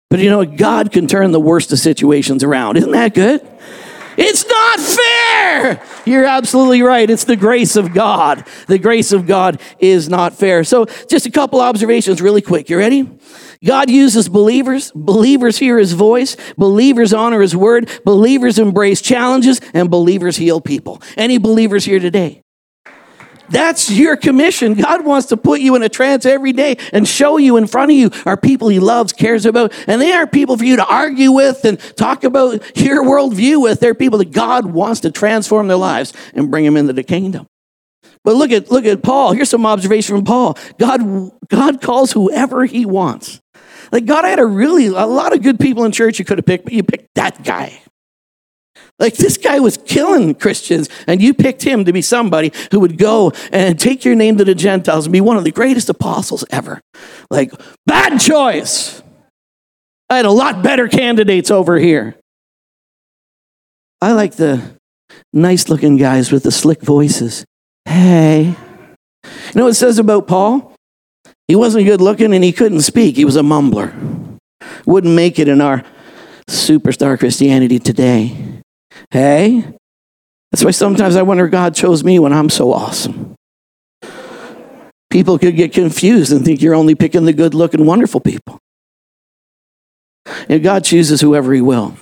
But 0.09 0.19
you 0.19 0.31
know, 0.31 0.45
God 0.45 0.91
can 0.91 1.05
turn 1.05 1.31
the 1.31 1.39
worst 1.39 1.71
of 1.71 1.77
situations 1.77 2.43
around. 2.43 2.77
Isn't 2.77 2.91
that 2.91 3.13
good? 3.13 3.47
It's 4.17 4.45
not 4.47 4.79
fair. 4.79 5.83
You're 6.05 6.25
absolutely 6.25 6.81
right. 6.81 7.09
It's 7.09 7.25
the 7.25 7.35
grace 7.35 7.75
of 7.75 7.93
God. 7.93 8.45
The 8.67 8.79
grace 8.79 9.11
of 9.11 9.27
God 9.27 9.61
is 9.79 10.09
not 10.09 10.33
fair. 10.33 10.63
So, 10.63 10.85
just 11.07 11.27
a 11.27 11.31
couple 11.31 11.61
observations 11.61 12.21
really 12.21 12.41
quick. 12.41 12.69
You 12.69 12.77
ready? 12.79 13.09
God 13.63 13.89
uses 13.89 14.27
believers. 14.27 14.91
Believers 14.95 15.57
hear 15.57 15.77
his 15.77 15.93
voice. 15.93 16.35
Believers 16.57 17.13
honor 17.13 17.41
his 17.41 17.55
word. 17.55 17.89
Believers 18.03 18.59
embrace 18.59 19.01
challenges 19.01 19.61
and 19.73 19.89
believers 19.89 20.37
heal 20.37 20.61
people. 20.61 21.01
Any 21.15 21.37
believers 21.37 21.85
here 21.85 21.99
today? 21.99 22.43
That's 23.49 23.89
your 23.89 24.17
commission. 24.17 24.73
God 24.73 25.05
wants 25.05 25.27
to 25.27 25.37
put 25.37 25.61
you 25.61 25.75
in 25.75 25.83
a 25.83 25.89
trance 25.89 26.25
every 26.25 26.53
day 26.53 26.77
and 26.91 27.07
show 27.07 27.37
you 27.37 27.57
in 27.57 27.67
front 27.67 27.91
of 27.91 27.97
you 27.97 28.11
are 28.25 28.37
people 28.37 28.69
he 28.69 28.79
loves, 28.79 29.13
cares 29.13 29.45
about, 29.45 29.73
and 29.87 30.01
they 30.01 30.11
aren't 30.11 30.31
people 30.31 30.57
for 30.57 30.65
you 30.65 30.75
to 30.77 30.85
argue 30.85 31.31
with 31.31 31.63
and 31.65 31.79
talk 31.95 32.23
about 32.23 32.77
your 32.77 33.03
worldview 33.03 33.61
with. 33.61 33.79
They're 33.79 33.95
people 33.95 34.19
that 34.19 34.31
God 34.31 34.65
wants 34.65 35.01
to 35.01 35.11
transform 35.11 35.67
their 35.67 35.77
lives 35.77 36.13
and 36.33 36.51
bring 36.51 36.65
them 36.65 36.77
into 36.77 36.93
the 36.93 37.03
kingdom. 37.03 37.47
But 38.23 38.35
look 38.35 38.51
at 38.51 38.69
look 38.69 38.85
at 38.85 39.03
Paul. 39.03 39.33
Here's 39.33 39.49
some 39.49 39.65
observation 39.65 40.15
from 40.15 40.25
Paul. 40.25 40.57
God 40.77 41.31
God 41.47 41.81
calls 41.81 42.11
whoever 42.11 42.65
he 42.65 42.85
wants. 42.85 43.39
Like 43.91 44.05
God 44.05 44.25
had 44.25 44.39
a 44.39 44.45
really 44.45 44.87
a 44.87 45.05
lot 45.05 45.33
of 45.33 45.41
good 45.41 45.59
people 45.59 45.85
in 45.85 45.93
church 45.93 46.19
you 46.19 46.25
could 46.25 46.37
have 46.37 46.45
picked, 46.45 46.65
but 46.65 46.73
you 46.73 46.83
picked 46.83 47.15
that 47.15 47.43
guy. 47.43 47.81
Like 48.99 49.15
this 49.15 49.37
guy 49.37 49.59
was 49.59 49.77
killing 49.77 50.33
Christians, 50.33 50.89
and 51.05 51.21
you 51.21 51.33
picked 51.33 51.63
him 51.63 51.85
to 51.85 51.93
be 51.93 52.01
somebody 52.01 52.51
who 52.71 52.79
would 52.79 52.97
go 52.97 53.31
and 53.51 53.79
take 53.79 54.03
your 54.03 54.15
name 54.15 54.37
to 54.37 54.45
the 54.45 54.55
Gentiles 54.55 55.05
and 55.05 55.13
be 55.13 55.21
one 55.21 55.37
of 55.37 55.43
the 55.43 55.51
greatest 55.51 55.89
apostles 55.89 56.43
ever. 56.49 56.81
Like, 57.29 57.53
bad 57.85 58.19
choice. 58.19 59.03
I 60.09 60.17
had 60.17 60.25
a 60.25 60.31
lot 60.31 60.63
better 60.63 60.87
candidates 60.87 61.51
over 61.51 61.77
here. 61.77 62.15
I 64.01 64.13
like 64.13 64.35
the 64.35 64.61
nice 65.33 65.69
looking 65.69 65.97
guys 65.97 66.31
with 66.31 66.43
the 66.43 66.51
slick 66.51 66.81
voices. 66.81 67.45
Hey. 67.85 68.55
You 69.23 69.55
know 69.55 69.63
what 69.65 69.71
it 69.71 69.75
says 69.75 69.99
about 69.99 70.27
Paul? 70.27 70.73
He 71.47 71.55
wasn't 71.55 71.85
good 71.85 72.01
looking 72.01 72.33
and 72.33 72.43
he 72.43 72.51
couldn't 72.51 72.81
speak. 72.81 73.15
He 73.15 73.25
was 73.25 73.35
a 73.35 73.41
mumbler. 73.41 73.93
Wouldn't 74.85 75.13
make 75.13 75.39
it 75.39 75.47
in 75.47 75.61
our 75.61 75.83
superstar 76.49 77.17
Christianity 77.19 77.79
today. 77.79 78.61
Hey? 79.11 79.73
That's 80.51 80.63
why 80.63 80.71
sometimes 80.71 81.15
I 81.15 81.21
wonder 81.21 81.47
God 81.47 81.75
chose 81.75 82.03
me 82.03 82.19
when 82.19 82.33
I'm 82.33 82.49
so 82.49 82.71
awesome. 82.73 83.35
People 85.09 85.39
could 85.39 85.55
get 85.55 85.73
confused 85.73 86.31
and 86.31 86.43
think 86.43 86.61
you're 86.61 86.75
only 86.75 86.95
picking 86.95 87.25
the 87.25 87.33
good 87.33 87.53
looking, 87.53 87.85
wonderful 87.85 88.19
people. 88.19 88.59
And 90.49 90.61
God 90.61 90.83
chooses 90.83 91.21
whoever 91.21 91.53
He 91.53 91.61
will. 91.61 91.95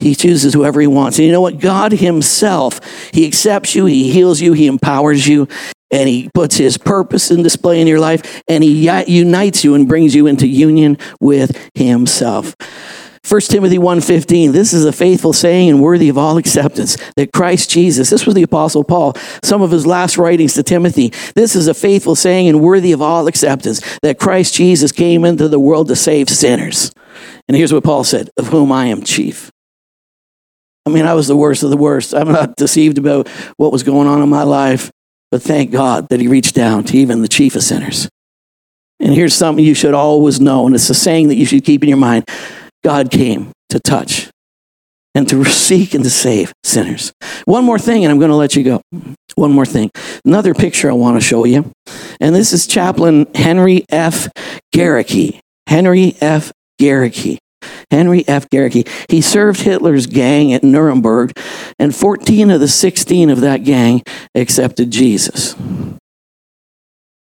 He 0.00 0.14
chooses 0.14 0.52
whoever 0.52 0.80
He 0.80 0.86
wants. 0.86 1.18
And 1.18 1.26
you 1.26 1.32
know 1.32 1.40
what? 1.40 1.58
God 1.58 1.92
Himself, 1.92 2.80
He 3.12 3.26
accepts 3.26 3.74
you, 3.74 3.86
He 3.86 4.12
heals 4.12 4.40
you, 4.40 4.52
He 4.52 4.66
empowers 4.66 5.26
you, 5.26 5.48
and 5.90 6.08
He 6.08 6.28
puts 6.34 6.56
His 6.56 6.76
purpose 6.76 7.30
in 7.30 7.42
display 7.42 7.80
in 7.80 7.86
your 7.86 8.00
life, 8.00 8.42
and 8.48 8.62
He 8.62 8.88
unites 9.06 9.64
you 9.64 9.74
and 9.74 9.88
brings 9.88 10.14
you 10.14 10.26
into 10.26 10.46
union 10.46 10.98
with 11.20 11.70
Himself. 11.74 12.54
1 13.28 13.40
Timothy 13.42 13.78
1:15 13.78 14.52
This 14.52 14.72
is 14.72 14.84
a 14.84 14.92
faithful 14.92 15.32
saying 15.32 15.68
and 15.68 15.82
worthy 15.82 16.08
of 16.08 16.16
all 16.16 16.36
acceptance 16.36 16.96
that 17.16 17.32
Christ 17.32 17.70
Jesus 17.70 18.08
this 18.08 18.24
was 18.24 18.34
the 18.34 18.44
apostle 18.44 18.84
Paul 18.84 19.14
some 19.42 19.62
of 19.62 19.72
his 19.72 19.86
last 19.86 20.16
writings 20.16 20.54
to 20.54 20.62
Timothy 20.62 21.12
this 21.34 21.56
is 21.56 21.66
a 21.66 21.74
faithful 21.74 22.14
saying 22.14 22.48
and 22.48 22.60
worthy 22.60 22.92
of 22.92 23.02
all 23.02 23.26
acceptance 23.26 23.80
that 24.02 24.20
Christ 24.20 24.54
Jesus 24.54 24.92
came 24.92 25.24
into 25.24 25.48
the 25.48 25.58
world 25.58 25.88
to 25.88 25.96
save 25.96 26.28
sinners. 26.28 26.92
And 27.48 27.56
here's 27.56 27.72
what 27.72 27.84
Paul 27.84 28.04
said, 28.04 28.30
of 28.36 28.48
whom 28.48 28.72
I 28.72 28.86
am 28.86 29.02
chief. 29.02 29.50
I 30.84 30.90
mean, 30.90 31.04
I 31.04 31.14
was 31.14 31.26
the 31.26 31.36
worst 31.36 31.62
of 31.62 31.70
the 31.70 31.76
worst. 31.76 32.14
I'm 32.14 32.30
not 32.30 32.56
deceived 32.56 32.98
about 32.98 33.28
what 33.56 33.72
was 33.72 33.82
going 33.82 34.06
on 34.06 34.22
in 34.22 34.28
my 34.28 34.44
life, 34.44 34.90
but 35.30 35.42
thank 35.42 35.72
God 35.72 36.08
that 36.10 36.20
he 36.20 36.28
reached 36.28 36.54
down 36.54 36.84
to 36.84 36.96
even 36.96 37.22
the 37.22 37.28
chief 37.28 37.56
of 37.56 37.62
sinners. 37.62 38.08
And 39.00 39.12
here's 39.12 39.34
something 39.34 39.64
you 39.64 39.74
should 39.74 39.94
always 39.94 40.40
know, 40.40 40.66
and 40.66 40.74
it's 40.74 40.88
a 40.88 40.94
saying 40.94 41.28
that 41.28 41.34
you 41.34 41.44
should 41.44 41.64
keep 41.64 41.82
in 41.82 41.88
your 41.88 41.98
mind. 41.98 42.24
God 42.86 43.10
came 43.10 43.50
to 43.70 43.80
touch 43.80 44.30
and 45.12 45.28
to 45.28 45.44
seek 45.44 45.92
and 45.92 46.04
to 46.04 46.10
save 46.10 46.52
sinners. 46.62 47.12
One 47.44 47.64
more 47.64 47.80
thing, 47.80 48.04
and 48.04 48.12
I'm 48.12 48.20
going 48.20 48.30
to 48.30 48.36
let 48.36 48.54
you 48.54 48.62
go. 48.62 48.80
One 49.34 49.50
more 49.50 49.66
thing. 49.66 49.90
Another 50.24 50.54
picture 50.54 50.88
I 50.88 50.92
want 50.92 51.16
to 51.16 51.20
show 51.20 51.44
you. 51.44 51.72
And 52.20 52.32
this 52.32 52.52
is 52.52 52.68
Chaplain 52.68 53.26
Henry 53.34 53.84
F. 53.88 54.28
Gerecke. 54.72 55.40
Henry 55.66 56.14
F. 56.20 56.52
Gerecke. 56.80 57.38
Henry 57.90 58.22
F. 58.28 58.48
Gerecke. 58.50 58.88
He 59.10 59.20
served 59.20 59.62
Hitler's 59.62 60.06
gang 60.06 60.52
at 60.52 60.62
Nuremberg, 60.62 61.32
and 61.80 61.92
14 61.92 62.52
of 62.52 62.60
the 62.60 62.68
16 62.68 63.30
of 63.30 63.40
that 63.40 63.64
gang 63.64 64.00
accepted 64.36 64.92
Jesus. 64.92 65.58
Now, 65.58 65.98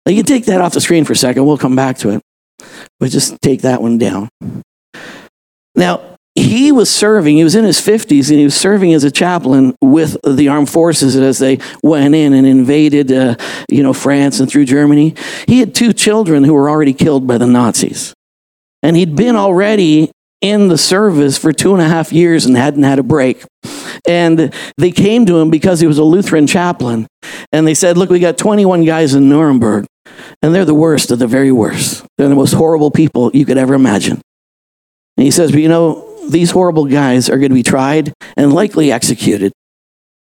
you 0.06 0.16
can 0.16 0.24
take 0.24 0.46
that 0.46 0.62
off 0.62 0.72
the 0.72 0.80
screen 0.80 1.04
for 1.04 1.12
a 1.12 1.16
second. 1.16 1.44
We'll 1.44 1.58
come 1.58 1.76
back 1.76 1.98
to 1.98 2.12
it. 2.12 2.22
But 2.98 3.10
just 3.10 3.36
take 3.42 3.60
that 3.60 3.82
one 3.82 3.98
down. 3.98 4.30
Now, 5.74 6.16
he 6.34 6.70
was 6.70 6.88
serving, 6.88 7.36
he 7.36 7.44
was 7.44 7.56
in 7.56 7.64
his 7.64 7.80
50s, 7.80 8.30
and 8.30 8.38
he 8.38 8.44
was 8.44 8.54
serving 8.54 8.94
as 8.94 9.04
a 9.04 9.10
chaplain 9.10 9.74
with 9.82 10.16
the 10.24 10.48
armed 10.48 10.70
forces 10.70 11.16
as 11.16 11.38
they 11.38 11.58
went 11.82 12.14
in 12.14 12.32
and 12.32 12.46
invaded, 12.46 13.10
uh, 13.10 13.34
you 13.68 13.82
know, 13.82 13.92
France 13.92 14.40
and 14.40 14.48
through 14.48 14.64
Germany. 14.64 15.14
He 15.46 15.60
had 15.60 15.74
two 15.74 15.92
children 15.92 16.44
who 16.44 16.54
were 16.54 16.70
already 16.70 16.94
killed 16.94 17.26
by 17.26 17.38
the 17.38 17.46
Nazis. 17.46 18.14
And 18.82 18.96
he'd 18.96 19.16
been 19.16 19.36
already 19.36 20.10
in 20.40 20.68
the 20.68 20.78
service 20.78 21.36
for 21.36 21.52
two 21.52 21.74
and 21.74 21.82
a 21.82 21.88
half 21.88 22.12
years 22.12 22.46
and 22.46 22.56
hadn't 22.56 22.84
had 22.84 22.98
a 22.98 23.02
break. 23.02 23.44
And 24.08 24.54
they 24.78 24.90
came 24.90 25.26
to 25.26 25.38
him 25.38 25.50
because 25.50 25.80
he 25.80 25.86
was 25.86 25.98
a 25.98 26.04
Lutheran 26.04 26.46
chaplain. 26.46 27.06
And 27.52 27.66
they 27.66 27.74
said, 27.74 27.98
Look, 27.98 28.08
we 28.08 28.20
got 28.20 28.38
21 28.38 28.84
guys 28.84 29.14
in 29.14 29.28
Nuremberg, 29.28 29.86
and 30.42 30.54
they're 30.54 30.64
the 30.64 30.74
worst 30.74 31.10
of 31.10 31.18
the 31.18 31.26
very 31.26 31.52
worst. 31.52 32.04
They're 32.16 32.28
the 32.28 32.34
most 32.34 32.52
horrible 32.52 32.90
people 32.90 33.30
you 33.34 33.44
could 33.44 33.58
ever 33.58 33.74
imagine. 33.74 34.22
And 35.20 35.26
he 35.26 35.30
says, 35.30 35.50
But 35.52 35.60
you 35.60 35.68
know, 35.68 36.16
these 36.30 36.50
horrible 36.50 36.86
guys 36.86 37.28
are 37.28 37.36
going 37.36 37.50
to 37.50 37.54
be 37.54 37.62
tried 37.62 38.14
and 38.38 38.54
likely 38.54 38.90
executed 38.90 39.52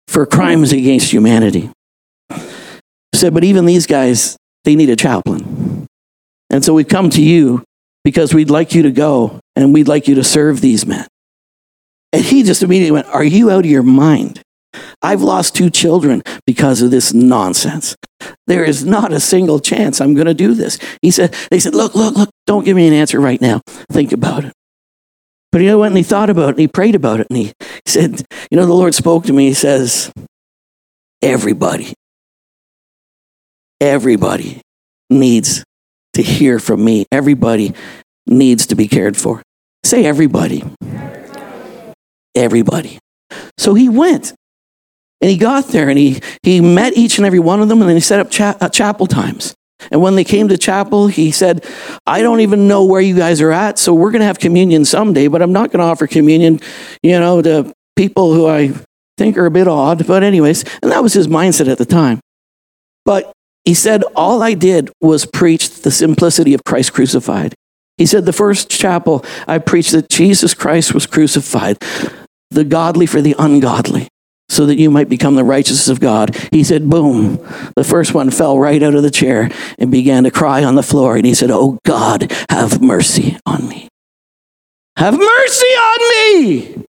for 0.10 0.26
crimes 0.26 0.74
against 0.74 1.14
humanity. 1.14 1.72
He 2.30 3.16
said, 3.16 3.34
But 3.34 3.46
even 3.46 3.64
these 3.64 3.88
guys, 3.88 4.36
they 4.66 4.76
need 4.76 4.90
a 4.90 4.98
chaplain. 4.98 5.88
And 6.50 6.66
so 6.66 6.74
we've 6.74 6.90
come 6.90 7.10
to 7.12 7.22
you 7.22 7.64
because 8.04 8.34
we'd 8.34 8.50
like 8.50 8.76
you 8.76 8.84
to 8.84 8.92
go 8.92 9.40
and 9.56 9.74
we'd 9.74 9.88
like 9.88 10.10
you 10.10 10.16
to 10.16 10.26
serve 10.26 10.60
these 10.60 10.86
men. 10.86 11.08
And 12.12 12.22
he 12.22 12.44
just 12.44 12.62
immediately 12.62 12.92
went, 12.92 13.08
Are 13.08 13.24
you 13.24 13.50
out 13.50 13.64
of 13.64 13.72
your 13.72 13.84
mind? 13.84 14.42
I've 15.02 15.22
lost 15.22 15.56
two 15.56 15.70
children 15.70 16.22
because 16.46 16.82
of 16.82 16.92
this 16.92 17.14
nonsense. 17.14 17.96
There 18.46 18.66
is 18.66 18.84
not 18.84 19.14
a 19.14 19.22
single 19.22 19.62
chance 19.62 20.02
I'm 20.02 20.16
going 20.16 20.28
to 20.28 20.34
do 20.34 20.54
this. 20.54 20.80
He 21.02 21.12
said, 21.12 21.34
They 21.50 21.62
said, 21.62 21.76
Look, 21.76 21.96
look, 21.96 22.18
look, 22.18 22.30
don't 22.46 22.66
give 22.66 22.76
me 22.76 22.90
an 22.90 22.94
answer 22.94 23.22
right 23.22 23.40
now. 23.40 23.62
Think 23.90 24.12
about 24.12 24.44
it. 24.44 24.52
But 25.52 25.62
he 25.62 25.74
went 25.74 25.92
and 25.92 25.98
he 25.98 26.04
thought 26.04 26.30
about 26.30 26.50
it 26.50 26.50
and 26.52 26.60
he 26.60 26.68
prayed 26.68 26.96
about 26.96 27.20
it 27.20 27.28
and 27.30 27.38
he 27.38 27.54
said, 27.86 28.24
You 28.50 28.58
know, 28.58 28.66
the 28.66 28.74
Lord 28.74 28.96
spoke 28.96 29.26
to 29.26 29.34
me. 29.34 29.48
He 29.48 29.54
says, 29.54 30.12
Everybody, 31.22 31.94
everybody 33.80 34.62
needs 35.10 35.64
to 36.14 36.22
hear 36.22 36.60
from 36.60 36.84
me. 36.84 37.06
Everybody 37.12 37.74
needs 38.26 38.68
to 38.68 38.76
be 38.76 38.88
cared 38.88 39.18
for. 39.18 39.42
Say 39.84 40.06
everybody. 40.06 40.64
Everybody. 42.34 43.00
So 43.58 43.74
he 43.74 43.90
went 43.90 44.34
and 45.22 45.30
he 45.30 45.38
got 45.38 45.68
there 45.68 45.90
and 45.90 46.00
he, 46.00 46.22
he 46.44 46.62
met 46.62 46.98
each 46.98 47.18
and 47.18 47.28
every 47.28 47.40
one 47.40 47.62
of 47.62 47.68
them 47.68 47.82
and 47.82 47.90
then 47.90 47.98
he 47.98 48.02
set 48.02 48.20
up 48.20 48.32
cha- 48.32 48.58
uh, 48.62 48.70
chapel 48.70 49.06
times. 49.06 49.54
And 49.92 50.02
when 50.02 50.16
they 50.16 50.24
came 50.24 50.48
to 50.50 50.58
chapel, 50.58 51.08
he 51.08 51.32
said, 51.32 51.66
I 52.06 52.22
don't 52.22 52.42
even 52.42 52.68
know 52.68 52.86
where 52.86 53.02
you 53.02 53.16
guys 53.16 53.42
are 53.42 53.52
at, 53.52 53.80
so 53.80 53.94
we're 53.94 54.12
going 54.12 54.22
to 54.22 54.26
have 54.26 54.40
communion 54.40 54.86
someday, 54.86 55.28
but 55.28 55.42
I'm 55.42 55.54
not 55.54 55.72
going 55.72 55.80
to 55.80 55.86
offer 55.86 56.08
communion, 56.08 56.60
you 57.02 57.20
know, 57.20 57.42
to 57.42 57.74
people 57.96 58.34
who 58.34 58.48
I 58.48 58.74
think 59.18 59.38
are 59.38 59.46
a 59.46 59.52
bit 59.52 59.68
odd. 59.68 60.06
But, 60.06 60.24
anyways, 60.24 60.64
and 60.82 60.92
that 60.92 61.02
was 61.02 61.14
his 61.14 61.28
mindset 61.28 61.72
at 61.72 61.78
the 61.78 61.86
time. 61.86 62.20
But 63.06 63.32
he 63.66 63.74
said, 63.74 64.04
All 64.16 64.44
I 64.44 64.54
did 64.54 64.92
was 65.02 65.26
preach 65.26 65.82
the 65.82 65.92
simplicity 65.92 66.54
of 66.54 66.64
Christ 66.64 66.94
crucified. 66.94 67.54
He 67.98 68.06
said, 68.06 68.26
The 68.26 68.34
first 68.34 68.70
chapel, 68.70 69.26
I 69.48 69.60
preached 69.60 69.92
that 69.92 70.10
Jesus 70.10 70.54
Christ 70.54 70.94
was 70.94 71.06
crucified, 71.06 71.78
the 72.50 72.64
godly 72.64 73.06
for 73.06 73.22
the 73.22 73.36
ungodly, 73.38 74.08
so 74.52 74.66
that 74.66 74.78
you 74.78 74.92
might 74.92 75.08
become 75.08 75.36
the 75.36 75.44
righteousness 75.46 75.88
of 75.88 76.02
God. 76.02 76.36
He 76.52 76.64
said, 76.64 76.90
Boom. 76.90 77.38
The 77.76 77.86
first 77.86 78.14
one 78.14 78.30
fell 78.30 78.60
right 78.60 78.84
out 78.84 78.96
of 78.96 79.02
the 79.02 79.10
chair 79.10 79.50
and 79.80 79.90
began 79.90 80.26
to 80.26 80.32
cry 80.32 80.64
on 80.64 80.76
the 80.76 80.84
floor. 80.84 81.16
And 81.16 81.26
he 81.26 81.34
said, 81.34 81.50
Oh 81.52 81.80
God, 81.86 82.32
have 82.50 82.82
mercy 82.82 83.38
on 83.46 83.70
me. 83.70 83.88
Have 84.98 85.18
mercy 85.18 85.68
on 85.68 86.36
me. 86.36 86.86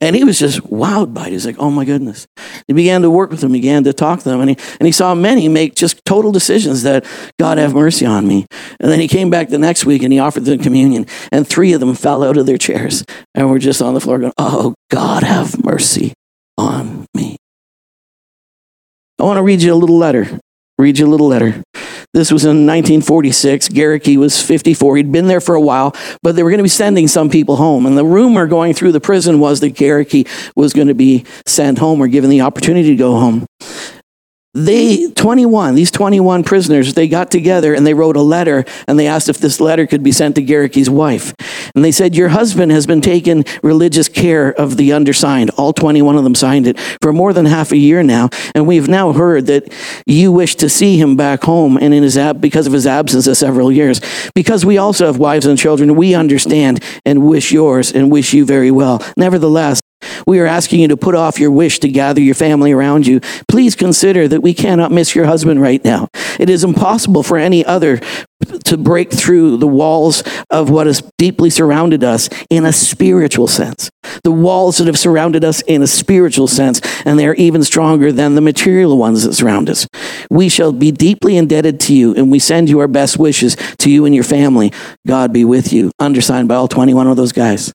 And 0.00 0.14
he 0.14 0.22
was 0.22 0.38
just 0.38 0.60
wowed 0.60 1.12
by 1.12 1.26
it. 1.26 1.32
He's 1.32 1.44
like, 1.44 1.58
oh 1.58 1.72
my 1.72 1.84
goodness. 1.84 2.28
He 2.68 2.72
began 2.72 3.02
to 3.02 3.10
work 3.10 3.30
with 3.30 3.40
them, 3.40 3.50
began 3.50 3.82
to 3.82 3.92
talk 3.92 4.20
to 4.20 4.28
them, 4.28 4.40
and 4.40 4.50
he, 4.50 4.56
and 4.78 4.86
he 4.86 4.92
saw 4.92 5.12
many 5.12 5.48
make 5.48 5.74
just 5.74 6.04
total 6.04 6.30
decisions 6.30 6.84
that 6.84 7.04
God 7.36 7.58
have 7.58 7.74
mercy 7.74 8.06
on 8.06 8.28
me. 8.28 8.46
And 8.78 8.92
then 8.92 9.00
he 9.00 9.08
came 9.08 9.28
back 9.28 9.48
the 9.48 9.58
next 9.58 9.84
week 9.84 10.04
and 10.04 10.12
he 10.12 10.20
offered 10.20 10.44
them 10.44 10.60
communion, 10.60 11.06
and 11.32 11.48
three 11.48 11.72
of 11.72 11.80
them 11.80 11.96
fell 11.96 12.22
out 12.22 12.36
of 12.36 12.46
their 12.46 12.58
chairs 12.58 13.04
and 13.34 13.50
were 13.50 13.58
just 13.58 13.82
on 13.82 13.94
the 13.94 14.00
floor 14.00 14.18
going, 14.18 14.32
oh, 14.38 14.74
God 14.88 15.24
have 15.24 15.64
mercy 15.64 16.14
on 16.58 17.06
me. 17.14 17.36
I 19.18 19.24
want 19.24 19.38
to 19.38 19.42
read 19.42 19.62
you 19.62 19.72
a 19.72 19.76
little 19.76 19.96
letter. 19.96 20.38
Read 20.78 20.98
you 20.98 21.06
a 21.06 21.08
little 21.08 21.28
letter. 21.28 21.62
This 22.14 22.30
was 22.32 22.44
in 22.44 22.66
1946. 22.66 23.68
Gerecke 23.68 24.16
was 24.16 24.40
54. 24.40 24.96
He'd 24.96 25.12
been 25.12 25.26
there 25.26 25.40
for 25.40 25.54
a 25.54 25.60
while, 25.60 25.94
but 26.22 26.36
they 26.36 26.42
were 26.42 26.50
going 26.50 26.58
to 26.58 26.64
be 26.64 26.68
sending 26.68 27.08
some 27.08 27.28
people 27.28 27.56
home. 27.56 27.84
And 27.84 27.98
the 27.98 28.04
rumor 28.04 28.46
going 28.46 28.74
through 28.74 28.92
the 28.92 29.00
prison 29.00 29.40
was 29.40 29.60
that 29.60 29.74
Gerecke 29.74 30.28
was 30.56 30.72
going 30.72 30.88
to 30.88 30.94
be 30.94 31.24
sent 31.46 31.78
home 31.78 32.00
or 32.00 32.08
given 32.08 32.30
the 32.30 32.40
opportunity 32.40 32.90
to 32.90 32.96
go 32.96 33.12
home 33.12 33.46
they 34.58 35.10
21 35.12 35.74
these 35.74 35.90
21 35.90 36.42
prisoners 36.42 36.94
they 36.94 37.06
got 37.06 37.30
together 37.30 37.74
and 37.74 37.86
they 37.86 37.94
wrote 37.94 38.16
a 38.16 38.22
letter 38.22 38.64
and 38.86 38.98
they 38.98 39.06
asked 39.06 39.28
if 39.28 39.38
this 39.38 39.60
letter 39.60 39.86
could 39.86 40.02
be 40.02 40.12
sent 40.12 40.34
to 40.34 40.42
Gerecke's 40.42 40.90
wife. 40.90 41.34
And 41.74 41.84
they 41.84 41.92
said 41.92 42.16
your 42.16 42.30
husband 42.30 42.72
has 42.72 42.86
been 42.86 43.00
taking 43.00 43.44
religious 43.62 44.08
care 44.08 44.52
of 44.52 44.76
the 44.76 44.92
undersigned. 44.92 45.50
All 45.50 45.72
21 45.72 46.16
of 46.16 46.24
them 46.24 46.34
signed 46.34 46.66
it 46.66 46.78
for 47.00 47.12
more 47.12 47.32
than 47.32 47.46
half 47.46 47.72
a 47.72 47.76
year 47.76 48.02
now. 48.02 48.30
And 48.54 48.66
we've 48.66 48.88
now 48.88 49.12
heard 49.12 49.46
that 49.46 49.72
you 50.06 50.32
wish 50.32 50.56
to 50.56 50.68
see 50.68 50.98
him 50.98 51.16
back 51.16 51.44
home 51.44 51.76
and 51.76 51.94
in 51.94 52.02
his 52.02 52.16
ab- 52.16 52.40
because 52.40 52.66
of 52.66 52.72
his 52.72 52.86
absence 52.86 53.26
of 53.26 53.36
several 53.36 53.70
years. 53.70 54.00
Because 54.34 54.64
we 54.64 54.78
also 54.78 55.06
have 55.06 55.18
wives 55.18 55.46
and 55.46 55.58
children 55.58 55.94
we 55.94 56.14
understand 56.14 56.82
and 57.04 57.26
wish 57.26 57.52
yours 57.52 57.92
and 57.92 58.10
wish 58.10 58.32
you 58.32 58.44
very 58.44 58.70
well. 58.70 59.02
Nevertheless 59.16 59.80
we 60.26 60.40
are 60.40 60.46
asking 60.46 60.80
you 60.80 60.88
to 60.88 60.96
put 60.96 61.14
off 61.14 61.38
your 61.38 61.50
wish 61.50 61.78
to 61.80 61.88
gather 61.88 62.20
your 62.20 62.34
family 62.34 62.72
around 62.72 63.06
you. 63.06 63.20
Please 63.48 63.74
consider 63.74 64.28
that 64.28 64.42
we 64.42 64.54
cannot 64.54 64.92
miss 64.92 65.14
your 65.14 65.26
husband 65.26 65.60
right 65.60 65.84
now. 65.84 66.08
It 66.38 66.50
is 66.50 66.64
impossible 66.64 67.22
for 67.22 67.38
any 67.38 67.64
other 67.64 68.00
to 68.64 68.76
break 68.76 69.10
through 69.10 69.56
the 69.56 69.66
walls 69.66 70.22
of 70.50 70.70
what 70.70 70.86
has 70.86 71.02
deeply 71.18 71.50
surrounded 71.50 72.04
us 72.04 72.28
in 72.50 72.64
a 72.64 72.72
spiritual 72.72 73.48
sense. 73.48 73.90
The 74.22 74.32
walls 74.32 74.78
that 74.78 74.86
have 74.86 74.98
surrounded 74.98 75.44
us 75.44 75.60
in 75.62 75.82
a 75.82 75.86
spiritual 75.86 76.46
sense, 76.46 76.80
and 77.04 77.18
they 77.18 77.26
are 77.26 77.34
even 77.34 77.64
stronger 77.64 78.12
than 78.12 78.34
the 78.34 78.40
material 78.40 78.96
ones 78.96 79.24
that 79.24 79.34
surround 79.34 79.68
us. 79.68 79.86
We 80.30 80.48
shall 80.48 80.72
be 80.72 80.92
deeply 80.92 81.36
indebted 81.36 81.80
to 81.80 81.94
you, 81.94 82.14
and 82.14 82.30
we 82.30 82.38
send 82.38 82.68
you 82.68 82.78
our 82.80 82.88
best 82.88 83.18
wishes 83.18 83.56
to 83.78 83.90
you 83.90 84.04
and 84.04 84.14
your 84.14 84.24
family. 84.24 84.72
God 85.06 85.32
be 85.32 85.44
with 85.44 85.72
you. 85.72 85.90
Undersigned 85.98 86.48
by 86.48 86.54
all 86.54 86.68
21 86.68 87.06
of 87.06 87.16
those 87.16 87.32
guys. 87.32 87.72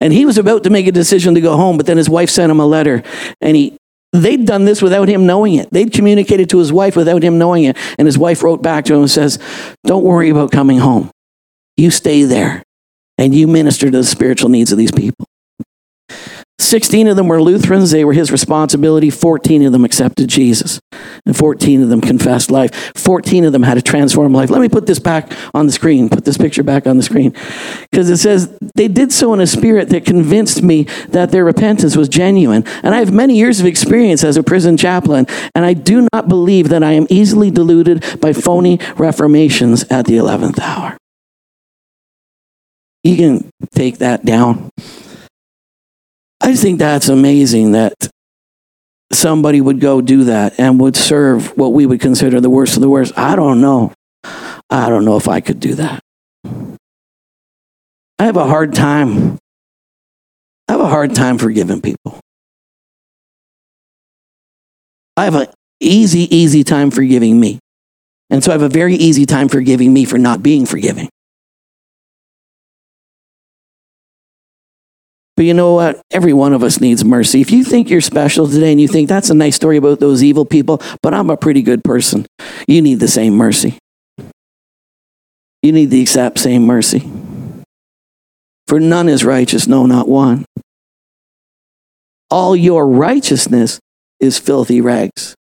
And 0.00 0.12
he 0.12 0.24
was 0.24 0.38
about 0.38 0.64
to 0.64 0.70
make 0.70 0.86
a 0.86 0.92
decision 0.92 1.34
to 1.34 1.40
go 1.40 1.56
home, 1.56 1.76
but 1.76 1.86
then 1.86 1.96
his 1.96 2.08
wife 2.08 2.30
sent 2.30 2.50
him 2.50 2.60
a 2.60 2.66
letter. 2.66 3.02
And 3.40 3.56
he, 3.56 3.76
they'd 4.12 4.46
done 4.46 4.64
this 4.64 4.82
without 4.82 5.08
him 5.08 5.26
knowing 5.26 5.54
it. 5.54 5.70
They'd 5.70 5.92
communicated 5.92 6.50
to 6.50 6.58
his 6.58 6.72
wife 6.72 6.96
without 6.96 7.22
him 7.22 7.38
knowing 7.38 7.64
it. 7.64 7.76
And 7.98 8.06
his 8.06 8.18
wife 8.18 8.42
wrote 8.42 8.62
back 8.62 8.84
to 8.86 8.94
him 8.94 9.00
and 9.00 9.10
says, 9.10 9.38
Don't 9.84 10.04
worry 10.04 10.30
about 10.30 10.52
coming 10.52 10.78
home. 10.78 11.10
You 11.76 11.90
stay 11.90 12.24
there 12.24 12.62
and 13.16 13.34
you 13.34 13.46
minister 13.46 13.90
to 13.90 13.98
the 13.98 14.04
spiritual 14.04 14.50
needs 14.50 14.72
of 14.72 14.78
these 14.78 14.92
people. 14.92 15.26
16 16.60 17.06
of 17.06 17.16
them 17.16 17.28
were 17.28 17.40
Lutherans. 17.40 17.92
They 17.92 18.04
were 18.04 18.12
his 18.12 18.32
responsibility. 18.32 19.10
14 19.10 19.64
of 19.64 19.72
them 19.72 19.84
accepted 19.84 20.28
Jesus. 20.28 20.80
And 21.24 21.36
14 21.36 21.84
of 21.84 21.88
them 21.88 22.00
confessed 22.00 22.50
life. 22.50 22.92
14 22.96 23.44
of 23.44 23.52
them 23.52 23.62
had 23.62 23.78
a 23.78 23.82
transformed 23.82 24.34
life. 24.34 24.50
Let 24.50 24.60
me 24.60 24.68
put 24.68 24.86
this 24.86 24.98
back 24.98 25.32
on 25.54 25.66
the 25.66 25.72
screen. 25.72 26.08
Put 26.08 26.24
this 26.24 26.36
picture 26.36 26.64
back 26.64 26.86
on 26.86 26.96
the 26.96 27.02
screen. 27.02 27.32
Because 27.90 28.10
it 28.10 28.16
says, 28.16 28.56
they 28.74 28.88
did 28.88 29.12
so 29.12 29.32
in 29.34 29.40
a 29.40 29.46
spirit 29.46 29.90
that 29.90 30.04
convinced 30.04 30.62
me 30.62 30.84
that 31.10 31.30
their 31.30 31.44
repentance 31.44 31.96
was 31.96 32.08
genuine. 32.08 32.64
And 32.82 32.94
I 32.94 32.98
have 32.98 33.12
many 33.12 33.36
years 33.36 33.60
of 33.60 33.66
experience 33.66 34.24
as 34.24 34.36
a 34.36 34.42
prison 34.42 34.76
chaplain. 34.76 35.26
And 35.54 35.64
I 35.64 35.74
do 35.74 36.08
not 36.12 36.28
believe 36.28 36.70
that 36.70 36.82
I 36.82 36.92
am 36.92 37.06
easily 37.08 37.52
deluded 37.52 38.20
by 38.20 38.32
phony 38.32 38.80
reformations 38.96 39.84
at 39.90 40.06
the 40.06 40.14
11th 40.16 40.58
hour. 40.58 40.96
You 43.04 43.16
can 43.16 43.50
take 43.72 43.98
that 43.98 44.24
down. 44.24 44.70
I 46.48 46.52
just 46.52 46.62
think 46.62 46.78
that's 46.78 47.10
amazing 47.10 47.72
that 47.72 47.92
somebody 49.12 49.60
would 49.60 49.80
go 49.80 50.00
do 50.00 50.24
that 50.24 50.58
and 50.58 50.80
would 50.80 50.96
serve 50.96 51.54
what 51.58 51.74
we 51.74 51.84
would 51.84 52.00
consider 52.00 52.40
the 52.40 52.48
worst 52.48 52.74
of 52.74 52.80
the 52.80 52.88
worst. 52.88 53.12
I 53.18 53.36
don't 53.36 53.60
know. 53.60 53.92
I 54.70 54.88
don't 54.88 55.04
know 55.04 55.18
if 55.18 55.28
I 55.28 55.40
could 55.40 55.60
do 55.60 55.74
that. 55.74 56.00
I 58.18 58.24
have 58.24 58.38
a 58.38 58.46
hard 58.46 58.74
time 58.74 59.36
I 60.68 60.72
have 60.72 60.80
a 60.80 60.88
hard 60.88 61.14
time 61.14 61.36
forgiving 61.36 61.82
people. 61.82 62.18
I 65.18 65.24
have 65.24 65.34
an 65.34 65.48
easy, 65.80 66.34
easy 66.34 66.64
time 66.64 66.90
forgiving 66.90 67.38
me. 67.38 67.58
And 68.30 68.42
so 68.42 68.52
I 68.52 68.54
have 68.54 68.62
a 68.62 68.70
very 68.70 68.94
easy 68.94 69.26
time 69.26 69.50
forgiving 69.50 69.92
me 69.92 70.06
for 70.06 70.16
not 70.16 70.42
being 70.42 70.64
forgiving. 70.64 71.10
But 75.38 75.44
you 75.44 75.54
know 75.54 75.74
what? 75.74 76.02
Every 76.10 76.32
one 76.32 76.52
of 76.52 76.64
us 76.64 76.80
needs 76.80 77.04
mercy. 77.04 77.40
If 77.40 77.52
you 77.52 77.62
think 77.62 77.90
you're 77.90 78.00
special 78.00 78.48
today 78.48 78.72
and 78.72 78.80
you 78.80 78.88
think 78.88 79.08
that's 79.08 79.30
a 79.30 79.34
nice 79.34 79.54
story 79.54 79.76
about 79.76 80.00
those 80.00 80.20
evil 80.20 80.44
people, 80.44 80.82
but 81.00 81.14
I'm 81.14 81.30
a 81.30 81.36
pretty 81.36 81.62
good 81.62 81.84
person, 81.84 82.26
you 82.66 82.82
need 82.82 82.98
the 82.98 83.06
same 83.06 83.36
mercy. 83.36 83.78
You 85.62 85.70
need 85.70 85.90
the 85.90 86.00
exact 86.00 86.40
same 86.40 86.66
mercy. 86.66 87.08
For 88.66 88.80
none 88.80 89.08
is 89.08 89.24
righteous, 89.24 89.68
no, 89.68 89.86
not 89.86 90.08
one. 90.08 90.44
All 92.32 92.56
your 92.56 92.88
righteousness 92.88 93.78
is 94.18 94.40
filthy 94.40 94.80
rags. 94.80 95.36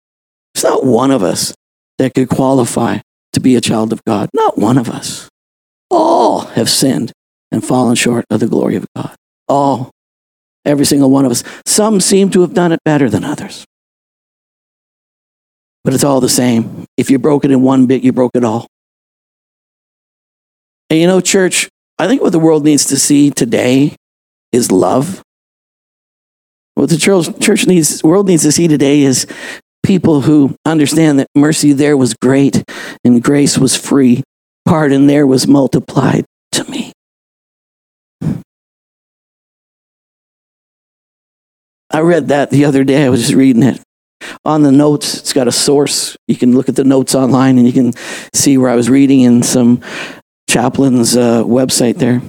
It's 0.56 0.64
not 0.66 0.84
one 0.86 1.12
of 1.12 1.24
us 1.24 1.56
that 2.00 2.14
could 2.14 2.28
qualify 2.28 2.98
to 3.32 3.40
be 3.40 3.56
a 3.56 3.62
child 3.62 3.94
of 3.94 4.04
God. 4.04 4.30
Not 4.34 4.58
one 4.58 4.78
of 4.78 4.90
us. 4.90 5.30
All 5.90 6.42
have 6.48 6.70
sinned 6.70 7.14
and 7.50 7.64
fallen 7.64 7.96
short 7.96 8.26
of 8.30 8.42
the 8.42 8.48
glory 8.48 8.76
of 8.76 8.86
God. 8.94 9.16
All. 9.48 9.92
Every 10.66 10.86
single 10.86 11.12
one 11.12 11.26
of 11.26 11.32
us. 11.32 11.44
Some 11.66 12.00
seem 12.02 12.30
to 12.32 12.42
have 12.42 12.54
done 12.54 12.72
it 12.72 12.80
better 12.84 13.10
than 13.10 13.24
others. 13.24 13.66
But 15.84 15.94
it's 15.94 16.04
all 16.04 16.20
the 16.20 16.30
same. 16.30 16.86
If 16.98 17.12
you 17.12 17.20
broke 17.20 17.46
it 17.46 17.52
in 17.52 17.62
one 17.62 17.86
bit, 17.86 18.04
you 18.04 18.12
broke 18.12 18.32
it 18.34 18.44
all. 18.44 18.66
And 20.90 21.00
you 21.00 21.08
know, 21.08 21.22
church, 21.22 21.70
I 22.00 22.08
think 22.08 22.22
what 22.22 22.32
the 22.32 22.40
world 22.40 22.64
needs 22.64 22.86
to 22.86 22.98
see 22.98 23.30
today 23.30 23.96
is 24.52 24.72
love. 24.72 25.22
What 26.74 26.90
the 26.90 26.98
church 26.98 27.68
needs, 27.68 28.04
world 28.04 28.28
needs 28.28 28.44
to 28.44 28.52
see 28.52 28.68
today 28.68 29.02
is 29.02 29.28
people 29.84 30.22
who 30.22 30.56
understand 30.66 31.20
that 31.20 31.28
mercy 31.36 31.72
there 31.72 31.96
was 31.96 32.14
great 32.16 32.64
and 33.04 33.24
grace 33.24 33.58
was 33.58 33.78
free. 33.78 34.24
Pardon 34.66 35.08
there 35.08 35.28
was 35.28 35.48
multiplied 35.48 36.26
to 36.54 36.64
me. 36.70 36.85
I 41.96 42.02
read 42.02 42.28
that 42.28 42.50
the 42.50 42.66
other 42.66 42.84
day. 42.84 43.06
I 43.06 43.10
was 43.10 43.22
just 43.22 43.34
reading 43.34 43.64
it. 43.64 43.82
On 44.44 44.64
the 44.64 44.72
notes, 44.72 45.18
it's 45.18 45.32
got 45.32 45.48
a 45.48 45.52
source. 45.52 46.18
You 46.28 46.36
can 46.36 46.54
look 46.54 46.68
at 46.68 46.76
the 46.76 46.84
notes 46.84 47.16
online 47.16 47.58
and 47.58 47.66
you 47.66 47.72
can 47.72 47.94
see 48.34 48.58
where 48.58 48.70
I 48.70 48.76
was 48.76 48.90
reading 48.90 49.22
in 49.22 49.44
some 49.44 49.80
chaplain's 50.50 51.16
uh, 51.16 51.42
website 51.46 51.96
there. 51.96 52.22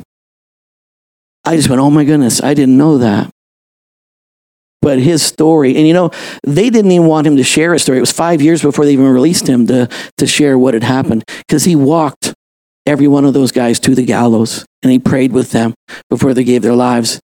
I 1.45 1.57
just 1.57 1.69
went, 1.69 1.81
oh 1.81 1.91
my 1.91 2.05
goodness, 2.05 2.41
I 2.41 2.55
didn't 2.55 2.79
know 2.79 2.99
that. 2.99 3.29
But 4.83 5.01
his 5.01 5.25
story, 5.25 5.75
and 5.75 5.85
you 5.85 5.95
know, 5.95 6.13
they 6.45 6.71
didn't 6.71 6.93
even 6.93 7.09
want 7.09 7.27
him 7.27 7.37
to 7.37 7.43
share 7.43 7.73
his 7.73 7.83
story. 7.83 7.99
It 7.99 8.03
was 8.03 8.13
five 8.13 8.41
years 8.41 8.63
before 8.63 8.85
they 8.85 8.93
even 8.93 9.07
released 9.07 9.49
him 9.49 9.67
to, 9.67 9.89
to 10.19 10.29
share 10.29 10.57
what 10.57 10.75
had 10.75 10.85
happened 10.85 11.25
because 11.49 11.65
he 11.65 11.75
walked 11.75 12.35
every 12.87 13.09
one 13.09 13.25
of 13.25 13.35
those 13.35 13.51
guys 13.51 13.81
to 13.81 13.97
the 13.97 14.05
gallows 14.05 14.65
and 14.85 14.93
he 14.93 15.01
prayed 15.01 15.33
with 15.33 15.51
them 15.51 15.75
before 16.09 16.35
they 16.35 16.45
gave 16.45 16.63
their 16.63 16.77
lives. 16.77 17.21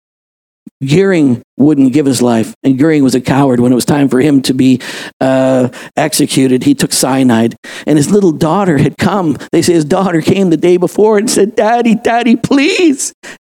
Goering 0.85 1.43
wouldn't 1.59 1.93
give 1.93 2.07
his 2.07 2.23
life, 2.23 2.55
and 2.63 2.79
Goering 2.79 3.03
was 3.05 3.15
a 3.15 3.21
coward. 3.21 3.61
When 3.61 3.71
it 3.71 3.75
was 3.75 3.85
time 3.85 4.09
for 4.09 4.21
him 4.21 4.41
to 4.43 4.55
be 4.55 4.81
uh, 5.21 5.69
executed, 5.97 6.65
he 6.65 6.75
took 6.75 6.93
cyanide. 6.93 7.55
And 7.87 7.99
his 7.99 8.11
little 8.11 8.33
daughter 8.33 8.79
had 8.79 8.97
come. 8.97 9.37
They 9.53 9.61
say 9.61 9.75
his 9.75 9.85
daughter 9.85 10.23
came 10.23 10.49
the 10.49 10.57
day 10.57 10.79
before 10.79 11.19
and 11.19 11.29
said, 11.29 11.55
Daddy, 11.55 11.95
Daddy, 11.95 12.37
please 12.37 13.13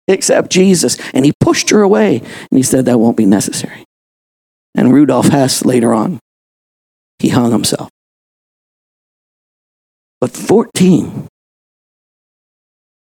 accept 0.08 0.52
Jesus. 0.52 0.98
And 1.14 1.26
he 1.26 1.34
pushed 1.40 1.72
her 1.72 1.82
away, 1.82 2.20
and 2.20 2.58
he 2.58 2.64
said, 2.64 2.86
That 2.86 3.00
won't 3.00 3.18
be 3.18 3.26
necessary. 3.26 3.86
And 4.76 4.94
Rudolf 4.94 5.30
Hess 5.30 5.66
later 5.66 5.94
on, 5.94 6.20
he 7.18 7.30
hung 7.30 7.52
himself. 7.52 7.90
But 10.22 10.32
14 10.32 11.28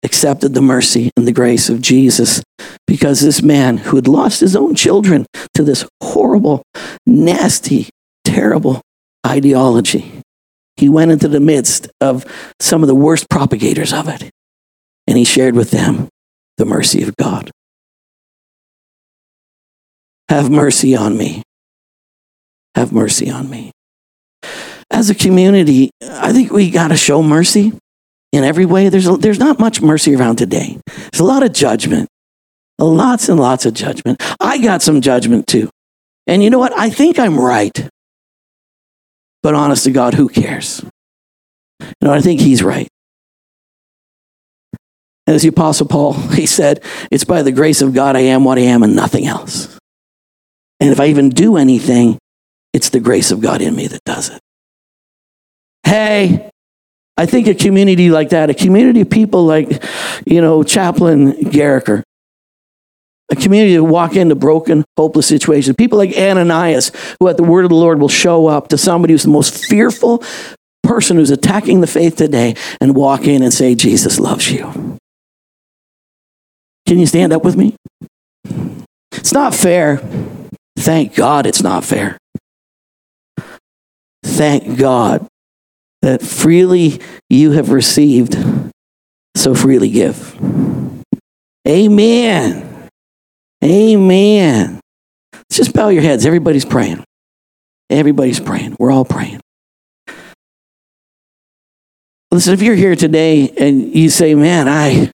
accepted 0.02 0.54
the 0.54 0.62
mercy 0.62 1.10
and 1.16 1.26
the 1.26 1.32
grace 1.32 1.68
of 1.68 1.80
Jesus 1.80 2.42
because 2.86 3.20
this 3.20 3.42
man 3.42 3.76
who 3.78 3.96
had 3.96 4.08
lost 4.08 4.40
his 4.40 4.56
own 4.56 4.74
children 4.74 5.26
to 5.54 5.62
this 5.62 5.86
horrible, 6.02 6.62
nasty, 7.06 7.88
terrible 8.24 8.80
ideology, 9.26 10.22
he 10.76 10.88
went 10.88 11.10
into 11.10 11.28
the 11.28 11.40
midst 11.40 11.88
of 12.00 12.24
some 12.58 12.82
of 12.82 12.88
the 12.88 12.94
worst 12.94 13.28
propagators 13.28 13.92
of 13.92 14.08
it 14.08 14.30
and 15.06 15.18
he 15.18 15.24
shared 15.24 15.54
with 15.54 15.70
them 15.70 16.08
the 16.56 16.64
mercy 16.64 17.02
of 17.02 17.16
God. 17.16 17.50
Have 20.28 20.50
mercy 20.50 20.94
on 20.94 21.18
me. 21.18 21.42
Have 22.76 22.92
mercy 22.92 23.28
on 23.28 23.50
me. 23.50 23.72
As 24.90 25.10
a 25.10 25.14
community, 25.14 25.90
I 26.02 26.32
think 26.32 26.52
we 26.52 26.70
got 26.70 26.88
to 26.88 26.96
show 26.96 27.22
mercy 27.22 27.72
in 28.32 28.44
every 28.44 28.64
way. 28.64 28.88
There's, 28.88 29.08
a, 29.08 29.16
there's 29.16 29.38
not 29.38 29.58
much 29.58 29.80
mercy 29.80 30.14
around 30.14 30.36
today. 30.36 30.78
There's 30.86 31.20
a 31.20 31.24
lot 31.24 31.42
of 31.42 31.52
judgment, 31.52 32.08
lots 32.78 33.28
and 33.28 33.38
lots 33.38 33.66
of 33.66 33.74
judgment. 33.74 34.22
I 34.40 34.58
got 34.58 34.82
some 34.82 35.00
judgment 35.00 35.46
too. 35.46 35.70
And 36.26 36.42
you 36.42 36.50
know 36.50 36.58
what? 36.58 36.76
I 36.76 36.90
think 36.90 37.18
I'm 37.18 37.38
right. 37.38 37.88
But 39.42 39.54
honest 39.54 39.84
to 39.84 39.90
God, 39.90 40.14
who 40.14 40.28
cares? 40.28 40.84
You 41.80 41.86
know, 42.02 42.12
I 42.12 42.20
think 42.20 42.40
he's 42.40 42.62
right. 42.62 42.88
And 45.26 45.36
as 45.36 45.42
the 45.42 45.48
Apostle 45.48 45.86
Paul, 45.86 46.12
he 46.30 46.46
said, 46.46 46.82
It's 47.10 47.24
by 47.24 47.42
the 47.42 47.52
grace 47.52 47.82
of 47.82 47.94
God 47.94 48.16
I 48.16 48.20
am 48.20 48.44
what 48.44 48.58
I 48.58 48.62
am 48.62 48.82
and 48.82 48.94
nothing 48.94 49.26
else. 49.26 49.78
And 50.80 50.90
if 50.90 51.00
I 51.00 51.06
even 51.06 51.30
do 51.30 51.56
anything, 51.56 52.18
it's 52.72 52.90
the 52.90 53.00
grace 53.00 53.30
of 53.30 53.40
God 53.40 53.60
in 53.60 53.74
me 53.76 53.86
that 53.86 54.04
does 54.04 54.30
it. 54.30 54.40
Hey, 55.84 56.49
I 57.20 57.26
think 57.26 57.46
a 57.48 57.54
community 57.54 58.08
like 58.08 58.30
that, 58.30 58.48
a 58.48 58.54
community 58.54 59.02
of 59.02 59.10
people 59.10 59.44
like, 59.44 59.84
you 60.24 60.40
know, 60.40 60.62
Chaplain 60.62 61.34
Gerecke, 61.34 62.02
a 63.30 63.36
community 63.36 63.76
that 63.76 63.84
walk 63.84 64.16
into 64.16 64.34
broken, 64.34 64.86
hopeless 64.96 65.26
situations. 65.26 65.76
People 65.76 65.98
like 65.98 66.16
Ananias, 66.16 66.92
who 67.20 67.28
at 67.28 67.36
the 67.36 67.42
word 67.42 67.66
of 67.66 67.68
the 67.68 67.74
Lord 67.74 68.00
will 68.00 68.08
show 68.08 68.46
up 68.46 68.68
to 68.68 68.78
somebody 68.78 69.12
who's 69.12 69.24
the 69.24 69.28
most 69.28 69.66
fearful 69.66 70.24
person 70.82 71.18
who's 71.18 71.30
attacking 71.30 71.82
the 71.82 71.86
faith 71.86 72.16
today 72.16 72.54
and 72.80 72.96
walk 72.96 73.26
in 73.26 73.42
and 73.42 73.52
say, 73.52 73.74
Jesus 73.74 74.18
loves 74.18 74.50
you. 74.50 74.96
Can 76.86 76.98
you 76.98 77.06
stand 77.06 77.34
up 77.34 77.44
with 77.44 77.54
me? 77.54 77.76
It's 79.12 79.34
not 79.34 79.54
fair. 79.54 79.98
Thank 80.78 81.14
God 81.14 81.44
it's 81.44 81.62
not 81.62 81.84
fair. 81.84 82.16
Thank 84.24 84.78
God 84.78 85.28
that 86.02 86.22
freely 86.22 87.00
you 87.28 87.52
have 87.52 87.70
received, 87.70 88.36
so 89.36 89.54
freely 89.54 89.90
give. 89.90 90.38
Amen. 91.68 92.88
Amen. 93.62 94.80
Let's 95.32 95.56
just 95.56 95.72
bow 95.74 95.88
your 95.88 96.02
heads. 96.02 96.24
Everybody's 96.24 96.64
praying. 96.64 97.04
Everybody's 97.90 98.40
praying. 98.40 98.76
We're 98.78 98.90
all 98.90 99.04
praying. 99.04 99.40
Listen, 102.30 102.54
if 102.54 102.62
you're 102.62 102.76
here 102.76 102.94
today 102.94 103.50
and 103.58 103.94
you 103.94 104.08
say, 104.08 104.36
man, 104.36 104.68
I, 104.68 105.10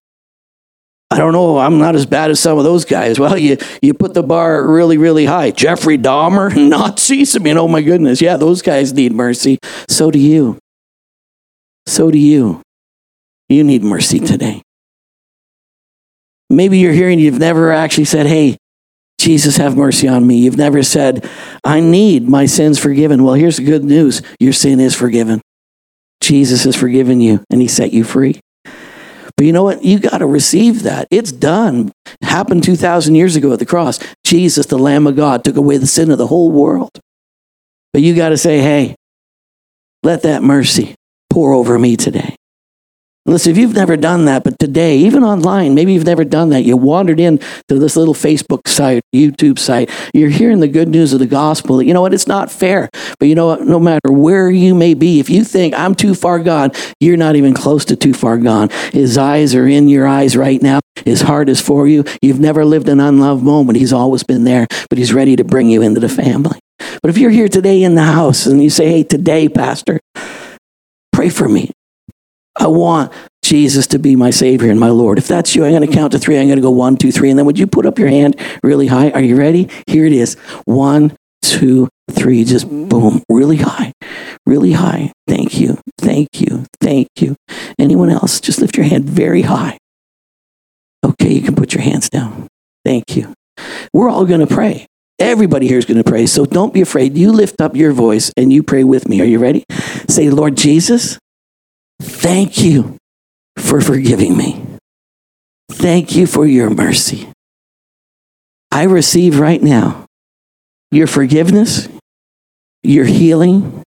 I 1.11 1.17
don't 1.17 1.33
know, 1.33 1.57
I'm 1.59 1.79
not 1.79 1.95
as 1.95 2.05
bad 2.05 2.31
as 2.31 2.39
some 2.39 2.59
of 2.59 2.65
those 2.65 2.85
guys. 2.85 3.19
Well, 3.19 3.39
you, 3.39 3.57
you 3.81 3.95
put 3.95 4.13
the 4.13 4.23
bar 4.23 4.67
really, 4.67 4.99
really 4.99 5.25
high. 5.25 5.51
Jeffrey 5.51 5.97
Dahmer, 5.97 6.55
Nazis. 6.69 7.35
I 7.35 7.39
mean, 7.39 7.57
oh 7.57 7.69
my 7.69 7.81
goodness. 7.81 8.21
Yeah, 8.21 8.37
those 8.37 8.61
guys 8.61 8.93
need 8.93 9.13
mercy. 9.13 9.59
So 9.89 10.11
do 10.11 10.19
you 10.19 10.59
so 11.87 12.11
do 12.11 12.19
you. 12.19 12.63
You 13.49 13.63
need 13.63 13.83
mercy 13.83 14.19
today. 14.19 14.63
Maybe 16.51 16.79
you're 16.79 17.09
and 17.09 17.21
you've 17.21 17.39
never 17.39 17.73
actually 17.73 18.05
said, 18.05 18.27
Hey, 18.27 18.57
Jesus, 19.19 19.57
have 19.57 19.77
mercy 19.77 20.07
on 20.09 20.27
me. 20.27 20.39
You've 20.39 20.57
never 20.57 20.83
said, 20.83 21.29
I 21.65 21.81
need 21.81 22.29
my 22.29 22.47
sins 22.47 22.79
forgiven. 22.79 23.25
Well, 23.25 23.35
here's 23.35 23.57
the 23.57 23.65
good 23.65 23.85
news 23.85 24.23
your 24.39 24.53
sin 24.53 24.79
is 24.79 24.95
forgiven. 24.95 25.41
Jesus 26.21 26.65
has 26.65 26.77
forgiven 26.77 27.21
you 27.21 27.43
and 27.51 27.61
he 27.61 27.69
set 27.69 27.93
you 27.93 28.05
free. 28.05 28.41
But 28.65 29.45
you 29.45 29.53
know 29.53 29.65
what? 29.65 29.85
You 29.85 29.99
got 29.99 30.19
to 30.19 30.27
receive 30.27 30.85
that. 30.85 31.09
It's 31.11 31.31
done. 31.31 31.93
It 32.07 32.27
happened 32.27 32.65
2,000 32.65 33.15
years 33.15 33.37
ago 33.37 33.53
at 33.53 33.59
the 33.59 33.67
cross. 33.67 33.99
Jesus, 34.25 34.67
the 34.67 34.79
Lamb 34.79 35.07
of 35.07 35.17
God, 35.17 35.45
took 35.45 35.57
away 35.57 35.77
the 35.77 35.87
sin 35.87 36.11
of 36.11 36.19
the 36.19 36.29
whole 36.29 36.51
world. 36.51 36.91
But 37.93 38.03
you 38.03 38.15
got 38.15 38.31
to 38.31 38.39
say, 38.39 38.61
hey, 38.61 38.95
let 40.03 40.23
that 40.23 40.43
mercy 40.43 40.95
pour 41.37 41.53
over 41.53 41.79
me 41.79 41.97
today. 41.97 42.35
Listen, 43.27 43.53
if 43.53 43.59
you've 43.59 43.75
never 43.75 43.95
done 43.95 44.25
that, 44.25 44.43
but 44.43 44.59
today, 44.59 44.97
even 44.97 45.23
online, 45.23 45.75
maybe 45.75 45.93
you've 45.93 46.07
never 46.07 46.25
done 46.25 46.49
that, 46.49 46.63
you 46.63 46.79
wandered 46.79 47.21
in 47.21 47.39
to 47.69 47.79
this 47.79 47.95
little 47.95 48.15
Facebook 48.15 48.67
site, 48.67 49.03
YouTube 49.15 49.59
site, 49.59 49.91
you're 50.15 50.31
hearing 50.31 50.61
the 50.61 50.69
good 50.69 50.89
news 50.89 51.13
of 51.13 51.19
the 51.19 51.27
gospel. 51.27 51.83
You 51.83 51.93
know 51.93 52.01
what? 52.01 52.15
It's 52.15 52.27
not 52.27 52.51
fair. 52.51 52.89
But 53.19 53.29
you 53.29 53.35
know 53.35 53.49
what? 53.49 53.61
No 53.67 53.79
matter 53.79 54.11
where 54.11 54.51
you 54.51 54.75
may 54.75 54.95
be, 54.95 55.21
if 55.21 55.29
you 55.29 55.45
think 55.45 55.75
I'm 55.75 55.95
too 55.95 56.15
far 56.15 56.39
gone, 56.39 56.71
you're 57.01 57.19
not 57.19 57.37
even 57.37 57.53
close 57.53 57.85
to 57.87 57.97
too 57.97 58.15
far 58.15 58.39
gone. 58.39 58.71
His 58.95 59.19
eyes 59.19 59.55
are 59.55 59.69
in 59.69 59.91
your 59.91 60.07
eyes 60.07 60.39
right 60.39 60.63
now. 60.63 60.81
His 61.05 61.21
heart 61.21 61.51
is 61.51 61.61
for 61.61 61.87
you. 61.87 62.05
You've 62.23 62.41
never 62.41 62.65
lived 62.65 62.89
an 62.89 62.99
unloved 62.99 63.45
moment. 63.45 63.77
He's 63.77 63.93
always 63.93 64.23
been 64.23 64.45
there, 64.45 64.67
but 64.89 64.97
He's 64.97 65.13
ready 65.13 65.37
to 65.37 65.45
bring 65.45 65.69
you 65.69 65.83
into 65.83 66.01
the 66.01 66.09
family. 66.09 66.59
But 67.03 67.11
if 67.11 67.19
you're 67.19 67.31
here 67.31 67.49
today 67.49 67.83
in 67.83 67.95
the 67.95 68.05
house 68.05 68.47
and 68.47 68.63
you 68.63 68.71
say, 68.71 68.89
hey, 68.89 69.03
today, 69.03 69.51
Pastor, 69.51 70.01
pray 71.27 71.31
for 71.31 71.49
me. 71.49 71.71
I 72.59 72.69
want 72.69 73.13
Jesus 73.43 73.87
to 73.89 73.99
be 73.99 74.17
my 74.17 74.31
Savior 74.31 74.71
and 74.71 74.81
my 74.81 74.89
Lord. 74.89 75.19
If 75.19 75.29
that's 75.29 75.55
you, 75.55 75.65
I'm 75.65 75.73
going 75.73 75.87
to 75.87 75.93
count 75.93 76.13
to 76.13 76.19
three. 76.19 76.39
I'm 76.39 76.47
going 76.47 76.57
to 76.57 76.63
go 76.63 76.71
one, 76.71 76.97
two, 76.97 77.13
three. 77.13 77.31
And 77.31 77.39
then 77.39 77.47
would 77.47 77.59
you 77.59 77.67
put 77.67 77.87
up 77.87 77.99
your 77.99 78.09
hand 78.09 78.41
really 78.63 78.87
high? 78.87 79.11
Are 79.11 79.21
you 79.21 79.37
ready? 79.37 79.69
Here 79.87 80.07
it 80.07 80.13
is. 80.13 80.35
One, 80.65 81.17
two, 81.43 81.89
three. 82.11 82.45
Just 82.45 82.69
boom, 82.69 83.23
really 83.29 83.59
high, 83.59 83.93
really 84.47 84.73
high. 84.73 85.13
Thank 85.27 85.61
you. 85.61 85.79
Thank 85.99 86.41
you. 86.41 86.65
Thank 86.81 87.09
you. 87.19 87.37
Anyone 87.79 88.11
else? 88.11 88.41
Just 88.41 88.61
lift 88.61 88.77
your 88.77 88.87
hand 88.87 89.05
very 89.05 89.43
high. 89.43 89.79
Okay, 91.05 91.33
you 91.33 91.43
can 91.43 91.55
put 91.55 91.75
your 91.75 91.83
hands 91.83 92.09
down. 92.09 92.49
Thank 92.85 93.17
you. 93.17 93.35
We're 93.93 94.09
all 94.09 94.25
going 94.27 94.47
to 94.47 94.47
pray. 94.47 94.87
Everybody 95.19 95.67
here 95.67 95.79
is 95.79 95.87
going 95.87 96.03
to 96.03 96.09
pray. 96.09 96.27
So 96.27 96.45
don't 96.45 96.75
be 96.75 96.83
afraid. 96.83 97.17
You 97.17 97.33
lift 97.33 97.61
up 97.61 97.75
your 97.75 97.93
voice 97.93 98.31
and 98.37 98.53
you 98.53 98.63
pray 98.63 98.85
with 98.85 99.09
me. 99.09 99.21
Are 99.21 99.25
you 99.25 99.39
ready? 99.39 99.65
Say, 100.09 100.29
Lord 100.29 100.57
Jesus, 100.57 101.19
thank 102.01 102.59
you 102.59 102.97
for 103.57 103.81
forgiving 103.81 104.37
me. 104.37 104.63
Thank 105.71 106.15
you 106.15 106.27
for 106.27 106.47
your 106.47 106.69
mercy. 106.69 107.29
I 108.71 108.85
receive 108.85 109.41
right 109.41 109.63
now 109.63 110.05
your 110.91 111.07
forgiveness, 111.07 111.89
your 112.83 113.07
healing, 113.07 113.83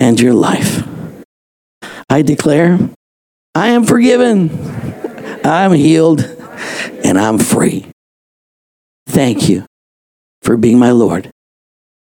and 0.00 0.20
your 0.20 0.34
life. 0.34 0.86
I 2.10 2.22
declare 2.22 2.78
I 3.54 3.68
am 3.68 3.84
forgiven, 3.84 4.50
I'm 5.44 5.72
healed, 5.72 6.22
and 7.04 7.18
I'm 7.18 7.38
free. 7.38 7.86
Thank 9.06 9.48
you 9.48 9.64
for 10.46 10.56
being 10.56 10.78
my 10.78 10.92
Lord 10.92 11.28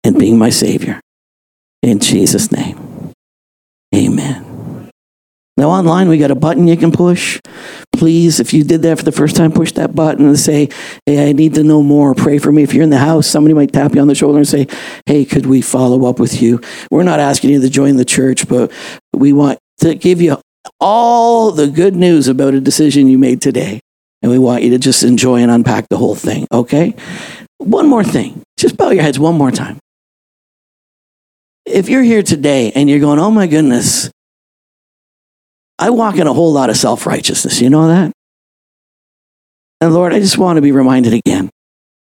and 0.03 0.19
being 0.19 0.37
my 0.37 0.49
Savior. 0.49 0.99
In 1.81 1.99
Jesus' 1.99 2.51
name, 2.51 3.13
amen. 3.95 4.91
Now, 5.57 5.69
online, 5.69 6.09
we 6.09 6.17
got 6.17 6.31
a 6.31 6.35
button 6.35 6.67
you 6.67 6.75
can 6.75 6.91
push. 6.91 7.39
Please, 7.93 8.41
if 8.41 8.53
you 8.53 8.65
did 8.65 8.81
that 8.81 8.97
for 8.97 9.05
the 9.05 9.13
first 9.13 9.37
time, 9.37 9.53
push 9.53 9.71
that 9.73 9.95
button 9.95 10.25
and 10.25 10.37
say, 10.37 10.67
Hey, 11.05 11.29
I 11.29 11.31
need 11.31 11.53
to 11.53 11.63
know 11.63 11.81
more. 11.81 12.13
Pray 12.13 12.39
for 12.39 12.51
me. 12.51 12.63
If 12.63 12.73
you're 12.73 12.83
in 12.83 12.89
the 12.89 12.97
house, 12.97 13.25
somebody 13.25 13.53
might 13.53 13.71
tap 13.71 13.95
you 13.95 14.01
on 14.01 14.09
the 14.09 14.15
shoulder 14.15 14.39
and 14.39 14.47
say, 14.47 14.67
Hey, 15.05 15.23
could 15.23 15.45
we 15.45 15.61
follow 15.61 16.09
up 16.09 16.19
with 16.19 16.41
you? 16.41 16.59
We're 16.91 17.03
not 17.03 17.21
asking 17.21 17.51
you 17.51 17.61
to 17.61 17.69
join 17.69 17.95
the 17.95 18.03
church, 18.03 18.49
but 18.49 18.69
we 19.13 19.31
want 19.31 19.57
to 19.79 19.95
give 19.95 20.21
you 20.21 20.41
all 20.81 21.51
the 21.51 21.67
good 21.67 21.95
news 21.95 22.27
about 22.27 22.53
a 22.53 22.59
decision 22.59 23.07
you 23.07 23.17
made 23.17 23.41
today. 23.41 23.79
And 24.21 24.31
we 24.31 24.39
want 24.39 24.63
you 24.63 24.71
to 24.71 24.79
just 24.79 25.03
enjoy 25.03 25.41
and 25.41 25.51
unpack 25.51 25.87
the 25.87 25.97
whole 25.97 26.15
thing, 26.15 26.47
okay? 26.51 26.95
One 27.57 27.87
more 27.87 28.03
thing. 28.03 28.43
Just 28.57 28.77
bow 28.77 28.89
your 28.89 29.03
heads 29.03 29.19
one 29.19 29.35
more 29.35 29.51
time. 29.51 29.79
If 31.65 31.89
you're 31.89 32.03
here 32.03 32.23
today 32.23 32.71
and 32.73 32.89
you're 32.89 32.99
going, 32.99 33.19
oh 33.19 33.31
my 33.31 33.47
goodness, 33.47 34.09
I 35.79 35.89
walk 35.89 36.17
in 36.17 36.27
a 36.27 36.33
whole 36.33 36.53
lot 36.53 36.69
of 36.69 36.77
self 36.77 37.05
righteousness. 37.05 37.59
You 37.59 37.69
know 37.69 37.87
that? 37.87 38.11
And 39.81 39.93
Lord, 39.93 40.13
I 40.13 40.19
just 40.19 40.37
want 40.37 40.57
to 40.57 40.61
be 40.61 40.71
reminded 40.71 41.13
again 41.13 41.49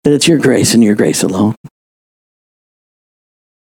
that 0.04 0.12
it's 0.12 0.26
your 0.26 0.38
grace 0.38 0.74
and 0.74 0.82
your 0.82 0.94
grace 0.94 1.22
alone. 1.22 1.54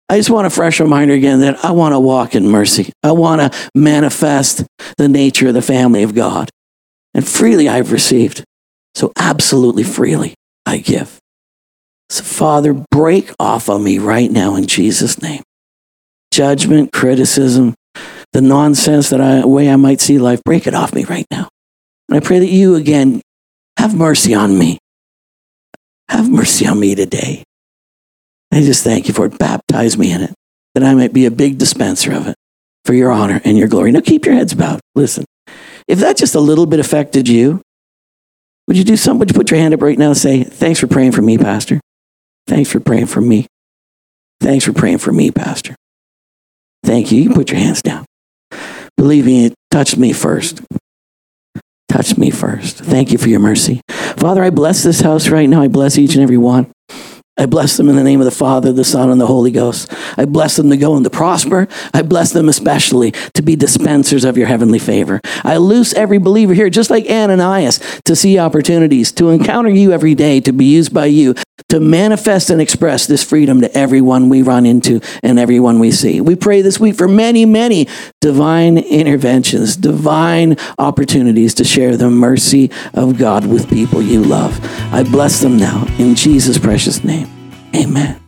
I 0.08 0.16
just 0.16 0.30
want 0.30 0.46
a 0.46 0.50
fresh 0.50 0.80
reminder 0.80 1.14
again 1.14 1.40
that 1.40 1.64
I 1.64 1.70
want 1.70 1.92
to 1.92 2.00
walk 2.00 2.34
in 2.34 2.48
mercy. 2.48 2.92
I 3.04 3.12
want 3.12 3.52
to 3.52 3.70
manifest 3.76 4.64
the 4.96 5.08
nature 5.08 5.48
of 5.48 5.54
the 5.54 5.62
family 5.62 6.02
of 6.02 6.16
God. 6.16 6.50
And 7.14 7.26
freely 7.26 7.68
I've 7.68 7.92
received. 7.92 8.42
So 8.96 9.12
absolutely 9.16 9.84
freely 9.84 10.34
I 10.66 10.78
give. 10.78 11.19
So, 12.10 12.24
Father, 12.24 12.74
break 12.90 13.32
off 13.38 13.70
of 13.70 13.80
me 13.80 13.98
right 13.98 14.30
now 14.30 14.56
in 14.56 14.66
Jesus' 14.66 15.22
name. 15.22 15.42
Judgment, 16.32 16.92
criticism, 16.92 17.74
the 18.32 18.40
nonsense 18.40 19.10
that 19.10 19.20
I 19.20 19.46
way 19.46 19.70
I 19.70 19.76
might 19.76 20.00
see 20.00 20.18
life, 20.18 20.42
break 20.44 20.66
it 20.66 20.74
off 20.74 20.92
me 20.92 21.04
right 21.04 21.26
now. 21.30 21.48
And 22.08 22.16
I 22.16 22.20
pray 22.20 22.40
that 22.40 22.48
you 22.48 22.74
again 22.74 23.22
have 23.78 23.94
mercy 23.94 24.34
on 24.34 24.58
me. 24.58 24.78
Have 26.08 26.28
mercy 26.28 26.66
on 26.66 26.80
me 26.80 26.96
today. 26.96 27.44
I 28.52 28.60
just 28.62 28.82
thank 28.82 29.06
you 29.06 29.14
for 29.14 29.26
it. 29.26 29.38
Baptize 29.38 29.96
me 29.96 30.10
in 30.10 30.22
it, 30.22 30.34
that 30.74 30.82
I 30.82 30.94
might 30.94 31.12
be 31.12 31.26
a 31.26 31.30
big 31.30 31.58
dispenser 31.58 32.12
of 32.12 32.26
it 32.26 32.34
for 32.84 32.94
your 32.94 33.12
honor 33.12 33.40
and 33.44 33.56
your 33.56 33.68
glory. 33.68 33.92
Now 33.92 34.00
keep 34.00 34.26
your 34.26 34.34
heads 34.34 34.54
bowed. 34.54 34.80
Listen, 34.96 35.24
if 35.86 36.00
that 36.00 36.16
just 36.16 36.34
a 36.34 36.40
little 36.40 36.66
bit 36.66 36.80
affected 36.80 37.28
you, 37.28 37.62
would 38.66 38.76
you 38.76 38.84
do 38.84 38.96
something? 38.96 39.20
Would 39.20 39.30
you 39.30 39.36
put 39.36 39.52
your 39.52 39.60
hand 39.60 39.74
up 39.74 39.82
right 39.82 39.98
now 39.98 40.08
and 40.08 40.16
say, 40.16 40.42
Thanks 40.42 40.80
for 40.80 40.88
praying 40.88 41.12
for 41.12 41.22
me, 41.22 41.38
Pastor? 41.38 41.80
Thanks 42.46 42.70
for 42.70 42.80
praying 42.80 43.06
for 43.06 43.20
me. 43.20 43.46
Thanks 44.40 44.64
for 44.64 44.72
praying 44.72 44.98
for 44.98 45.12
me, 45.12 45.30
Pastor. 45.30 45.76
Thank 46.82 47.12
you. 47.12 47.22
You 47.22 47.30
put 47.30 47.50
your 47.50 47.60
hands 47.60 47.82
down. 47.82 48.06
Believe 48.96 49.26
me, 49.26 49.46
it 49.46 49.54
touched 49.70 49.96
me 49.96 50.12
first. 50.12 50.60
Touch 51.88 52.16
me 52.16 52.30
first. 52.30 52.78
Thank 52.78 53.12
you 53.12 53.18
for 53.18 53.28
your 53.28 53.40
mercy. 53.40 53.80
Father, 53.88 54.42
I 54.42 54.50
bless 54.50 54.82
this 54.82 55.00
house 55.00 55.28
right 55.28 55.48
now. 55.48 55.62
I 55.62 55.68
bless 55.68 55.98
each 55.98 56.14
and 56.14 56.22
every 56.22 56.36
one. 56.36 56.70
I 57.40 57.46
bless 57.46 57.78
them 57.78 57.88
in 57.88 57.96
the 57.96 58.04
name 58.04 58.20
of 58.20 58.26
the 58.26 58.30
Father, 58.30 58.70
the 58.70 58.84
Son, 58.84 59.08
and 59.08 59.18
the 59.18 59.26
Holy 59.26 59.50
Ghost. 59.50 59.90
I 60.18 60.26
bless 60.26 60.56
them 60.56 60.68
to 60.68 60.76
go 60.76 60.94
and 60.94 61.04
to 61.04 61.08
prosper. 61.08 61.68
I 61.94 62.02
bless 62.02 62.32
them 62.32 62.50
especially 62.50 63.12
to 63.32 63.40
be 63.40 63.56
dispensers 63.56 64.24
of 64.24 64.36
your 64.36 64.46
heavenly 64.46 64.78
favor. 64.78 65.22
I 65.42 65.56
loose 65.56 65.94
every 65.94 66.18
believer 66.18 66.52
here, 66.52 66.68
just 66.68 66.90
like 66.90 67.06
Ananias, 67.06 67.80
to 68.04 68.14
see 68.14 68.38
opportunities, 68.38 69.10
to 69.12 69.30
encounter 69.30 69.70
you 69.70 69.90
every 69.90 70.14
day, 70.14 70.40
to 70.40 70.52
be 70.52 70.66
used 70.66 70.92
by 70.92 71.06
you, 71.06 71.34
to 71.70 71.80
manifest 71.80 72.50
and 72.50 72.60
express 72.60 73.06
this 73.06 73.24
freedom 73.24 73.62
to 73.62 73.74
everyone 73.74 74.28
we 74.28 74.42
run 74.42 74.66
into 74.66 75.00
and 75.22 75.38
everyone 75.38 75.78
we 75.78 75.92
see. 75.92 76.20
We 76.20 76.36
pray 76.36 76.60
this 76.60 76.78
week 76.78 76.96
for 76.96 77.08
many, 77.08 77.46
many 77.46 77.88
divine 78.20 78.76
interventions, 78.76 79.76
divine 79.76 80.54
opportunities 80.78 81.54
to 81.54 81.64
share 81.64 81.96
the 81.96 82.10
mercy 82.10 82.70
of 82.92 83.16
God 83.16 83.46
with 83.46 83.70
people 83.70 84.02
you 84.02 84.22
love. 84.22 84.58
I 84.92 85.04
bless 85.04 85.40
them 85.40 85.56
now 85.56 85.86
in 85.98 86.14
Jesus' 86.14 86.58
precious 86.58 87.02
name. 87.02 87.28
Amen. 87.74 88.19